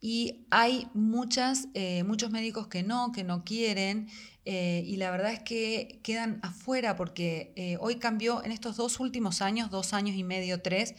Y 0.00 0.46
hay 0.50 0.86
muchas, 0.94 1.68
eh, 1.74 2.04
muchos 2.04 2.30
médicos 2.30 2.68
que 2.68 2.82
no, 2.82 3.10
que 3.10 3.24
no 3.24 3.44
quieren, 3.44 4.08
eh, 4.44 4.82
y 4.86 4.96
la 4.96 5.10
verdad 5.10 5.32
es 5.32 5.40
que 5.40 6.00
quedan 6.02 6.40
afuera 6.42 6.94
porque 6.94 7.52
eh, 7.56 7.76
hoy 7.80 7.96
cambió 7.96 8.44
en 8.44 8.52
estos 8.52 8.76
dos 8.76 9.00
últimos 9.00 9.42
años, 9.42 9.70
dos 9.70 9.92
años 9.92 10.16
y 10.16 10.22
medio, 10.22 10.62
tres, 10.62 10.94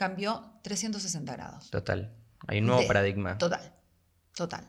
cambió 0.00 0.42
360 0.62 1.30
grados. 1.34 1.70
Total. 1.70 2.10
Hay 2.46 2.60
un 2.60 2.66
nuevo 2.68 2.80
de, 2.80 2.86
paradigma. 2.86 3.36
Total, 3.36 3.60
total. 4.34 4.66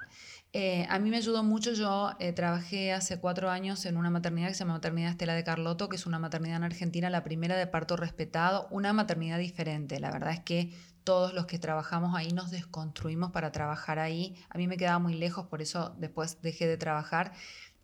Eh, 0.52 0.86
a 0.90 1.00
mí 1.00 1.10
me 1.10 1.16
ayudó 1.16 1.42
mucho, 1.42 1.72
yo 1.72 2.12
eh, 2.20 2.34
trabajé 2.34 2.92
hace 2.92 3.18
cuatro 3.18 3.50
años 3.50 3.86
en 3.86 3.96
una 3.96 4.10
maternidad 4.10 4.50
que 4.50 4.56
se 4.56 4.60
llama 4.60 4.74
Maternidad 4.74 5.12
Estela 5.12 5.34
de 5.34 5.46
Carlotto, 5.46 5.88
que 5.88 5.96
es 5.96 6.06
una 6.06 6.20
maternidad 6.20 6.58
en 6.58 6.64
Argentina, 6.66 7.10
la 7.10 7.24
primera 7.24 7.56
de 7.56 7.66
parto 7.66 7.96
respetado, 7.96 8.68
una 8.72 8.92
maternidad 8.92 9.40
diferente. 9.40 10.02
La 10.02 10.12
verdad 10.12 10.34
es 10.34 10.42
que 10.42 10.76
todos 11.06 11.34
los 11.34 11.46
que 11.46 11.60
trabajamos 11.60 12.14
ahí 12.14 12.34
nos 12.34 12.52
desconstruimos 12.52 13.32
para 13.32 13.54
trabajar 13.54 14.00
ahí. 14.00 14.36
A 14.50 14.58
mí 14.58 14.68
me 14.68 14.76
quedaba 14.76 15.00
muy 15.00 15.14
lejos, 15.14 15.48
por 15.48 15.62
eso 15.62 15.96
después 15.98 16.42
dejé 16.42 16.68
de 16.68 16.76
trabajar, 16.76 17.32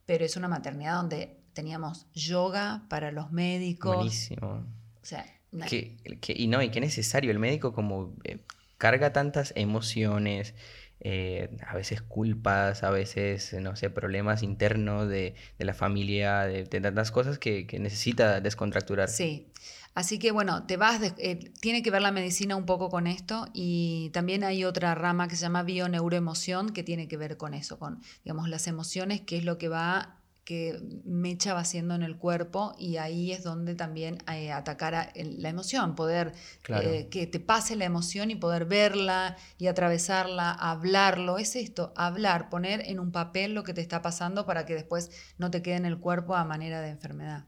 pero 0.06 0.26
es 0.26 0.36
una 0.36 0.50
maternidad 0.50 0.98
donde 0.98 1.40
teníamos 1.54 2.08
yoga 2.12 2.84
para 2.90 3.14
los 3.14 3.32
médicos. 3.32 3.96
Buenísimo. 3.96 4.66
O 5.02 5.06
sea, 5.06 5.26
que, 5.66 5.98
que, 6.22 6.34
y 6.36 6.48
no, 6.48 6.62
y 6.62 6.70
qué 6.70 6.80
necesario. 6.80 7.32
El 7.32 7.40
médico 7.40 7.74
como 7.74 8.14
eh, 8.24 8.40
carga 8.78 9.14
tantas 9.14 9.54
emociones, 9.56 10.54
eh, 11.00 11.50
a 11.66 11.76
veces 11.76 12.02
culpas, 12.02 12.84
a 12.84 12.90
veces, 12.90 13.54
no 13.54 13.76
sé, 13.76 13.90
problemas 13.90 14.44
internos 14.44 15.08
de, 15.08 15.36
de 15.60 15.66
la 15.66 15.74
familia, 15.74 16.42
de, 16.42 16.64
de, 16.64 16.82
tantas 16.82 17.12
cosas 17.12 17.38
que, 17.38 17.68
que, 17.68 17.80
necesita 17.80 18.42
descontracturar. 18.42 19.10
Sí. 19.10 19.48
Así 19.94 20.20
que 20.20 20.32
bueno, 20.32 20.64
te 20.68 20.78
vas, 20.78 21.02
de, 21.02 21.14
eh, 21.18 21.52
tiene 21.60 21.82
que 21.82 21.90
ver 21.90 22.04
la 22.04 22.12
medicina 22.12 22.56
un 22.56 22.68
poco 22.68 22.90
con 22.90 23.08
esto 23.08 23.48
y 23.54 24.12
también 24.14 24.44
hay 24.44 24.64
otra 24.64 24.94
rama 24.94 25.28
que 25.28 25.36
se 25.36 25.42
llama 25.42 25.64
bioneuroemoción 25.64 26.70
que 26.70 26.84
tiene 26.84 27.08
que 27.08 27.18
ver 27.18 27.36
con 27.38 27.56
eso, 27.56 27.80
con 27.80 28.02
digamos 28.24 28.48
las 28.48 28.68
emociones, 28.68 29.22
que 29.22 29.38
es 29.38 29.44
lo 29.44 29.58
que 29.58 29.70
va 29.70 30.17
que 30.48 30.80
Mecha 31.04 31.54
va 31.54 31.60
haciendo 31.60 31.94
en 31.94 32.04
el 32.04 32.16
cuerpo 32.16 32.74
y 32.80 32.96
ahí 32.96 33.34
es 33.34 33.44
donde 33.44 33.76
también 33.76 34.20
eh, 34.34 34.54
atacar 34.54 34.96
a 34.96 35.12
la 35.14 35.50
emoción, 35.50 35.94
poder 35.94 36.32
claro. 36.62 36.90
eh, 36.90 37.10
que 37.12 37.28
te 37.28 37.42
pase 37.42 37.76
la 37.76 37.84
emoción 37.84 38.32
y 38.32 38.36
poder 38.36 38.64
verla 38.64 39.36
y 39.58 39.68
atravesarla, 39.68 40.52
hablarlo, 40.52 41.38
es 41.38 41.58
esto, 41.58 41.92
hablar, 41.98 42.50
poner 42.50 42.82
en 42.86 43.02
un 43.02 43.12
papel 43.12 43.56
lo 43.56 43.66
que 43.66 43.74
te 43.74 43.82
está 43.82 44.02
pasando 44.02 44.46
para 44.46 44.66
que 44.66 44.74
después 44.74 45.12
no 45.38 45.52
te 45.52 45.62
quede 45.62 45.76
en 45.76 45.86
el 45.86 45.98
cuerpo 45.98 46.34
a 46.34 46.46
manera 46.46 46.80
de 46.80 46.92
enfermedad. 46.92 47.44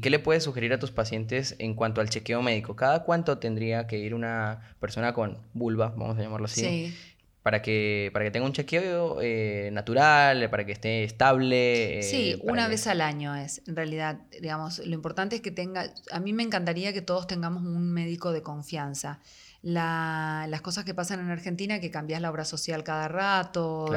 ¿Qué 0.00 0.08
le 0.08 0.18
puedes 0.18 0.42
sugerir 0.42 0.72
a 0.72 0.78
tus 0.78 0.92
pacientes 0.92 1.56
en 1.58 1.74
cuanto 1.74 2.00
al 2.00 2.08
chequeo 2.08 2.40
médico? 2.40 2.74
¿Cada 2.74 3.04
cuánto 3.04 3.36
tendría 3.36 3.86
que 3.86 3.98
ir 3.98 4.14
una 4.14 4.74
persona 4.80 5.12
con 5.12 5.36
vulva, 5.52 5.92
vamos 5.94 6.16
a 6.16 6.22
llamarlo 6.22 6.46
así, 6.46 6.62
sí 6.62 6.94
para 7.42 7.62
que, 7.62 8.10
para 8.12 8.24
que 8.24 8.30
tenga 8.30 8.46
un 8.46 8.52
chequeo 8.52 9.20
eh, 9.22 9.70
natural, 9.72 10.50
para 10.50 10.66
que 10.66 10.72
esté 10.72 11.04
estable. 11.04 12.00
Eh, 12.00 12.02
sí, 12.02 12.38
una 12.42 12.68
vez 12.68 12.86
al 12.86 13.00
año 13.00 13.34
es, 13.34 13.62
en 13.66 13.76
realidad, 13.76 14.20
digamos, 14.40 14.78
lo 14.78 14.94
importante 14.94 15.36
es 15.36 15.42
que 15.42 15.50
tenga, 15.50 15.92
a 16.12 16.20
mí 16.20 16.32
me 16.32 16.42
encantaría 16.42 16.92
que 16.92 17.02
todos 17.02 17.26
tengamos 17.26 17.62
un 17.62 17.92
médico 17.92 18.32
de 18.32 18.42
confianza. 18.42 19.20
las 19.62 20.60
cosas 20.60 20.84
que 20.84 20.94
pasan 20.94 21.20
en 21.20 21.30
Argentina, 21.30 21.80
que 21.80 21.90
cambias 21.90 22.20
la 22.20 22.30
obra 22.30 22.44
social 22.44 22.84
cada 22.84 23.08
rato, 23.08 23.90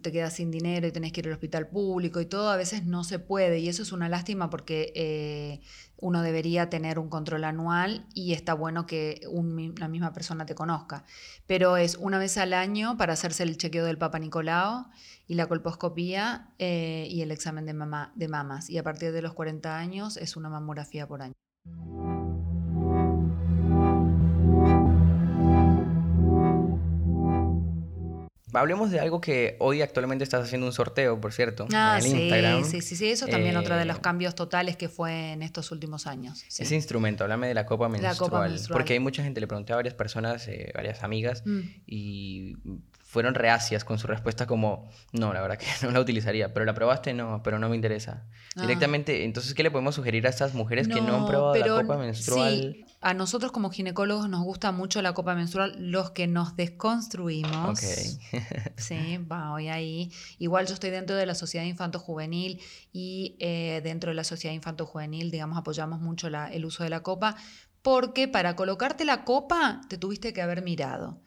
te 0.00 0.10
quedas 0.10 0.32
sin 0.32 0.50
dinero 0.50 0.86
y 0.86 0.92
tenés 0.92 1.12
que 1.12 1.20
ir 1.20 1.26
al 1.26 1.34
hospital 1.34 1.68
público 1.68 2.20
y 2.20 2.26
todo, 2.26 2.48
a 2.48 2.56
veces 2.56 2.84
no 2.84 3.04
se 3.04 3.18
puede. 3.18 3.58
Y 3.58 3.68
eso 3.68 3.82
es 3.82 3.92
una 3.92 4.08
lástima 4.08 4.48
porque 4.48 4.92
eh, 4.94 5.60
uno 5.98 6.22
debería 6.22 6.68
tener 6.68 6.98
un 6.98 7.08
control 7.08 7.44
anual 7.44 8.06
y 8.14 8.32
está 8.32 8.54
bueno 8.54 8.86
que 8.86 9.20
una 9.30 9.88
misma 9.88 10.12
persona 10.12 10.46
te 10.46 10.54
conozca. 10.54 11.04
Pero 11.46 11.76
es 11.76 11.96
una 11.96 12.18
vez 12.18 12.36
al 12.38 12.52
año 12.52 12.96
para 12.96 13.14
hacerse 13.14 13.42
el 13.42 13.56
chequeo 13.56 13.84
del 13.84 13.98
Papa 13.98 14.18
Nicolau 14.18 14.86
y 15.26 15.34
la 15.34 15.46
colposcopía 15.46 16.52
eh, 16.58 17.06
y 17.10 17.22
el 17.22 17.30
examen 17.30 17.66
de, 17.66 17.74
mama, 17.74 18.12
de 18.14 18.28
mamas. 18.28 18.68
Y 18.70 18.78
a 18.78 18.82
partir 18.82 19.12
de 19.12 19.22
los 19.22 19.32
40 19.32 19.76
años 19.76 20.16
es 20.16 20.36
una 20.36 20.48
mamografía 20.48 21.06
por 21.06 21.22
año. 21.22 21.34
Hablemos 28.56 28.90
de 28.90 29.00
algo 29.00 29.20
que 29.20 29.56
hoy 29.60 29.82
actualmente 29.82 30.24
estás 30.24 30.44
haciendo 30.44 30.66
un 30.66 30.72
sorteo, 30.72 31.20
por 31.20 31.32
cierto, 31.32 31.66
ah, 31.72 31.98
en 32.00 32.16
Instagram. 32.16 32.64
Sí, 32.64 32.80
sí, 32.80 32.96
sí, 32.96 33.10
eso 33.10 33.26
también 33.26 33.56
otro 33.56 33.76
de 33.76 33.84
los 33.84 33.98
eh, 33.98 34.00
cambios 34.00 34.34
totales 34.34 34.76
que 34.76 34.88
fue 34.88 35.32
en 35.32 35.42
estos 35.42 35.70
últimos 35.72 36.06
años. 36.06 36.44
Ese 36.48 36.74
instrumento, 36.74 37.24
háblame 37.24 37.48
de 37.48 37.54
la 37.54 37.66
copa 37.66 37.88
menstrual. 37.88 38.14
La 38.14 38.18
copa 38.18 38.48
menstrual. 38.48 38.78
Porque 38.78 38.94
hay 38.94 39.00
mucha 39.00 39.22
gente, 39.22 39.40
le 39.40 39.46
pregunté 39.46 39.72
a 39.72 39.76
varias 39.76 39.94
personas, 39.94 40.48
eh, 40.48 40.72
varias 40.74 41.02
amigas, 41.02 41.42
mm. 41.44 41.60
y 41.86 42.56
fueron 43.16 43.34
reacias 43.34 43.82
con 43.82 43.98
su 43.98 44.06
respuesta 44.06 44.46
como, 44.46 44.90
no, 45.12 45.32
la 45.32 45.40
verdad 45.40 45.56
que 45.56 45.64
no 45.86 45.90
la 45.90 46.00
utilizaría, 46.00 46.52
pero 46.52 46.66
la 46.66 46.74
probaste, 46.74 47.14
no, 47.14 47.42
pero 47.42 47.58
no 47.58 47.70
me 47.70 47.74
interesa. 47.74 48.26
Ah. 48.54 48.60
Directamente, 48.60 49.24
entonces, 49.24 49.54
¿qué 49.54 49.62
le 49.62 49.70
podemos 49.70 49.94
sugerir 49.94 50.26
a 50.26 50.28
estas 50.28 50.52
mujeres 50.52 50.86
que 50.86 51.00
no 51.00 51.16
han 51.16 51.26
probado 51.26 51.54
la 51.54 51.66
copa 51.66 51.96
menstrual? 51.96 52.74
Sí. 52.76 52.84
A 53.00 53.14
nosotros 53.14 53.52
como 53.52 53.70
ginecólogos 53.70 54.28
nos 54.28 54.44
gusta 54.44 54.70
mucho 54.70 55.00
la 55.00 55.14
copa 55.14 55.34
menstrual, 55.34 55.76
los 55.78 56.10
que 56.10 56.26
nos 56.26 56.56
desconstruimos. 56.56 57.70
Ok. 57.70 58.38
sí, 58.76 59.16
va, 59.32 59.54
hoy 59.54 59.68
ahí. 59.68 60.12
Igual 60.38 60.66
yo 60.66 60.74
estoy 60.74 60.90
dentro 60.90 61.16
de 61.16 61.24
la 61.24 61.34
Sociedad 61.34 61.64
Infanto-Juvenil 61.64 62.60
y 62.92 63.36
eh, 63.38 63.80
dentro 63.82 64.10
de 64.10 64.14
la 64.14 64.24
Sociedad 64.24 64.54
Infanto-Juvenil, 64.54 65.30
digamos, 65.30 65.56
apoyamos 65.56 66.00
mucho 66.00 66.28
el 66.28 66.64
uso 66.66 66.84
de 66.84 66.90
la 66.90 67.00
copa, 67.00 67.34
porque 67.80 68.28
para 68.28 68.56
colocarte 68.56 69.06
la 69.06 69.24
copa 69.24 69.80
te 69.88 69.96
tuviste 69.96 70.34
que 70.34 70.42
haber 70.42 70.60
mirado 70.60 71.22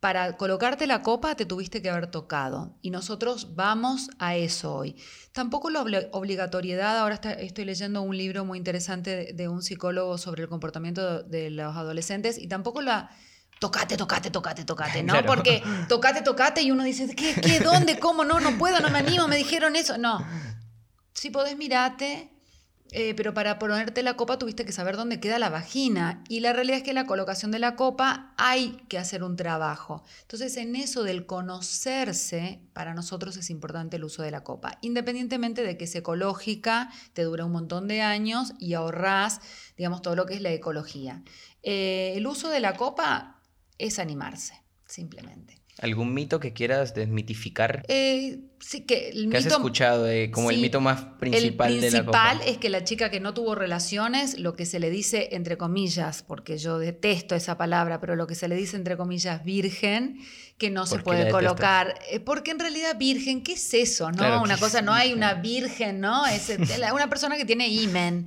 para 0.00 0.36
colocarte 0.36 0.86
la 0.86 1.02
copa 1.02 1.34
te 1.34 1.44
tuviste 1.44 1.82
que 1.82 1.90
haber 1.90 2.08
tocado 2.08 2.76
y 2.82 2.90
nosotros 2.90 3.56
vamos 3.56 4.10
a 4.18 4.36
eso 4.36 4.74
hoy. 4.74 4.96
Tampoco 5.32 5.70
la 5.70 5.82
obligatoriedad, 6.12 6.98
ahora 6.98 7.16
estoy 7.16 7.64
leyendo 7.64 8.02
un 8.02 8.16
libro 8.16 8.44
muy 8.44 8.58
interesante 8.58 9.32
de, 9.32 9.48
un 9.48 9.62
psicólogo 9.62 10.16
sobre 10.16 10.44
el 10.44 10.48
comportamiento 10.48 11.22
de, 11.22 11.50
los 11.50 11.76
adolescentes 11.76 12.38
y 12.38 12.46
tampoco 12.46 12.80
la 12.80 13.10
tocate, 13.58 13.96
tocate, 13.96 14.30
tocate, 14.30 14.64
tocate, 14.64 15.02
¿no? 15.02 15.14
Porque 15.26 15.62
tocate, 15.88 16.22
tocate 16.22 16.62
y 16.62 16.70
uno 16.70 16.84
dice, 16.84 17.12
¿qué, 17.16 17.34
qué, 17.34 17.58
dónde, 17.58 17.98
cómo, 17.98 18.24
no, 18.24 18.38
no 18.38 18.56
puedo, 18.56 18.78
no 18.80 18.90
me 18.90 19.00
animo, 19.00 19.26
me 19.26 19.36
dijeron 19.36 19.74
eso. 19.74 19.98
No, 19.98 20.24
si 21.12 21.30
podés 21.30 21.56
mirate, 21.56 22.30
eh, 22.92 23.14
pero 23.14 23.34
para 23.34 23.58
ponerte 23.58 24.02
la 24.02 24.16
copa 24.16 24.38
tuviste 24.38 24.64
que 24.64 24.72
saber 24.72 24.96
dónde 24.96 25.20
queda 25.20 25.38
la 25.38 25.50
vagina. 25.50 26.24
Y 26.28 26.40
la 26.40 26.52
realidad 26.52 26.78
es 26.78 26.82
que 26.82 26.92
la 26.92 27.06
colocación 27.06 27.50
de 27.50 27.58
la 27.58 27.76
copa 27.76 28.32
hay 28.36 28.82
que 28.88 28.98
hacer 28.98 29.22
un 29.22 29.36
trabajo. 29.36 30.02
Entonces, 30.22 30.56
en 30.56 30.74
eso 30.74 31.02
del 31.02 31.26
conocerse, 31.26 32.62
para 32.72 32.94
nosotros 32.94 33.36
es 33.36 33.50
importante 33.50 33.96
el 33.96 34.04
uso 34.04 34.22
de 34.22 34.30
la 34.30 34.42
copa. 34.42 34.78
Independientemente 34.80 35.62
de 35.62 35.76
que 35.76 35.84
es 35.84 35.94
ecológica, 35.94 36.90
te 37.12 37.22
dura 37.22 37.44
un 37.44 37.52
montón 37.52 37.88
de 37.88 38.00
años 38.00 38.54
y 38.58 38.74
ahorrás, 38.74 39.40
digamos, 39.76 40.02
todo 40.02 40.16
lo 40.16 40.26
que 40.26 40.34
es 40.34 40.40
la 40.40 40.50
ecología. 40.50 41.22
Eh, 41.62 42.14
el 42.16 42.26
uso 42.26 42.48
de 42.48 42.60
la 42.60 42.76
copa 42.76 43.42
es 43.76 43.98
animarse, 43.98 44.62
simplemente. 44.86 45.57
¿Algún 45.80 46.12
mito 46.12 46.40
que 46.40 46.52
quieras 46.52 46.92
desmitificar? 46.94 47.84
Eh, 47.86 48.40
sí, 48.58 48.80
que 48.80 49.10
el 49.10 49.30
¿Qué 49.30 49.36
has 49.36 49.46
escuchado 49.46 50.06
como 50.32 50.50
el 50.50 50.58
mito 50.58 50.80
más 50.80 51.04
principal, 51.20 51.80
de 51.80 51.90
la 51.90 51.98
principal 51.98 52.40
es 52.46 52.58
que 52.58 52.68
la 52.68 52.82
chica 52.82 53.10
que 53.10 53.20
no 53.20 53.32
tuvo 53.32 53.54
relaciones, 53.54 54.38
lo 54.40 54.54
que 54.54 54.66
se 54.66 54.80
le 54.80 54.90
dice 54.90 55.28
entre 55.32 55.56
comillas, 55.56 56.24
porque 56.24 56.58
yo 56.58 56.78
detesto 56.78 57.36
esa 57.36 57.56
palabra, 57.56 58.00
pero 58.00 58.16
lo 58.16 58.26
que 58.26 58.34
se 58.34 58.48
le 58.48 58.56
dice 58.56 58.76
entre 58.76 58.96
comillas 58.96 59.44
virgen, 59.44 60.18
que 60.58 60.70
no 60.70 60.84
se 60.86 60.98
puede 60.98 61.30
colocar, 61.30 61.94
eh, 62.10 62.18
porque 62.18 62.50
en 62.50 62.58
realidad 62.58 62.98
virgen, 62.98 63.44
¿qué 63.44 63.52
es 63.52 63.72
eso? 63.72 64.10
No, 64.10 64.42
una 64.42 64.58
cosa, 64.58 64.82
no 64.82 64.92
hay 64.92 65.12
una 65.12 65.34
virgen, 65.34 66.00
¿no? 66.00 66.26
Es 66.26 66.48
una 66.92 67.08
persona 67.08 67.36
que 67.36 67.44
tiene 67.44 67.68
imen. 67.68 68.26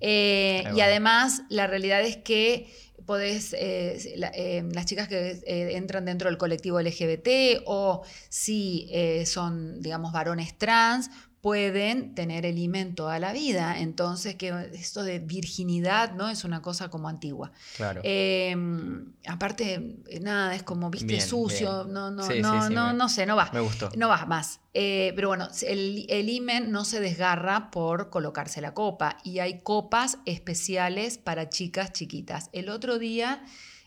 Eh, 0.00 0.64
y 0.74 0.80
además 0.80 1.42
la 1.48 1.66
realidad 1.66 2.02
es 2.02 2.16
que 2.18 2.68
podés, 3.06 3.52
eh, 3.54 3.98
eh, 4.34 4.64
las 4.72 4.86
chicas 4.86 5.08
que 5.08 5.42
eh, 5.46 5.76
entran 5.76 6.04
dentro 6.04 6.28
del 6.28 6.38
colectivo 6.38 6.80
LGBT 6.80 7.62
o 7.66 8.02
si 8.28 8.90
son, 9.26 9.80
digamos, 9.80 10.12
varones 10.12 10.56
trans, 10.56 11.10
pueden 11.42 12.14
tener 12.14 12.46
el 12.46 12.56
imen 12.56 12.94
toda 12.94 13.18
la 13.18 13.32
vida. 13.32 13.80
Entonces, 13.80 14.36
que 14.36 14.70
esto 14.74 15.02
de 15.02 15.18
virginidad, 15.18 16.14
¿no? 16.14 16.28
Es 16.28 16.44
una 16.44 16.62
cosa 16.62 16.88
como 16.88 17.08
antigua. 17.08 17.50
Claro. 17.76 18.00
Em, 18.04 19.12
aparte, 19.26 19.96
nada, 20.20 20.54
es 20.54 20.62
como, 20.62 20.88
viste, 20.88 21.20
sucio. 21.20 21.84
No, 21.84 22.12
no, 22.12 22.28
no, 22.28 22.70
no, 22.70 22.92
no 22.92 23.08
sé, 23.08 23.26
no 23.26 23.34
va. 23.34 23.50
Me 23.52 23.58
gustó. 23.58 23.90
No 23.96 24.08
va 24.08 24.24
más. 24.24 24.60
Eh, 24.72 25.12
pero 25.16 25.28
bueno, 25.28 25.48
el, 25.62 26.06
el 26.08 26.28
imen 26.28 26.70
no 26.70 26.84
se 26.84 27.00
desgarra 27.00 27.72
por 27.72 28.08
colocarse 28.08 28.60
la 28.60 28.72
copa. 28.72 29.18
Y 29.24 29.40
hay 29.40 29.62
copas 29.62 30.18
especiales 30.26 31.18
para 31.18 31.48
chicas 31.48 31.92
chiquitas. 31.92 32.50
El 32.52 32.68
otro 32.68 32.98
día. 33.00 33.44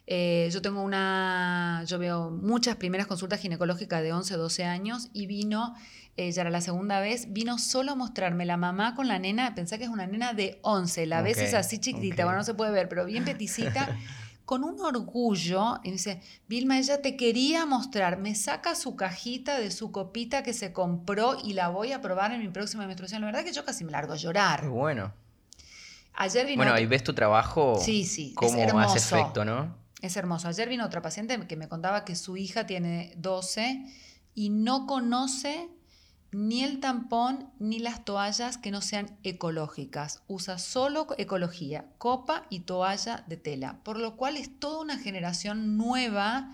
Eh, 0.07 0.49
yo 0.51 0.61
tengo 0.61 0.83
una, 0.83 1.83
yo 1.87 1.97
veo 1.97 2.29
muchas 2.29 2.75
primeras 2.75 3.07
consultas 3.07 3.39
ginecológicas 3.39 4.03
de 4.03 4.13
11, 4.13 4.35
12 4.35 4.63
años 4.63 5.09
y 5.13 5.25
vino 5.25 5.73
ella 6.17 6.35
ya 6.35 6.41
era 6.41 6.49
la 6.49 6.61
segunda 6.61 6.99
vez, 7.01 7.33
vino 7.33 7.57
solo 7.57 7.91
a 7.91 7.95
mostrarme 7.95 8.45
la 8.45 8.55
mamá 8.55 8.95
con 8.95 9.07
la 9.07 9.19
nena, 9.19 9.53
pensá 9.53 9.77
que 9.77 9.83
es 9.83 9.89
una 9.89 10.07
nena 10.07 10.33
de 10.33 10.59
11, 10.61 11.05
la 11.07 11.21
vez 11.21 11.37
es 11.37 11.53
así 11.53 11.79
chiquitita, 11.79 12.23
bueno, 12.23 12.39
no 12.39 12.45
se 12.45 12.53
puede 12.53 12.71
ver, 12.71 12.87
pero 12.87 13.05
bien 13.05 13.25
peticita, 13.25 13.97
con 14.45 14.63
un 14.63 14.79
orgullo, 14.79 15.81
y 15.83 15.91
dice, 15.91 16.21
Vilma, 16.47 16.77
ella 16.77 17.01
te 17.01 17.17
quería 17.17 17.65
mostrar, 17.65 18.17
me 18.17 18.33
saca 18.33 18.75
su 18.75 18.95
cajita 18.95 19.59
de 19.59 19.71
su 19.71 19.91
copita 19.91 20.41
que 20.41 20.53
se 20.53 20.71
compró 20.71 21.37
y 21.43 21.53
la 21.53 21.67
voy 21.67 21.91
a 21.91 21.99
probar 21.99 22.31
en 22.31 22.39
mi 22.39 22.47
próxima 22.49 22.85
menstruación. 22.85 23.21
La 23.21 23.27
verdad 23.27 23.43
que 23.43 23.51
yo 23.51 23.65
casi 23.65 23.83
me 23.83 23.91
largo 23.91 24.13
a 24.13 24.17
llorar. 24.17 24.69
bueno. 24.69 25.13
Ayer 26.17 26.45
vino 26.45 26.57
bueno, 26.57 26.73
ahí 26.73 26.85
ves 26.85 27.03
tu 27.03 27.13
trabajo, 27.13 27.77
sí, 27.83 28.05
sí, 28.05 28.33
cómo 28.35 28.57
es 28.57 28.73
hace 28.73 28.99
efecto, 28.99 29.43
¿no? 29.43 29.75
Es 30.01 30.15
hermoso. 30.15 30.47
Ayer 30.47 30.69
vino 30.69 30.85
otra 30.85 31.01
paciente 31.01 31.37
que 31.45 31.57
me 31.57 31.67
contaba 31.67 32.05
que 32.05 32.15
su 32.15 32.37
hija 32.37 32.65
tiene 32.65 33.13
12 33.17 33.85
y 34.33 34.49
no 34.49 34.85
conoce 34.85 35.67
ni 36.35 36.65
el 36.65 36.81
tampón 36.81 37.49
ni 37.59 37.79
las 37.79 38.03
toallas 38.03 38.57
que 38.57 38.69
no 38.69 38.81
sean 38.81 39.17
ecológicas. 39.23 40.21
Usa 40.27 40.57
solo 40.57 41.07
ecología, 41.17 41.85
copa 41.97 42.45
y 42.49 42.61
toalla 42.61 43.23
de 43.27 43.37
tela, 43.37 43.79
por 43.83 43.97
lo 43.97 44.17
cual 44.17 44.35
es 44.35 44.59
toda 44.59 44.81
una 44.81 44.99
generación 44.99 45.77
nueva. 45.77 46.51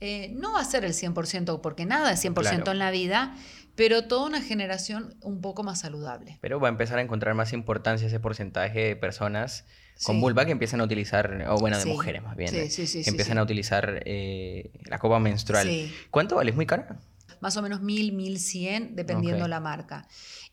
Eh, 0.00 0.32
no 0.34 0.54
va 0.54 0.60
a 0.60 0.64
ser 0.64 0.84
el 0.84 0.92
100% 0.92 1.60
porque 1.60 1.86
nada 1.86 2.10
es 2.10 2.24
100% 2.24 2.68
en 2.68 2.78
la 2.80 2.90
vida, 2.90 3.36
pero 3.76 4.08
toda 4.08 4.26
una 4.26 4.42
generación 4.42 5.14
un 5.22 5.40
poco 5.40 5.62
más 5.62 5.78
saludable. 5.78 6.38
Pero 6.40 6.58
va 6.58 6.66
a 6.66 6.72
empezar 6.72 6.98
a 6.98 7.02
encontrar 7.02 7.36
más 7.36 7.52
importancia 7.52 8.08
ese 8.08 8.18
porcentaje 8.18 8.80
de 8.80 8.96
personas 8.96 9.64
con 10.02 10.20
vulva 10.20 10.46
que 10.46 10.50
empiezan 10.50 10.80
a 10.80 10.84
utilizar, 10.84 11.46
o 11.48 11.58
bueno, 11.58 11.78
de 11.78 11.84
mujeres 11.84 12.24
más 12.24 12.36
bien, 12.36 12.50
que 12.50 13.02
empiezan 13.06 13.38
a 13.38 13.44
utilizar 13.44 14.02
eh, 14.04 14.72
la 14.86 14.98
copa 14.98 15.20
menstrual. 15.20 15.70
¿Cuánto 16.10 16.34
vale? 16.34 16.50
¿Es 16.50 16.56
muy 16.56 16.66
cara? 16.66 16.98
Más 17.42 17.56
o 17.56 17.62
menos 17.62 17.82
1000, 17.82 18.12
1100, 18.12 18.94
dependiendo 18.94 19.48
la 19.48 19.58
marca. 19.58 20.06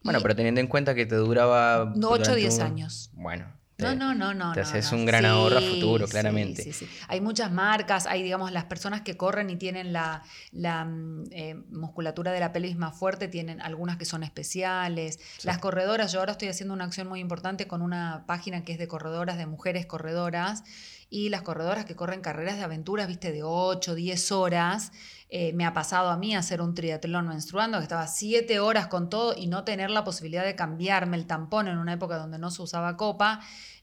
Bueno, 0.04 0.20
pero 0.22 0.36
teniendo 0.36 0.60
en 0.60 0.68
cuenta 0.68 0.96
que 0.96 1.06
te 1.06 1.16
duraba... 1.16 1.94
8 1.96 2.32
o 2.32 2.36
10 2.36 2.60
años. 2.60 3.12
Bueno. 3.14 3.46
no, 3.78 3.94
no, 3.94 4.16
no, 4.16 4.34
no. 4.34 4.54
Te 4.54 4.62
haces 4.62 4.92
un 4.92 5.06
gran 5.06 5.24
ahorro 5.24 5.60
a 5.60 5.62
futuro, 5.62 6.08
claramente. 6.08 6.64
Sí, 6.64 6.74
sí, 6.74 6.90
Hay 7.08 7.22
muchas 7.22 7.52
marcas, 7.52 8.08
hay, 8.08 8.24
digamos, 8.24 8.52
las 8.52 8.66
personas 8.66 9.02
que 9.02 9.16
corren 9.16 9.52
y 9.52 9.56
tienen 9.56 9.94
la, 9.94 10.24
la 10.52 10.86
mm, 10.86 11.26
eh, 11.30 11.56
musculatura 11.70 12.32
de 12.32 12.40
la 12.40 12.52
pelvis 12.52 12.76
más 12.76 12.98
fuerte, 12.98 13.28
tienen 13.28 13.62
algunas 13.62 13.98
que 13.98 14.06
son 14.06 14.24
especiales. 14.24 15.20
Las 15.44 15.60
corredoras, 15.60 16.12
yo 16.12 16.22
ahora 16.22 16.32
estoy 16.32 16.48
haciendo 16.48 16.74
una 16.74 16.86
acción 16.86 17.08
muy 17.08 17.20
importante 17.20 17.68
con 17.68 17.84
una 17.84 18.24
página 18.26 18.66
que 18.66 18.72
es 18.72 18.80
de 18.80 18.88
corredoras, 18.88 19.38
de 19.38 19.46
mujeres 19.46 19.86
corredoras, 19.86 20.64
y 21.12 21.30
las 21.30 21.42
corredoras 21.42 21.86
que 21.86 21.96
corren 21.96 22.22
carreras 22.22 22.58
de 22.58 22.64
aventuras, 22.64 23.08
viste, 23.08 23.32
de 23.32 23.44
8, 23.44 23.96
10 23.96 24.32
horas. 24.32 24.92
Eh, 25.32 25.54
me 25.54 25.64
ha 25.66 25.74
pasado 25.74 26.10
a 26.10 26.18
mí 26.18 26.36
hacer 26.36 26.60
un 26.60 26.74
triatlón 26.74 27.28
menstruando, 27.28 27.78
que 27.78 27.84
estaba 27.84 28.08
7 28.08 28.60
horas 28.60 28.88
con 28.88 29.10
todo 29.10 29.36
y 29.38 29.46
no 29.48 29.64
tener 29.64 29.92
la 29.92 30.04
posibilidad 30.04 30.44
de 30.44 30.56
cambiarme 30.56 31.18
el 31.18 31.28
tampón 31.28 31.68
en 31.68 31.78
una 31.78 31.94
época 31.94 32.18
donde 32.18 32.40
no 32.40 32.50
se 32.50 32.64
usaba 32.64 32.98
copa. 32.98 33.40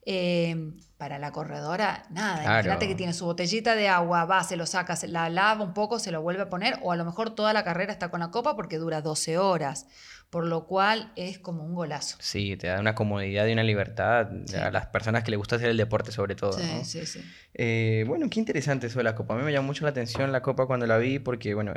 Eh, 0.09 0.72
para 0.98 1.18
la 1.18 1.30
corredora, 1.30 2.04
nada. 2.11 2.37
Claro. 2.40 2.52
Imagínate 2.52 2.88
que 2.88 2.94
tiene 2.94 3.12
su 3.12 3.26
botellita 3.26 3.74
de 3.74 3.88
agua, 3.88 4.24
va, 4.24 4.42
se 4.44 4.56
lo 4.56 4.64
saca, 4.64 4.96
se 4.96 5.09
la 5.09 5.28
lava 5.28 5.62
un 5.62 5.74
poco, 5.74 5.98
se 5.98 6.11
lo 6.11 6.22
vuelve 6.22 6.42
a 6.42 6.48
poner, 6.48 6.78
o 6.82 6.90
a 6.92 6.96
lo 6.96 7.04
mejor 7.04 7.35
toda 7.35 7.52
la 7.52 7.64
carrera 7.64 7.92
está 7.92 8.09
con 8.09 8.20
la 8.20 8.30
copa 8.30 8.56
porque 8.56 8.78
dura 8.78 9.02
12 9.02 9.37
horas, 9.37 9.88
por 10.30 10.46
lo 10.46 10.66
cual 10.66 11.12
es 11.16 11.38
como 11.38 11.64
un 11.64 11.74
golazo. 11.74 12.16
Sí, 12.20 12.56
te 12.56 12.68
da 12.68 12.80
una 12.80 12.94
comodidad 12.94 13.44
y 13.46 13.52
una 13.52 13.62
libertad 13.62 14.28
Sí. 14.46 14.56
a 14.56 14.70
las 14.70 14.87
personas 14.87 15.22
que 15.22 15.32
les 15.32 15.38
gusta 15.38 15.56
hacer 15.56 15.68
el 15.68 15.76
deporte 15.76 16.12
sobre 16.12 16.35
todo. 16.35 16.52
Sí, 16.54 16.62
¿no? 16.72 16.85
sí, 16.85 17.04
sí. 17.04 17.20
Eh, 17.52 18.04
bueno, 18.09 18.30
qué 18.30 18.40
interesante 18.40 18.87
eso 18.87 18.98
de 19.00 19.04
la 19.04 19.14
copa. 19.14 19.35
A 19.35 19.37
mí 19.37 19.42
me 19.42 19.52
llamó 19.52 19.66
mucho 19.66 19.85
la 19.85 19.90
atención 19.90 20.32
la 20.32 20.40
copa 20.40 20.66
cuando 20.66 20.87
la 20.87 20.96
vi 20.96 21.18
porque, 21.18 21.36
bueno, 21.55 21.75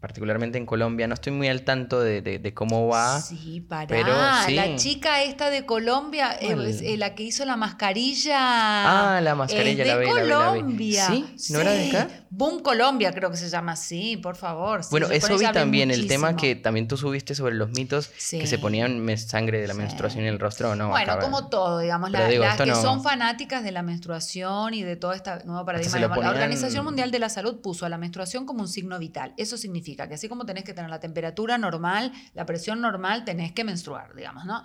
particularmente 0.00 0.58
en 0.58 0.66
Colombia, 0.66 1.08
no 1.08 1.14
estoy 1.14 1.32
muy 1.32 1.48
al 1.48 1.62
tanto 1.62 2.00
de, 2.00 2.22
de- 2.22 2.38
de 2.38 2.54
cómo 2.54 2.86
va. 2.86 3.20
Sí, 3.20 3.60
pará. 3.60 3.86
pero 3.88 4.14
sí. 4.46 4.54
La 4.54 4.76
chica 4.76 5.22
esta 5.24 5.50
de 5.50 5.66
Colombia, 5.66 6.36
eh, 6.40 6.54
eh, 6.84 6.96
la 6.96 7.14
que 7.16 7.24
hizo 7.24 7.44
la 7.44 7.56
mascarilla. 7.56 9.16
Ah, 9.16 9.20
la 9.20 9.34
mascarilla, 9.34 9.82
es 9.82 9.88
la 9.88 9.96
de 9.96 10.04
vi, 10.04 10.06
la 10.12 10.22
vi, 10.22 10.28
la 10.28 10.52
vi. 10.52 10.60
Colombia. 10.60 11.06
¿Sí? 11.36 11.52
¿No 11.52 11.60
era 11.60 11.72
de 11.72 11.88
acá? 11.88 12.08
Boom 12.30 12.60
Colombia, 12.60 13.12
creo 13.12 13.30
que 13.30 13.36
se 13.36 13.48
llama 13.48 13.72
así, 13.72 14.16
por 14.16 14.36
favor. 14.36 14.84
Sí, 14.84 14.88
Bueno, 14.92 15.08
eso 15.10 15.36
vi 15.36 15.46
también, 15.50 15.90
el 15.90 16.06
tema 16.06 16.36
que 16.36 16.54
también 16.54 16.86
tú 16.86 16.96
subiste 16.96 17.34
sobre 17.34 17.54
los 17.56 17.70
mitos 17.70 18.08
que 18.30 18.46
se 18.46 18.58
ponían 18.58 19.04
sangre 19.18 19.60
de 19.60 19.66
la 19.66 19.74
menstruación 19.74 20.24
en 20.24 20.28
el 20.30 20.38
rostro, 20.38 20.76
¿no? 20.76 20.90
Bueno, 20.90 21.18
como 21.18 21.48
todo, 21.48 21.80
digamos, 21.80 22.10
la- 22.12 22.28
digo, 22.28 22.44
las 22.44 22.56
que 22.56 22.66
no- 22.66 22.80
son 22.80 23.02
fanáticas 23.02 23.64
de 23.64 23.72
la 23.72 23.82
menstruación 23.82 24.74
y 24.74 24.82
de 24.84 24.94
todo 24.96 25.12
este 25.12 25.30
nuevo 25.44 25.64
paradigma. 25.64 25.98
La 25.98 26.30
Organización 26.30 26.84
Mundial 26.84 27.10
de 27.10 27.18
la 27.18 27.28
Salud 27.28 27.60
puso 27.60 27.84
a 27.84 27.88
la 27.88 27.98
menstruación 27.98 28.46
como 28.46 28.60
un 28.60 28.68
signo 28.68 28.96
vital. 29.00 29.34
Eso 29.36 29.56
significa 29.56 29.87
que 29.96 30.02
así 30.14 30.28
como 30.28 30.44
tenés 30.46 30.64
que 30.64 30.74
tener 30.74 30.90
la 30.90 31.00
temperatura 31.00 31.58
normal, 31.58 32.12
la 32.34 32.44
presión 32.46 32.80
normal, 32.80 33.24
tenés 33.24 33.52
que 33.52 33.64
menstruar, 33.64 34.14
digamos, 34.14 34.44
¿no? 34.44 34.62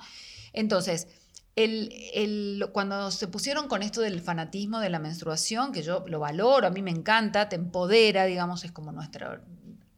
Entonces, 0.53 1.07
el, 1.55 1.89
el- 2.13 2.65
cuando 2.73 3.11
se 3.11 3.27
pusieron 3.27 3.67
con 3.67 3.83
esto 3.83 4.01
del 4.01 4.21
fanatismo 4.21 4.79
de 4.79 4.89
la 4.89 4.99
menstruación, 4.99 5.71
que 5.71 5.83
yo 5.83 6.03
lo 6.07 6.19
valoro, 6.19 6.67
a 6.67 6.71
mí 6.71 6.81
me 6.81 6.91
encanta, 6.91 7.49
te 7.49 7.55
empodera, 7.55 8.25
digamos, 8.25 8.63
es 8.63 8.71
como 8.71 8.91
nuestra... 8.91 9.41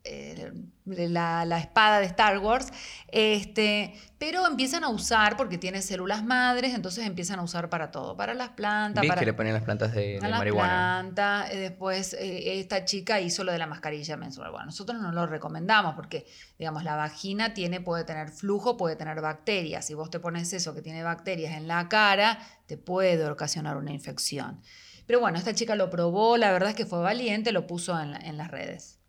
eh, 0.05 0.53
la, 0.85 1.45
la 1.45 1.57
espada 1.57 1.99
de 1.99 2.05
Star 2.05 2.37
Wars, 2.37 2.71
este, 3.07 3.95
pero 4.19 4.45
empiezan 4.45 4.83
a 4.83 4.89
usar, 4.89 5.35
porque 5.35 5.57
tiene 5.57 5.81
células 5.81 6.23
madres, 6.23 6.75
entonces 6.75 7.07
empiezan 7.07 7.39
a 7.39 7.43
usar 7.43 7.69
para 7.69 7.89
todo, 7.89 8.15
para 8.15 8.35
las 8.35 8.49
plantas, 8.49 9.03
para 9.05 9.19
que 9.19 9.25
le 9.25 9.33
ponían 9.33 9.55
las 9.55 9.63
plantas 9.63 9.93
de, 9.93 10.17
a 10.17 10.21
de 10.21 10.29
las 10.29 10.39
marihuana. 10.39 10.99
plantas, 11.01 11.51
eh, 11.51 11.57
después 11.57 12.13
eh, 12.13 12.59
esta 12.59 12.85
chica 12.85 13.19
hizo 13.19 13.43
lo 13.43 13.51
de 13.51 13.57
la 13.57 13.65
mascarilla 13.65 14.15
menstrual. 14.15 14.51
Bueno, 14.51 14.67
nosotros 14.67 15.01
no 15.01 15.11
lo 15.11 15.25
recomendamos 15.25 15.95
porque, 15.95 16.27
digamos, 16.59 16.83
la 16.83 16.95
vagina 16.95 17.55
tiene, 17.55 17.81
puede 17.81 18.03
tener 18.03 18.29
flujo, 18.29 18.77
puede 18.77 18.95
tener 18.95 19.21
bacterias. 19.21 19.87
Si 19.87 19.95
vos 19.95 20.11
te 20.11 20.19
pones 20.19 20.53
eso 20.53 20.75
que 20.75 20.83
tiene 20.83 21.01
bacterias 21.01 21.57
en 21.57 21.67
la 21.67 21.89
cara, 21.89 22.37
te 22.67 22.77
puede 22.77 23.27
ocasionar 23.27 23.75
una 23.77 23.91
infección. 23.91 24.61
Pero 25.07 25.19
bueno, 25.19 25.37
esta 25.39 25.53
chica 25.55 25.75
lo 25.75 25.89
probó, 25.89 26.37
la 26.37 26.51
verdad 26.51 26.69
es 26.69 26.75
que 26.75 26.85
fue 26.85 26.99
valiente, 26.99 27.51
lo 27.51 27.65
puso 27.65 27.99
en 27.99 28.37
las 28.37 28.51
redes. 28.51 28.99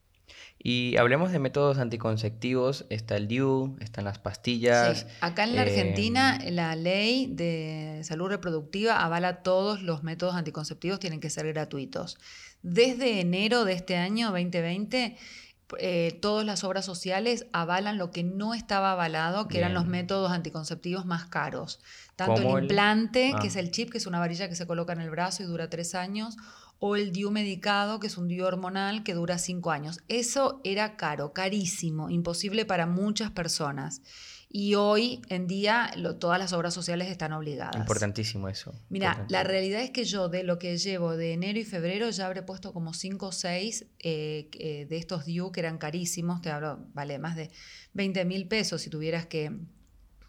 Y 0.69 0.97
hablemos 0.97 1.31
de 1.31 1.39
métodos 1.39 1.79
anticonceptivos. 1.79 2.87
Está 2.91 3.17
el 3.17 3.29
DIU, 3.29 3.77
están 3.79 4.03
las 4.05 4.19
pastillas. 4.19 4.99
Sí, 5.03 5.07
Acá 5.21 5.45
en 5.45 5.55
la 5.55 5.63
eh, 5.63 5.67
Argentina 5.71 6.41
la 6.51 6.75
ley 6.75 7.29
de 7.31 8.01
salud 8.03 8.27
reproductiva 8.29 9.05
avala 9.05 9.45
todos 9.45 9.83
los 9.83 10.03
métodos 10.03 10.35
anticonceptivos, 10.35 10.99
tienen 10.99 11.21
que 11.21 11.31
ser 11.31 11.47
gratuitos. 11.53 12.19
Desde 12.63 13.21
enero 13.21 13.65
de 13.65 13.75
este 13.75 13.97
año 13.97 14.33
2020, 14.33 15.17
eh, 15.79 16.19
todas 16.21 16.45
las 16.45 16.65
obras 16.65 16.85
sociales 16.85 17.47
avalan 17.53 17.97
lo 17.97 18.11
que 18.11 18.25
no 18.25 18.53
estaba 18.53 18.91
avalado, 18.91 19.47
que 19.47 19.59
eran 19.59 19.73
los 19.73 19.87
métodos 19.87 20.33
anticonceptivos 20.33 21.07
más 21.07 21.27
caros. 21.27 21.79
Tanto 22.17 22.41
el 22.41 22.47
el- 22.49 22.63
implante, 22.65 23.33
Ah. 23.35 23.39
que 23.41 23.47
es 23.49 23.55
el 23.57 23.71
chip, 23.71 23.91
que 23.91 23.99
es 23.99 24.07
una 24.07 24.19
varilla 24.19 24.49
que 24.49 24.57
se 24.57 24.67
coloca 24.67 24.93
en 24.95 25.01
el 25.01 25.11
brazo 25.11 25.45
y 25.45 25.47
dura 25.47 25.71
tres 25.71 25.95
años, 25.95 26.37
o 26.79 26.97
el 26.97 27.13
DIU 27.13 27.31
medicado, 27.31 28.01
que 28.01 28.07
es 28.09 28.19
un 28.19 28.29
DIU 28.29 28.45
hormonal 28.45 29.03
que 29.03 29.15
dura 29.15 29.39
cinco 29.39 29.71
años. 29.71 30.01
Eso 30.09 30.61
era 30.65 30.97
caro, 30.97 31.33
carísimo, 31.33 32.11
imposible 32.11 32.65
para 32.67 32.87
muchas 32.87 33.31
personas. 33.31 34.03
Y 34.49 34.75
hoy 34.77 35.21
en 35.29 35.47
día 35.49 35.91
lo- 35.97 36.17
todas 36.17 36.39
las 36.39 36.53
obras 36.53 36.73
sociales 36.73 37.09
están 37.11 37.33
obligadas. 37.33 37.77
Importantísimo 37.77 38.49
eso. 38.49 38.73
Mira, 38.89 39.27
la 39.29 39.43
realidad 39.43 39.83
es 39.83 39.91
que 39.91 40.05
yo 40.05 40.29
de 40.29 40.45
lo 40.45 40.59
que 40.59 40.79
llevo 40.79 41.17
de 41.17 41.33
enero 41.33 41.59
y 41.59 41.65
febrero 41.65 42.09
ya 42.11 42.27
habré 42.27 42.43
puesto 42.43 42.73
como 42.73 42.95
5 42.95 43.27
o 43.29 43.33
6 43.33 43.87
de 44.03 44.87
estos 44.91 45.25
DIU 45.27 45.51
que 45.53 45.61
eran 45.61 45.79
carísimos, 45.79 46.41
te 46.43 46.51
hablo, 46.51 46.87
vale, 46.95 47.19
más 47.19 47.37
de 47.37 47.51
20 47.95 48.25
mil 48.25 48.47
pesos 48.49 48.83
si 48.83 48.89
tuvieras 48.91 49.27
que 49.27 49.51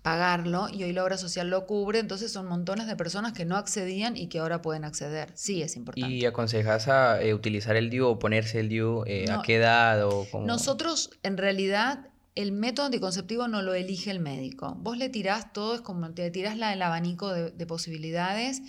pagarlo 0.08 0.70
y 0.72 0.86
hoy 0.86 0.94
la 0.94 1.04
obra 1.04 1.18
social 1.18 1.50
lo 1.50 1.66
cubre, 1.66 2.00
entonces 2.00 2.32
son 2.32 2.46
montones 2.46 2.88
de 2.88 2.96
personas 2.96 3.34
que 3.34 3.44
no 3.44 3.58
accedían 3.58 4.16
y 4.16 4.28
que 4.28 4.40
ahora 4.40 4.62
pueden 4.62 4.86
acceder. 4.86 5.34
Sí, 5.36 5.62
es 5.62 5.76
importante. 5.76 6.10
¿Y 6.10 6.26
aconsejas 6.26 6.88
a 6.88 7.22
eh, 7.22 7.34
utilizar 7.34 7.76
el 7.76 7.90
DIU 7.90 8.06
o 8.06 8.18
ponerse 8.18 8.62
el 8.62 8.70
DIU 8.70 9.04
eh, 9.06 9.26
a 9.30 9.42
qué 9.42 9.58
edad 9.58 10.08
o 10.08 10.26
cómo? 10.32 10.48
Nosotros, 10.48 11.10
en 11.24 11.36
realidad, 11.36 12.08
el 12.36 12.54
método 12.54 12.86
anticonceptivo 12.86 13.50
no 13.50 13.62
lo 13.62 13.74
elige 13.74 14.10
el 14.10 14.22
médico. 14.22 14.78
Vos 14.80 14.98
le 14.98 15.10
tirás 15.10 15.52
todo, 15.52 15.76
es 15.76 15.82
como 15.82 16.10
te 16.12 16.32
tirás 16.32 16.58
la, 16.58 16.72
el 16.72 16.82
abanico 16.82 17.34
de, 17.34 17.52
de 17.52 17.66
posibilidades 17.66 18.62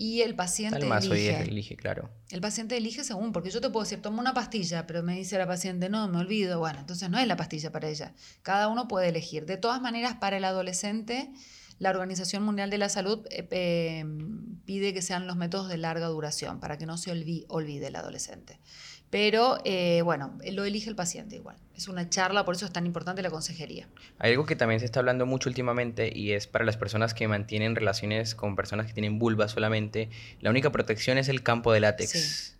y 0.00 0.22
el 0.22 0.36
paciente 0.36 0.78
y 0.86 0.88
elige. 1.26 1.42
elige, 1.42 1.76
claro. 1.76 2.08
El 2.30 2.40
paciente 2.40 2.76
elige 2.76 3.02
según, 3.02 3.32
porque 3.32 3.50
yo 3.50 3.60
te 3.60 3.68
puedo 3.68 3.82
decir, 3.82 4.00
toma 4.00 4.20
una 4.20 4.32
pastilla, 4.32 4.86
pero 4.86 5.02
me 5.02 5.16
dice 5.16 5.36
la 5.36 5.46
paciente, 5.46 5.88
no, 5.90 6.06
me 6.08 6.18
olvido. 6.18 6.60
Bueno, 6.60 6.78
entonces 6.78 7.10
no 7.10 7.18
es 7.18 7.26
la 7.26 7.36
pastilla 7.36 7.72
para 7.72 7.88
ella. 7.88 8.14
Cada 8.42 8.68
uno 8.68 8.86
puede 8.86 9.08
elegir. 9.08 9.44
De 9.44 9.56
todas 9.56 9.82
maneras, 9.82 10.14
para 10.20 10.36
el 10.36 10.44
adolescente, 10.44 11.32
la 11.80 11.90
Organización 11.90 12.44
Mundial 12.44 12.70
de 12.70 12.78
la 12.78 12.88
Salud 12.88 13.26
eh, 13.30 13.48
eh, 13.50 14.04
pide 14.64 14.94
que 14.94 15.02
sean 15.02 15.26
los 15.26 15.36
métodos 15.36 15.68
de 15.68 15.78
larga 15.78 16.06
duración, 16.06 16.60
para 16.60 16.78
que 16.78 16.86
no 16.86 16.96
se 16.96 17.10
olvi- 17.12 17.44
olvide 17.48 17.88
el 17.88 17.96
adolescente. 17.96 18.60
Pero 19.10 19.58
eh, 19.64 20.02
bueno, 20.02 20.36
lo 20.52 20.64
elige 20.64 20.90
el 20.90 20.96
paciente 20.96 21.36
igual. 21.36 21.56
Es 21.74 21.88
una 21.88 22.10
charla, 22.10 22.44
por 22.44 22.56
eso 22.56 22.66
es 22.66 22.72
tan 22.72 22.86
importante 22.86 23.22
la 23.22 23.30
consejería. 23.30 23.88
Hay 24.18 24.32
algo 24.32 24.44
que 24.44 24.56
también 24.56 24.80
se 24.80 24.86
está 24.86 25.00
hablando 25.00 25.26
mucho 25.26 25.48
últimamente 25.48 26.12
y 26.14 26.32
es 26.32 26.46
para 26.46 26.64
las 26.64 26.76
personas 26.76 27.14
que 27.14 27.28
mantienen 27.28 27.74
relaciones 27.74 28.34
con 28.34 28.56
personas 28.56 28.86
que 28.86 28.92
tienen 28.92 29.18
vulva 29.18 29.48
solamente. 29.48 30.10
La 30.40 30.50
única 30.50 30.72
protección 30.72 31.18
es 31.18 31.28
el 31.28 31.42
campo 31.42 31.72
de 31.72 31.80
látex. 31.80 32.10
Sí. 32.10 32.54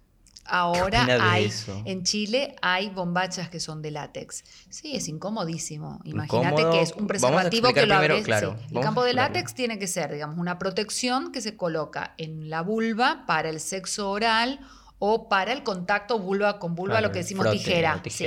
Ahora 0.50 1.04
hay, 1.20 1.44
eso? 1.44 1.82
en 1.84 2.04
Chile 2.04 2.56
hay 2.62 2.88
bombachas 2.88 3.50
que 3.50 3.60
son 3.60 3.82
de 3.82 3.90
látex. 3.90 4.44
Sí, 4.70 4.96
es 4.96 5.08
incomodísimo. 5.08 6.00
Imagínate 6.04 6.62
que 6.70 6.80
es 6.80 6.92
un 6.92 7.06
preservativo 7.06 7.74
que 7.74 7.84
lo 7.84 7.94
primero, 7.94 8.14
abres. 8.14 8.24
claro, 8.24 8.56
sí. 8.66 8.74
El 8.74 8.80
campo 8.80 9.04
de 9.04 9.12
látex 9.12 9.52
tiene 9.52 9.78
que 9.78 9.86
ser, 9.86 10.10
digamos, 10.10 10.38
una 10.38 10.58
protección 10.58 11.32
que 11.32 11.42
se 11.42 11.56
coloca 11.56 12.14
en 12.16 12.48
la 12.48 12.62
vulva 12.62 13.24
para 13.26 13.50
el 13.50 13.60
sexo 13.60 14.10
oral 14.10 14.60
o 14.98 15.28
para 15.28 15.52
el 15.52 15.62
contacto 15.62 16.18
vulva 16.18 16.58
con 16.58 16.74
vulva, 16.74 16.94
Claro, 16.94 17.08
lo 17.08 17.12
que 17.12 17.20
decimos 17.20 17.44
frote, 17.44 17.58
tijera. 17.58 18.02
sí. 18.08 18.26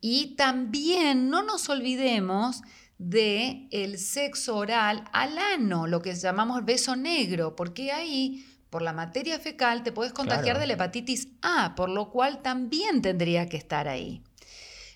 Y 0.00 0.34
también 0.36 1.30
no 1.30 1.42
nos 1.42 1.68
olvidemos 1.68 2.62
de 2.98 3.68
el 3.70 3.98
sexo 3.98 4.56
oral 4.56 5.04
al 5.12 5.38
ano, 5.38 5.86
lo 5.86 6.02
que 6.02 6.14
llamamos 6.14 6.64
beso 6.64 6.96
negro, 6.96 7.54
porque 7.56 7.92
ahí 7.92 8.44
por 8.70 8.82
la 8.82 8.92
materia 8.92 9.38
fecal 9.38 9.82
te 9.82 9.92
puedes 9.92 10.12
contagiar 10.12 10.44
Claro. 10.56 10.60
de 10.60 10.66
la 10.66 10.72
hepatitis 10.74 11.28
A, 11.42 11.74
por 11.74 11.88
lo 11.88 12.10
cual 12.10 12.42
también 12.42 13.02
tendría 13.02 13.48
que 13.48 13.56
estar 13.56 13.86
ahí. 13.86 14.22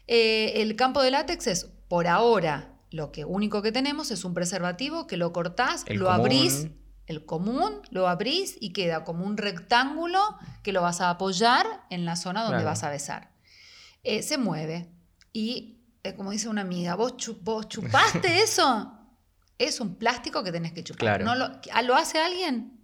Eh, 0.09 0.55
el 0.63 0.77
campo 0.77 1.03
de 1.03 1.11
látex 1.11 1.47
es, 1.47 1.65
por 1.89 2.07
ahora, 2.07 2.73
lo 2.91 3.13
que 3.13 3.25
único 3.25 3.63
que 3.63 3.73
tenemos 3.73 4.11
es 4.11 4.25
un 4.25 4.35
preservativo 4.35 5.07
que 5.07 5.17
lo 5.17 5.33
cortás, 5.33 5.85
El 5.87 5.99
lo 5.99 6.07
común. 6.07 6.21
abrís, 6.21 6.69
el 7.07 7.25
común, 7.25 7.83
lo 7.91 8.09
abrís 8.09 8.57
y 8.61 8.73
queda 8.73 9.05
como 9.05 9.25
un 9.25 9.37
rectángulo 9.37 10.21
que 10.63 10.73
lo 10.73 10.83
vas 10.83 11.01
a 11.01 11.11
apoyar 11.11 11.67
en 11.91 12.05
la 12.05 12.17
zona 12.17 12.43
donde 12.43 12.57
Claro. 12.59 12.71
vas 12.71 12.83
a 12.83 12.91
besar. 12.91 13.31
Eh, 14.03 14.23
se 14.23 14.39
mueve 14.39 14.89
y, 15.33 15.81
eh, 16.03 16.15
como 16.15 16.31
dice 16.33 16.49
una 16.49 16.63
amiga, 16.63 16.95
¿vos, 16.97 17.15
vos 17.43 17.69
chupaste 17.69 18.41
eso? 18.43 18.93
Es 19.59 19.81
un 19.81 19.95
plástico 19.97 20.43
que 20.45 20.53
tenés 20.53 20.73
que 20.73 20.85
chupar. 20.85 20.99
Claro. 21.01 21.25
¿No 21.25 21.35
lo, 21.35 21.49
¿Lo 21.85 21.95
hace 21.97 22.19
alguien? 22.21 22.76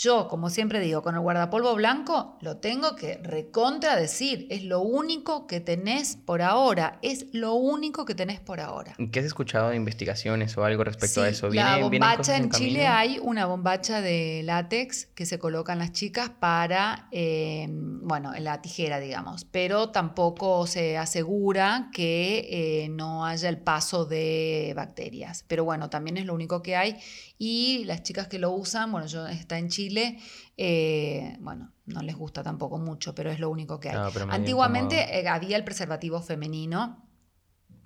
Yo, 0.00 0.28
como 0.28 0.48
siempre 0.48 0.78
digo, 0.78 1.02
con 1.02 1.16
el 1.16 1.20
guardapolvo 1.22 1.74
blanco 1.74 2.38
lo 2.40 2.58
tengo 2.58 2.94
que 2.94 3.16
recontra 3.16 3.96
decir. 3.96 4.46
Es 4.48 4.62
lo 4.62 4.80
único 4.80 5.48
que 5.48 5.58
tenés 5.58 6.16
por 6.24 6.40
ahora. 6.40 7.00
Es 7.02 7.26
lo 7.32 7.54
único 7.54 8.04
que 8.04 8.14
tenés 8.14 8.38
por 8.38 8.60
ahora. 8.60 8.94
¿Qué 9.10 9.18
has 9.18 9.26
escuchado 9.26 9.70
de 9.70 9.76
investigaciones 9.76 10.56
o 10.56 10.62
algo 10.64 10.84
respecto 10.84 11.20
a 11.22 11.28
eso? 11.28 11.46
la 11.46 11.50
¿Viene- 11.50 11.70
vienen 11.90 11.90
bombacha 12.00 12.16
cosas 12.18 12.38
en 12.38 12.50
Chile 12.50 12.86
hay 12.86 13.18
una 13.20 13.46
bombacha 13.46 14.00
de 14.00 14.42
látex 14.44 15.06
que 15.16 15.26
se 15.26 15.40
colocan 15.40 15.80
las 15.80 15.90
chicas 15.90 16.30
para, 16.30 17.08
eh, 17.10 17.66
bueno, 17.68 18.32
en 18.36 18.44
la 18.44 18.62
tijera, 18.62 19.00
digamos, 19.00 19.46
pero 19.46 19.88
tampoco 19.90 20.68
se 20.68 20.96
asegura 20.96 21.90
que 21.92 22.84
eh, 22.84 22.88
no 22.88 23.26
haya 23.26 23.48
el 23.48 23.58
paso 23.58 24.04
de 24.04 24.74
bacterias. 24.76 25.44
Pero 25.48 25.64
bueno, 25.64 25.90
también 25.90 26.18
es 26.18 26.24
lo 26.24 26.34
único 26.34 26.62
que 26.62 26.76
hay. 26.76 26.98
Y 27.38 27.84
las 27.84 28.02
chicas 28.02 28.26
que 28.26 28.40
lo 28.40 28.50
usan, 28.50 28.90
bueno, 28.90 29.06
yo 29.06 29.26
está 29.28 29.58
en 29.58 29.68
Chile, 29.68 30.18
eh, 30.56 31.36
bueno, 31.38 31.72
no 31.86 32.02
les 32.02 32.16
gusta 32.16 32.42
tampoco 32.42 32.78
mucho, 32.78 33.14
pero 33.14 33.30
es 33.30 33.38
lo 33.38 33.48
único 33.48 33.78
que 33.78 33.90
hay. 33.90 33.96
Ah, 33.96 34.10
Antiguamente 34.30 35.20
eh, 35.20 35.28
había 35.28 35.56
el 35.56 35.64
preservativo 35.64 36.20
femenino 36.20 37.04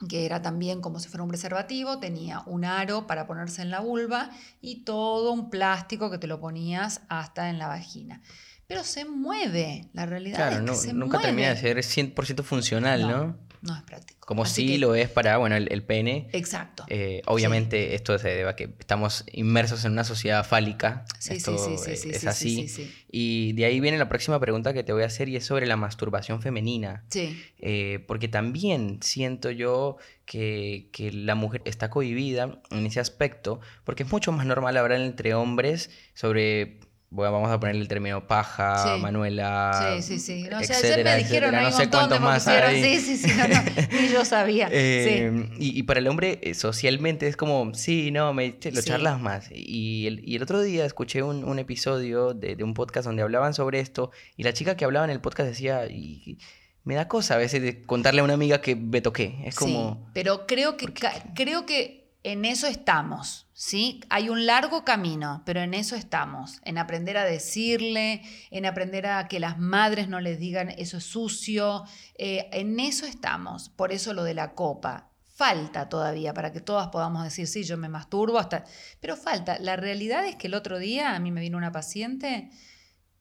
que 0.08 0.26
era 0.26 0.42
también 0.42 0.80
como 0.80 0.98
si 0.98 1.08
fuera 1.08 1.22
un 1.22 1.28
preservativo, 1.28 2.00
tenía 2.00 2.42
un 2.46 2.64
aro 2.64 3.06
para 3.06 3.26
ponerse 3.26 3.62
en 3.62 3.70
la 3.70 3.78
vulva 3.78 4.30
y 4.60 4.84
todo 4.84 5.32
un 5.32 5.48
plástico 5.48 6.10
que 6.10 6.18
te 6.18 6.26
lo 6.26 6.40
ponías 6.40 7.02
hasta 7.08 7.50
en 7.50 7.58
la 7.58 7.68
vagina. 7.68 8.20
Pero 8.66 8.82
se 8.82 9.04
mueve, 9.04 9.90
la 9.92 10.06
realidad 10.06 10.52
es 10.52 10.70
que 10.70 10.74
se 10.74 10.92
nunca 10.92 11.20
termina 11.20 11.50
de 11.50 11.56
ser 11.56 11.76
100% 11.76 12.42
funcional, 12.42 13.02
¿no? 13.02 13.26
no 13.26 13.51
es 13.62 13.82
práctico. 13.82 14.26
Como 14.26 14.44
si 14.44 14.78
lo 14.78 14.94
es 14.94 15.08
para, 15.08 15.36
bueno, 15.36 15.56
el, 15.56 15.82
pene. 15.84 16.28
Exacto. 16.32 16.84
Eh, 16.88 17.22
obviamente 17.26 17.94
esto 17.94 18.18
se 18.18 18.28
debe 18.28 18.50
a 18.50 18.56
que 18.56 18.74
estamos 18.78 19.24
inmersos 19.32 19.84
en 19.84 19.92
una 19.92 20.04
sociedad 20.04 20.44
fálica. 20.44 21.04
Sí, 21.18 21.34
esto 21.34 21.56
sí, 21.58 21.76
sí, 21.78 21.96
sí, 21.96 22.10
es 22.10 22.26
así. 22.26 22.66
Y 23.10 23.52
de 23.52 23.64
ahí 23.64 23.80
viene 23.80 23.98
la 23.98 24.08
próxima 24.08 24.40
pregunta 24.40 24.72
que 24.72 24.82
te 24.82 24.92
voy 24.92 25.04
a 25.04 25.06
hacer 25.06 25.28
y 25.28 25.36
es 25.36 25.44
sobre 25.44 25.66
la 25.66 25.76
masturbación 25.76 26.42
femenina. 26.42 27.04
Sí. 27.08 27.40
Eh, 27.58 28.04
porque 28.08 28.28
también 28.28 28.98
siento 29.02 29.50
yo 29.50 29.96
que, 30.24 30.88
que, 30.92 31.12
la 31.12 31.34
mujer 31.34 31.62
está 31.64 31.90
cohibida 31.90 32.60
en 32.70 32.86
ese 32.86 33.00
aspecto, 33.00 33.60
porque 33.84 34.02
es 34.02 34.10
mucho 34.10 34.32
más 34.32 34.46
normal 34.46 34.76
hablar 34.76 35.00
entre 35.00 35.34
hombres 35.34 35.90
sobre 36.14 36.80
bueno, 37.12 37.32
vamos 37.32 37.50
a 37.50 37.60
ponerle 37.60 37.82
el 37.82 37.88
término 37.88 38.26
paja, 38.26 38.96
Manuela. 38.96 39.98
Sí, 40.00 40.02
sí, 40.02 40.18
sí. 40.18 40.48
No, 40.50 40.58
me 40.58 41.16
dijeron 41.18 41.54
no 41.54 41.70
sé 41.70 41.90
cuántos 41.90 42.18
más 42.20 42.42
Sí, 42.44 43.00
sí, 43.00 43.16
sí, 43.18 43.30
ni 44.00 44.08
yo 44.08 44.24
sabía. 44.24 44.68
Eh, 44.72 45.50
y, 45.58 45.82
para 45.82 46.00
el 46.00 46.08
hombre, 46.08 46.40
eh, 46.42 46.54
socialmente 46.54 47.28
es 47.28 47.36
como, 47.36 47.74
sí, 47.74 48.10
no, 48.10 48.32
me, 48.32 48.56
lo 48.62 48.82
charlas 48.82 49.20
más. 49.20 49.50
Y 49.52 50.06
el, 50.06 50.26
y 50.26 50.36
el, 50.36 50.42
otro 50.42 50.62
día 50.62 50.86
escuché 50.86 51.22
un, 51.22 51.44
un 51.44 51.58
episodio 51.58 52.32
de, 52.32 52.56
de, 52.56 52.64
un 52.64 52.72
podcast 52.72 53.04
donde 53.04 53.20
hablaban 53.20 53.52
sobre 53.52 53.80
esto, 53.80 54.10
y 54.38 54.44
la 54.44 54.54
chica 54.54 54.78
que 54.78 54.86
hablaba 54.86 55.04
en 55.04 55.10
el 55.10 55.20
podcast 55.20 55.50
decía. 55.50 55.86
Y, 55.88 56.38
me 56.84 56.96
da 56.96 57.06
cosa 57.06 57.34
a 57.34 57.36
veces 57.36 57.62
de 57.62 57.82
contarle 57.82 58.22
a 58.22 58.24
una 58.24 58.34
amiga 58.34 58.60
que 58.60 58.74
me 58.74 59.00
toqué. 59.00 59.40
Es 59.44 59.54
como. 59.54 59.92
Sí, 59.92 60.10
pero 60.14 60.46
creo 60.46 60.76
que, 60.76 60.92
creo 61.34 61.64
que 61.64 62.01
en 62.24 62.44
eso 62.44 62.66
estamos, 62.66 63.48
¿sí? 63.52 64.00
Hay 64.08 64.28
un 64.28 64.46
largo 64.46 64.84
camino, 64.84 65.42
pero 65.44 65.60
en 65.60 65.74
eso 65.74 65.96
estamos, 65.96 66.60
en 66.64 66.78
aprender 66.78 67.16
a 67.16 67.24
decirle, 67.24 68.22
en 68.50 68.64
aprender 68.64 69.06
a 69.06 69.26
que 69.26 69.40
las 69.40 69.58
madres 69.58 70.08
no 70.08 70.20
les 70.20 70.38
digan 70.38 70.70
eso 70.70 70.98
es 70.98 71.04
sucio, 71.04 71.84
eh, 72.16 72.48
en 72.52 72.78
eso 72.78 73.06
estamos, 73.06 73.70
por 73.70 73.92
eso 73.92 74.14
lo 74.14 74.24
de 74.24 74.34
la 74.34 74.54
copa. 74.54 75.08
Falta 75.34 75.88
todavía 75.88 76.34
para 76.34 76.52
que 76.52 76.60
todas 76.60 76.88
podamos 76.88 77.24
decir, 77.24 77.48
sí, 77.48 77.64
yo 77.64 77.76
me 77.76 77.88
masturbo 77.88 78.38
hasta... 78.38 78.64
Pero 79.00 79.16
falta. 79.16 79.58
La 79.58 79.76
realidad 79.76 80.26
es 80.26 80.36
que 80.36 80.46
el 80.46 80.54
otro 80.54 80.78
día 80.78 81.16
a 81.16 81.18
mí 81.18 81.32
me 81.32 81.40
vino 81.40 81.56
una 81.56 81.72
paciente 81.72 82.50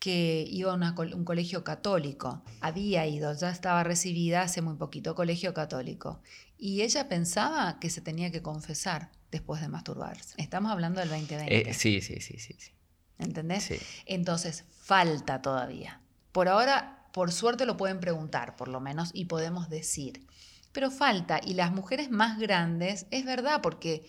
que 0.01 0.45
iba 0.49 0.73
a 0.73 0.75
un 0.75 1.25
colegio 1.25 1.63
católico. 1.63 2.43
Había 2.59 3.05
ido, 3.05 3.33
ya 3.33 3.51
estaba 3.51 3.83
recibida 3.83 4.41
hace 4.41 4.63
muy 4.63 4.75
poquito, 4.75 5.13
colegio 5.13 5.53
católico. 5.53 6.21
Y 6.63 6.83
ella 6.83 7.09
pensaba 7.09 7.79
que 7.79 7.89
se 7.89 8.01
tenía 8.01 8.31
que 8.31 8.43
confesar 8.43 9.09
después 9.31 9.61
de 9.61 9.67
masturbarse. 9.67 10.35
Estamos 10.37 10.71
hablando 10.71 10.99
del 10.99 11.09
2020. 11.09 11.71
Eh, 11.71 11.73
sí, 11.73 12.01
sí, 12.01 12.21
sí, 12.21 12.37
sí. 12.37 12.71
¿Entendés? 13.17 13.67
Entonces, 14.05 14.65
falta 14.69 15.41
todavía. 15.41 16.01
Por 16.31 16.47
ahora, 16.47 17.07
por 17.13 17.31
suerte 17.31 17.65
lo 17.65 17.77
pueden 17.77 17.99
preguntar, 17.99 18.55
por 18.57 18.67
lo 18.67 18.79
menos, 18.79 19.09
y 19.11 19.25
podemos 19.25 19.69
decir. 19.69 20.27
Pero 20.71 20.91
falta, 20.91 21.41
y 21.43 21.55
las 21.55 21.71
mujeres 21.71 22.11
más 22.11 22.37
grandes, 22.37 23.07
es 23.09 23.25
verdad, 23.25 23.61
porque 23.63 24.07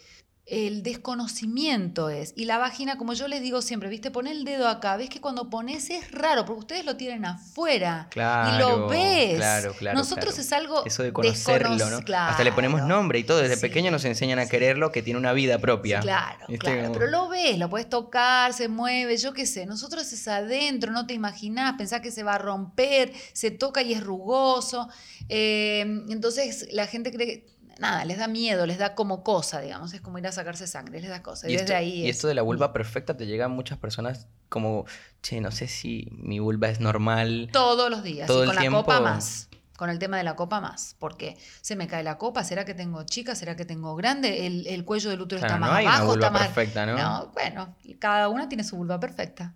el 0.52 0.82
desconocimiento 0.82 2.10
es. 2.10 2.34
Y 2.36 2.44
la 2.44 2.58
vagina, 2.58 2.98
como 2.98 3.14
yo 3.14 3.26
les 3.26 3.40
digo 3.40 3.62
siempre, 3.62 3.88
viste, 3.88 4.10
pon 4.10 4.26
el 4.26 4.44
dedo 4.44 4.68
acá, 4.68 4.98
ves 4.98 5.08
que 5.08 5.18
cuando 5.18 5.48
pones 5.48 5.88
es 5.88 6.10
raro, 6.10 6.44
porque 6.44 6.60
ustedes 6.60 6.84
lo 6.84 6.96
tienen 6.96 7.24
afuera 7.24 8.10
y 8.14 8.58
lo 8.58 8.86
ves. 8.86 9.36
Claro, 9.36 9.72
claro. 9.72 9.98
Nosotros 9.98 10.38
es 10.38 10.52
algo. 10.52 10.84
Eso 10.84 11.02
de 11.02 11.10
conocerlo, 11.10 11.88
¿no? 11.88 12.00
Hasta 12.14 12.44
le 12.44 12.52
ponemos 12.52 12.82
nombre 12.82 13.18
y 13.18 13.24
todo. 13.24 13.38
Desde 13.38 13.56
pequeño 13.56 13.90
nos 13.90 14.04
enseñan 14.04 14.38
a 14.40 14.46
quererlo, 14.46 14.92
que 14.92 15.02
tiene 15.02 15.18
una 15.18 15.32
vida 15.32 15.58
propia. 15.58 16.00
claro, 16.00 16.46
claro. 16.58 16.92
Pero 16.92 17.06
lo 17.06 17.28
ves, 17.30 17.58
lo 17.58 17.70
puedes 17.70 17.88
tocar, 17.88 18.52
se 18.52 18.68
mueve, 18.68 19.16
yo 19.16 19.32
qué 19.32 19.46
sé. 19.46 19.64
Nosotros 19.64 20.12
es 20.12 20.28
adentro, 20.28 20.92
no 20.92 21.06
te 21.06 21.14
imaginás, 21.14 21.76
pensás 21.78 22.02
que 22.02 22.10
se 22.10 22.24
va 22.24 22.34
a 22.34 22.38
romper, 22.38 23.10
se 23.32 23.50
toca 23.52 23.80
y 23.80 23.94
es 23.94 24.04
rugoso. 24.04 24.90
Eh, 25.30 25.80
entonces 26.10 26.68
la 26.72 26.86
gente 26.86 27.10
cree 27.10 27.46
nada, 27.78 28.04
les 28.04 28.18
da 28.18 28.28
miedo, 28.28 28.66
les 28.66 28.78
da 28.78 28.94
como 28.94 29.22
cosa, 29.22 29.60
digamos, 29.60 29.92
es 29.94 30.00
como 30.00 30.18
ir 30.18 30.26
a 30.26 30.32
sacarse 30.32 30.66
sangre, 30.66 31.00
les 31.00 31.10
da 31.10 31.22
cosa. 31.22 31.48
Y, 31.48 31.54
esto, 31.54 31.74
ahí 31.74 32.02
y 32.02 32.08
esto 32.08 32.28
de 32.28 32.34
la 32.34 32.42
vulva 32.42 32.72
perfecta 32.72 33.16
te 33.16 33.26
llega 33.26 33.46
a 33.46 33.48
muchas 33.48 33.78
personas 33.78 34.26
como, 34.48 34.84
che, 35.22 35.40
no 35.40 35.50
sé 35.50 35.68
si 35.68 36.08
mi 36.12 36.38
vulva 36.38 36.68
es 36.68 36.80
normal. 36.80 37.48
Todos 37.52 37.90
los 37.90 38.02
días, 38.02 38.26
todo 38.26 38.44
y 38.44 38.46
con 38.46 38.56
la 38.56 38.70
copa 38.70 39.00
más. 39.00 39.48
Con 39.76 39.90
el 39.90 39.98
tema 39.98 40.16
de 40.16 40.22
la 40.22 40.36
copa 40.36 40.60
más, 40.60 40.94
porque 40.98 41.36
se 41.60 41.74
me 41.74 41.88
cae 41.88 42.04
la 42.04 42.16
copa, 42.16 42.44
¿será 42.44 42.64
que 42.64 42.74
tengo 42.74 43.02
chica? 43.04 43.34
¿Será 43.34 43.56
que 43.56 43.64
tengo 43.64 43.96
grande? 43.96 44.46
El, 44.46 44.84
cuello 44.84 45.10
del 45.10 45.20
útero 45.20 45.40
está 45.40 45.56
más 45.56 45.72
hay 45.72 45.86
abajo, 45.86 46.04
una 46.04 46.12
vulva 46.12 46.26
está 46.26 46.38
perfecta, 46.38 46.86
¿no? 46.86 46.96
No, 46.96 47.30
bueno, 47.32 47.74
cada 47.98 48.28
una 48.28 48.48
tiene 48.48 48.62
su 48.62 48.76
vulva 48.76 49.00
perfecta. 49.00 49.54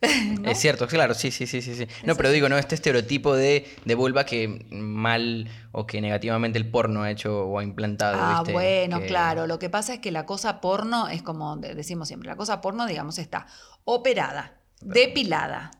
Es 0.44 0.58
cierto, 0.58 0.86
claro, 0.86 1.14
sí, 1.14 1.30
sí, 1.30 1.46
sí, 1.46 1.60
sí. 1.60 1.86
No, 2.04 2.16
pero 2.16 2.30
digo, 2.30 2.48
¿no? 2.48 2.56
Este 2.56 2.74
estereotipo 2.74 3.34
de, 3.34 3.66
de, 3.84 3.94
vulva 3.94 4.24
que 4.24 4.66
mal 4.70 5.48
o 5.72 5.86
que 5.86 6.00
negativamente 6.00 6.58
el 6.58 6.70
porno 6.70 7.02
ha 7.02 7.10
hecho 7.10 7.46
o 7.46 7.58
ha 7.58 7.62
implantado. 7.62 8.18
Ah, 8.18 8.42
bueno, 8.50 9.00
claro. 9.02 9.46
Lo 9.46 9.58
que 9.58 9.68
pasa 9.68 9.94
es 9.94 10.00
que 10.00 10.10
la 10.10 10.24
cosa 10.24 10.60
porno 10.60 11.08
es 11.08 11.22
como 11.22 11.56
decimos 11.56 12.08
siempre, 12.08 12.28
la 12.28 12.36
cosa 12.36 12.60
porno, 12.60 12.86
digamos, 12.86 13.18
está 13.18 13.46
operada, 13.84 14.54
depilada, 14.80 15.70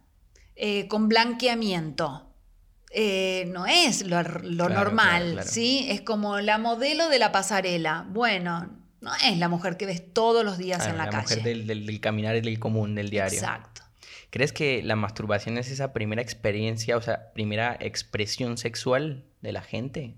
eh, 0.54 0.86
con 0.88 1.08
blanqueamiento. 1.08 2.26
Eh, 2.92 3.44
no 3.52 3.66
es 3.66 4.02
lo, 4.02 4.20
normal, 4.68 5.42
¿sí? 5.44 5.86
Es 5.88 6.00
como 6.00 6.40
la 6.40 6.58
modelo 6.58 7.08
de 7.08 7.20
la 7.20 7.30
pasarela. 7.30 8.04
Bueno, 8.08 8.68
no 9.00 9.12
es 9.24 9.38
la 9.38 9.48
mujer 9.48 9.76
que 9.76 9.86
ves 9.86 10.12
todos 10.12 10.44
los 10.44 10.58
días 10.58 10.86
en 10.88 10.98
la, 10.98 11.04
calle. 11.04 11.16
La 11.16 11.22
mujer 11.22 11.42
del, 11.42 11.66
del, 11.68 11.86
del 11.86 12.00
caminar, 12.00 12.42
del 12.42 12.58
común, 12.58 12.96
del 12.96 13.08
diario. 13.08 13.38
Exacto. 13.38 13.82
¿Crees 14.30 14.52
que 14.52 14.82
la 14.82 14.96
masturbación 14.96 15.58
es 15.58 15.70
esa 15.70 15.92
primera 15.92 16.22
experiencia, 16.22 16.96
o 16.96 17.02
sea, 17.02 17.32
primera 17.32 17.76
expresión 17.80 18.56
sexual 18.58 19.24
de 19.40 19.52
la 19.52 19.62
gente? 19.62 20.16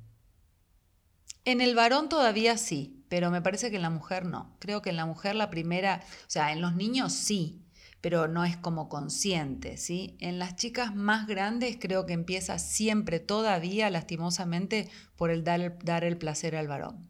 En 1.45 1.61
el 1.61 1.75
varón 1.75 2.09
todavía 2.09 2.57
sí, 2.57 3.05
pero 3.09 3.31
me 3.31 3.43
parece 3.43 3.71
que 3.71 3.77
en 3.77 3.83
la 3.83 3.91
mujer 3.91 4.27
no. 4.27 4.55
Creo 4.59 4.83
que 4.83 4.91
en 4.91 4.97
la 4.97 5.07
mujer 5.07 5.35
la 5.35 5.51
primera, 5.51 6.03
o 6.27 6.31
sea, 6.31 6.53
en 6.53 6.61
los 6.61 6.75
niños 6.75 7.13
sí, 7.13 7.63
pero 8.03 8.29
no 8.29 8.45
es 8.45 8.57
como 8.57 8.89
consciente, 8.89 9.77
¿sí? 9.77 10.17
En 10.21 10.39
las 10.39 10.57
chicas 10.57 10.95
más 10.95 11.27
grandes 11.27 11.79
creo 11.81 12.05
que 12.05 12.13
empieza 12.13 12.59
siempre, 12.59 13.19
todavía, 13.19 13.91
lastimosamente, 13.91 14.91
por 15.17 15.31
el 15.31 15.43
dar, 15.43 15.79
dar 15.85 16.05
el 16.05 16.19
placer 16.19 16.55
al 16.55 16.69
varón. 16.69 17.09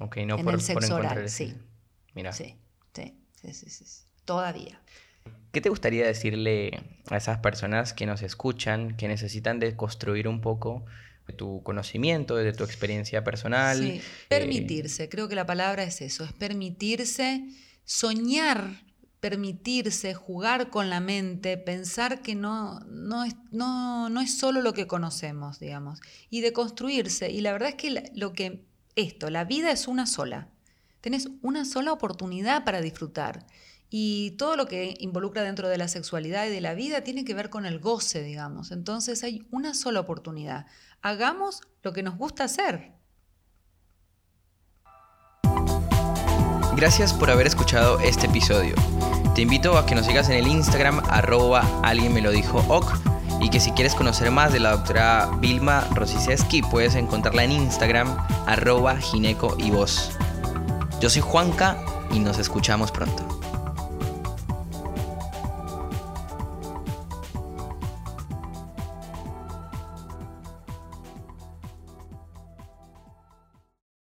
Ok, 0.00 0.18
no 0.26 0.36
por, 0.38 0.54
el 0.54 0.60
sexo 0.60 0.96
oral, 0.96 1.28
sí. 1.28 1.54
Mira. 2.14 2.32
Sí, 2.32 2.56
sí, 2.94 3.14
sí, 3.34 3.52
sí, 3.52 3.70
sí. 3.70 4.04
Todavía. 4.24 4.80
¿Qué 5.52 5.60
te 5.60 5.68
gustaría 5.68 6.06
decirle 6.06 6.80
a 7.08 7.16
esas 7.16 7.38
personas 7.38 7.92
que 7.92 8.06
nos 8.06 8.22
escuchan, 8.22 8.96
que 8.96 9.08
necesitan 9.08 9.58
de 9.58 9.74
construir 9.74 10.28
un 10.28 10.40
poco 10.40 10.84
de 11.26 11.34
tu 11.34 11.62
conocimiento, 11.62 12.36
de 12.36 12.52
tu 12.52 12.64
experiencia 12.64 13.24
personal? 13.24 13.78
Sí, 13.78 13.90
eh, 13.90 14.02
permitirse, 14.28 15.08
creo 15.08 15.28
que 15.28 15.34
la 15.34 15.46
palabra 15.46 15.82
es 15.82 16.00
eso, 16.00 16.24
es 16.24 16.32
permitirse 16.32 17.44
soñar, 17.84 18.82
permitirse 19.20 20.14
jugar 20.14 20.70
con 20.70 20.88
la 20.88 21.00
mente, 21.00 21.58
pensar 21.58 22.22
que 22.22 22.34
no, 22.34 22.80
no, 22.86 23.24
es, 23.24 23.34
no, 23.50 24.08
no 24.08 24.20
es 24.20 24.38
solo 24.38 24.62
lo 24.62 24.72
que 24.72 24.86
conocemos, 24.86 25.60
digamos, 25.60 26.00
y 26.30 26.40
de 26.40 26.52
construirse. 26.52 27.30
Y 27.30 27.40
la 27.40 27.52
verdad 27.52 27.70
es 27.70 27.74
que 27.74 28.10
lo 28.14 28.32
que 28.32 28.64
esto, 28.96 29.30
la 29.30 29.44
vida 29.44 29.70
es 29.70 29.88
una 29.88 30.06
sola. 30.06 30.48
Tenés 31.00 31.28
una 31.42 31.64
sola 31.64 31.92
oportunidad 31.92 32.64
para 32.64 32.80
disfrutar. 32.80 33.46
Y 33.90 34.32
todo 34.32 34.56
lo 34.56 34.66
que 34.66 34.96
involucra 35.00 35.42
dentro 35.42 35.68
de 35.68 35.76
la 35.76 35.88
sexualidad 35.88 36.46
y 36.46 36.50
de 36.50 36.60
la 36.60 36.74
vida 36.74 37.02
tiene 37.02 37.24
que 37.24 37.34
ver 37.34 37.50
con 37.50 37.66
el 37.66 37.80
goce, 37.80 38.22
digamos. 38.22 38.70
Entonces 38.70 39.24
hay 39.24 39.46
una 39.50 39.74
sola 39.74 40.00
oportunidad. 40.00 40.66
Hagamos 41.02 41.60
lo 41.82 41.92
que 41.92 42.04
nos 42.04 42.16
gusta 42.16 42.44
hacer. 42.44 42.92
Gracias 46.76 47.12
por 47.12 47.30
haber 47.30 47.48
escuchado 47.48 47.98
este 48.00 48.26
episodio. 48.26 48.74
Te 49.34 49.42
invito 49.42 49.76
a 49.76 49.86
que 49.86 49.94
nos 49.94 50.06
sigas 50.06 50.28
en 50.28 50.36
el 50.36 50.46
Instagram 50.46 51.02
arroba 51.08 51.64
alguien 51.82 52.14
me 52.14 52.20
lo 52.20 52.30
dijo 52.30 52.64
ok 52.68 52.92
y 53.40 53.48
que 53.48 53.60
si 53.60 53.72
quieres 53.72 53.94
conocer 53.94 54.30
más 54.30 54.52
de 54.52 54.60
la 54.60 54.72
doctora 54.72 55.30
Vilma 55.40 55.80
Rosiceski 55.94 56.62
puedes 56.62 56.94
encontrarla 56.94 57.44
en 57.44 57.52
Instagram 57.52 58.16
arroba 58.46 58.96
gineco 58.98 59.56
y 59.58 59.70
voz. 59.70 60.10
Yo 61.00 61.08
soy 61.10 61.22
Juanca 61.22 61.76
y 62.12 62.18
nos 62.18 62.38
escuchamos 62.38 62.92
pronto. 62.92 63.39